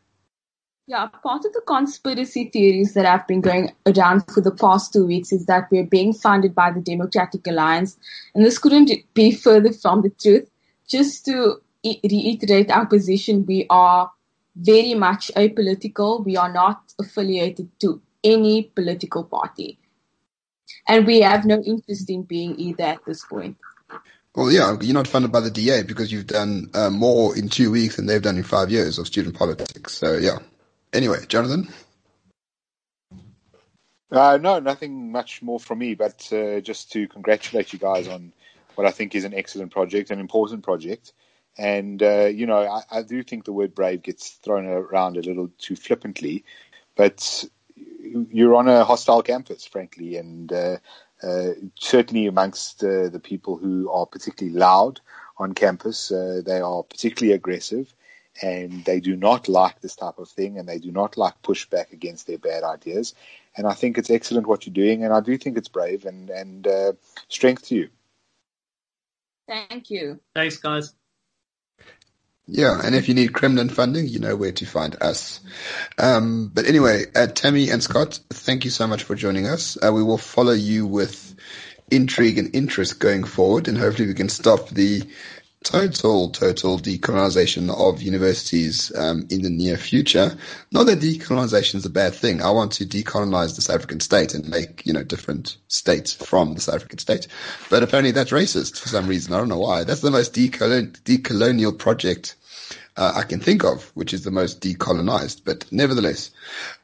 Yeah, 0.88 1.08
part 1.08 1.46
of 1.46 1.54
the 1.54 1.64
conspiracy 1.66 2.50
theories 2.54 2.94
that 2.94 3.06
have 3.06 3.26
been 3.26 3.42
going 3.42 3.74
around 3.88 4.24
for 4.32 4.42
the 4.42 4.52
past 4.52 4.94
two 4.94 5.08
weeks 5.08 5.32
is 5.32 5.48
that 5.48 5.68
we're 5.72 5.88
being 5.88 6.14
funded 6.14 6.54
by 6.54 6.72
the 6.72 6.82
Democratic 6.82 7.48
Alliance, 7.48 7.98
and 8.36 8.46
this 8.46 8.60
couldn't 8.60 8.92
be 9.16 9.32
further 9.32 9.74
from 9.74 10.04
the 10.04 10.12
truth. 10.12 10.48
Just 10.88 11.26
to 11.26 11.56
reiterate 11.84 12.70
our 12.70 12.86
position, 12.86 13.48
we 13.48 13.66
are 13.72 14.12
very 14.56 14.94
much 14.94 15.32
apolitical. 15.36 16.24
We 16.24 16.38
are 16.38 16.54
not 16.54 16.94
affiliated 17.00 17.68
to 17.80 18.00
any 18.24 18.64
political 18.76 19.24
party. 19.24 19.80
And 20.88 21.06
we 21.06 21.22
have 21.22 21.46
no 21.46 21.62
interest 21.62 22.10
in 22.10 22.24
being 22.24 22.60
either 22.60 22.84
at 22.84 23.06
this 23.06 23.26
point. 23.26 23.58
Well, 24.36 24.52
yeah, 24.52 24.76
you're 24.82 24.94
not 24.94 25.08
funded 25.08 25.32
by 25.32 25.40
the 25.40 25.50
DA 25.50 25.84
because 25.84 26.12
you've 26.12 26.28
done 26.28 26.70
uh, 26.74 26.90
more 26.90 27.38
in 27.38 27.48
two 27.48 27.72
weeks 27.72 27.96
than 27.96 28.06
they've 28.06 28.22
done 28.22 28.38
in 28.38 28.44
five 28.44 28.70
years 28.70 29.00
of 29.00 29.08
student 29.08 29.36
politics. 29.36 29.94
So, 29.94 30.18
yeah. 30.18 30.40
Anyway, 30.92 31.20
Jonathan? 31.28 31.70
Uh, 34.12 34.38
no, 34.42 34.60
nothing 34.60 35.12
much 35.12 35.42
more 35.42 35.60
from 35.60 35.80
me, 35.80 35.96
but 35.96 36.32
uh, 36.32 36.60
just 36.60 36.92
to 36.92 37.08
congratulate 37.08 37.74
you 37.74 37.80
guys 37.80 38.08
on 38.08 38.34
what 38.76 38.86
I 38.86 38.92
think 38.92 39.16
is 39.16 39.24
an 39.24 39.34
excellent 39.34 39.72
project, 39.72 40.12
an 40.12 40.20
important 40.20 40.64
project. 40.64 41.14
And, 41.58 42.04
uh, 42.04 42.26
you 42.26 42.46
know, 42.46 42.60
I, 42.60 42.84
I, 42.92 43.02
do 43.02 43.24
think 43.24 43.46
the 43.46 43.54
word 43.54 43.74
brave 43.74 44.04
gets 44.04 44.30
thrown 44.30 44.66
around 44.66 45.16
a 45.16 45.22
little 45.22 45.50
too 45.58 45.78
flippantly, 45.78 46.44
but 46.96 47.46
you're 48.32 48.56
on 48.56 48.68
a 48.68 48.84
hostile 48.84 49.22
campus, 49.22 49.66
frankly, 49.66 50.18
and 50.18 50.52
uh, 50.52 50.78
uh, 51.24 51.50
certainly 51.76 52.28
amongst 52.28 52.84
uh, 52.84 53.10
the 53.10 53.20
people 53.20 53.58
who 53.58 53.90
are 53.90 54.06
particularly 54.06 54.58
loud 54.58 55.00
on 55.38 55.54
campus, 55.54 56.12
uh, 56.12 56.42
they 56.46 56.60
are 56.60 56.84
particularly 56.84 57.34
aggressive, 57.34 57.94
and 58.42 58.86
they 58.86 59.00
do 59.00 59.16
not 59.16 59.48
like 59.48 59.82
this 59.82 59.96
type 59.96 60.18
of 60.18 60.30
thing, 60.30 60.58
and 60.58 60.68
they 60.68 60.80
do 60.80 60.92
not 60.92 61.18
like 61.18 61.42
pushback 61.42 61.92
against 61.92 62.28
their 62.28 62.38
bad 62.38 62.64
ideas. 62.64 63.14
And 63.58 63.68
I 63.68 63.74
think 63.74 63.98
it's 63.98 64.10
excellent 64.10 64.48
what 64.48 64.66
you're 64.66 64.74
doing, 64.74 65.04
and 65.04 65.14
I 65.14 65.22
do 65.22 65.38
think 65.38 65.58
it's 65.58 65.70
brave 65.70 66.06
and 66.06 66.30
and 66.30 66.68
uh, 66.68 66.94
strength 67.30 67.68
to 67.68 67.76
you. 67.76 67.90
Thank 69.48 69.90
you. 69.90 70.20
Thanks, 70.34 70.58
guys. 70.58 70.94
Yeah, 72.48 72.80
and 72.84 72.94
if 72.94 73.08
you 73.08 73.16
need 73.16 73.34
Kremlin 73.34 73.70
funding, 73.70 74.08
you 74.08 74.20
know 74.20 74.36
where 74.36 74.52
to 74.52 74.66
find 74.68 74.96
us. 75.02 75.40
Um, 75.98 76.52
but 76.54 76.66
anyway, 76.66 77.06
uh, 77.16 77.28
Tami 77.28 77.74
and 77.74 77.82
Scott, 77.82 78.20
thank 78.30 78.66
you 78.66 78.72
so 78.72 78.86
much 78.86 79.04
for 79.04 79.16
joining 79.16 79.48
us. 79.48 79.78
Uh, 79.84 79.92
we 79.92 80.04
will 80.04 80.20
follow 80.20 80.52
you 80.52 80.86
with 80.86 81.36
intrigue 81.90 82.38
and 82.38 82.56
interest 82.56 83.00
going 83.00 83.24
forward, 83.24 83.68
and 83.68 83.78
hopefully 83.78 84.08
we 84.08 84.14
can 84.14 84.30
stop 84.30 84.70
the 84.70 85.02
total, 85.66 86.30
total 86.30 86.78
decolonization 86.80 87.70
of 87.76 88.02
universities 88.02 88.96
um, 88.96 89.28
in 89.30 89.42
the 89.42 89.50
near 89.50 89.76
future. 89.76 90.38
Not 90.72 90.86
that 90.86 91.00
decolonization 91.00 91.76
is 91.76 91.86
a 91.86 91.90
bad 91.90 92.14
thing. 92.14 92.42
I 92.42 92.52
want 92.52 92.72
to 92.74 92.86
decolonize 92.86 93.56
the 93.56 93.62
South 93.62 93.78
African 93.78 94.00
state 94.00 94.34
and 94.34 94.48
make, 94.48 94.86
you 94.86 94.94
know, 94.94 95.04
different 95.04 95.58
states 95.68 96.14
from 96.14 96.54
the 96.54 96.62
South 96.62 96.76
African 96.76 97.00
state. 97.00 97.28
But 97.70 97.84
apparently 97.84 98.12
that's 98.12 98.32
racist 98.32 98.80
for 98.80 98.88
some 98.90 99.08
reason. 99.08 99.34
I 99.34 99.38
don't 99.38 99.50
know 99.50 99.60
why. 99.60 99.84
That's 99.84 100.02
the 100.02 100.12
most 100.12 100.34
decolon- 100.34 100.92
decolonial 101.02 101.78
project 101.78 102.36
uh, 102.98 103.14
I 103.16 103.24
can 103.24 103.40
think 103.40 103.64
of, 103.64 103.92
which 103.94 104.14
is 104.14 104.24
the 104.24 104.32
most 104.32 104.62
decolonized. 104.62 105.42
But 105.44 105.72
nevertheless, 105.72 106.32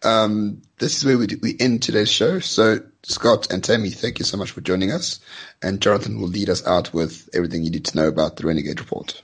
um, 0.03 0.62
this 0.80 0.97
is 0.97 1.05
where 1.05 1.18
we, 1.18 1.28
we 1.41 1.55
end 1.59 1.84
today's 1.84 2.12
show. 2.12 2.39
So 2.39 2.80
Scott 3.03 3.51
and 3.51 3.64
Tami, 3.64 3.93
thank 3.93 4.20
you 4.20 4.26
so 4.26 4.38
much 4.38 4.51
for 4.51 4.62
joining 4.62 4.91
us. 4.91 5.20
And 5.62 5.82
Jonathan 5.82 6.20
will 6.20 6.28
lead 6.28 6.49
us 6.49 6.66
out 6.66 6.93
with 6.93 7.30
everything 7.34 7.64
you 7.64 7.72
need 7.72 7.86
to 7.86 7.97
know 7.97 8.07
about 8.07 8.36
the 8.36 8.47
Renegade 8.47 8.80
Report. 8.80 9.22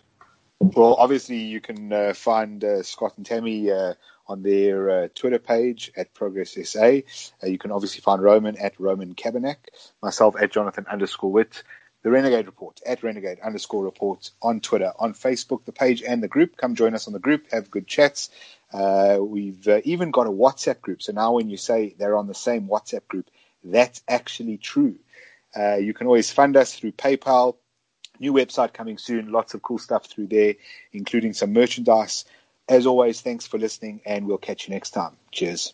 Well, 0.60 0.96
obviously 0.96 1.38
you 1.38 1.62
can 1.62 1.94
uh, 1.94 2.14
find 2.14 2.64
uh, 2.64 2.84
Scott 2.84 3.14
and 3.18 3.26
Tami 3.26 3.70
uh, 3.70 3.94
on 4.28 4.42
their 4.42 4.90
uh, 4.90 5.08
Twitter 5.14 5.40
page 5.40 5.92
at 5.96 6.14
Progress 6.14 6.58
SA. 6.64 7.00
Uh, 7.44 7.48
you 7.48 7.58
can 7.58 7.72
obviously 7.72 8.02
find 8.02 8.22
Roman 8.22 8.58
at 8.58 8.80
Roman 8.80 9.14
Cabanac, 9.14 9.58
myself 10.02 10.36
at 10.40 10.52
Jonathan 10.52 10.86
underscore 10.90 11.32
Witt 11.32 11.64
the 12.04 12.12
Renegade 12.12 12.46
Report 12.46 12.80
at 12.86 13.04
Renegade 13.04 13.40
underscore 13.40 13.84
reports 13.84 14.32
on 14.42 14.60
Twitter, 14.60 14.94
on 15.00 15.14
Facebook, 15.14 15.66
the 15.66 15.72
page 15.72 16.04
and 16.04 16.22
the 16.22 16.28
group. 16.28 16.58
Come 16.58 16.76
join 16.76 16.94
us 16.94 17.08
on 17.08 17.14
the 17.14 17.20
group, 17.20 17.52
have 17.52 17.72
good 17.72 17.88
chats. 17.88 18.30
Uh, 18.72 19.18
we've 19.22 19.68
uh, 19.68 19.82
even 19.84 20.12
got 20.12 20.28
a 20.28 20.32
WhatsApp 20.32 20.82
group. 20.82 21.02
So 21.02 21.12
now 21.14 21.34
when 21.34 21.50
you 21.50 21.58
say 21.58 21.96
they're 21.98 22.18
on 22.18 22.28
the 22.28 22.36
same 22.36 22.68
WhatsApp 22.68 23.08
group, 23.08 23.30
that's 23.64 24.02
actually 24.08 24.58
true. 24.58 24.96
Uh, 25.56 25.76
you 25.76 25.94
can 25.94 26.08
always 26.08 26.32
fund 26.32 26.56
us 26.58 26.76
through 26.76 26.92
PayPal. 26.92 27.56
New 28.20 28.34
website 28.34 28.74
coming 28.74 28.98
soon. 28.98 29.32
Lots 29.32 29.54
of 29.54 29.62
cool 29.62 29.78
stuff 29.78 30.06
through 30.06 30.28
there, 30.28 30.56
including 30.92 31.34
some 31.34 31.54
merchandise. 31.54 32.26
As 32.68 32.86
always, 32.86 33.22
thanks 33.22 33.48
for 33.48 33.58
listening, 33.58 34.02
and 34.06 34.28
we'll 34.28 34.38
catch 34.38 34.68
you 34.68 34.74
next 34.74 34.92
time. 34.92 35.16
Cheers. 35.32 35.74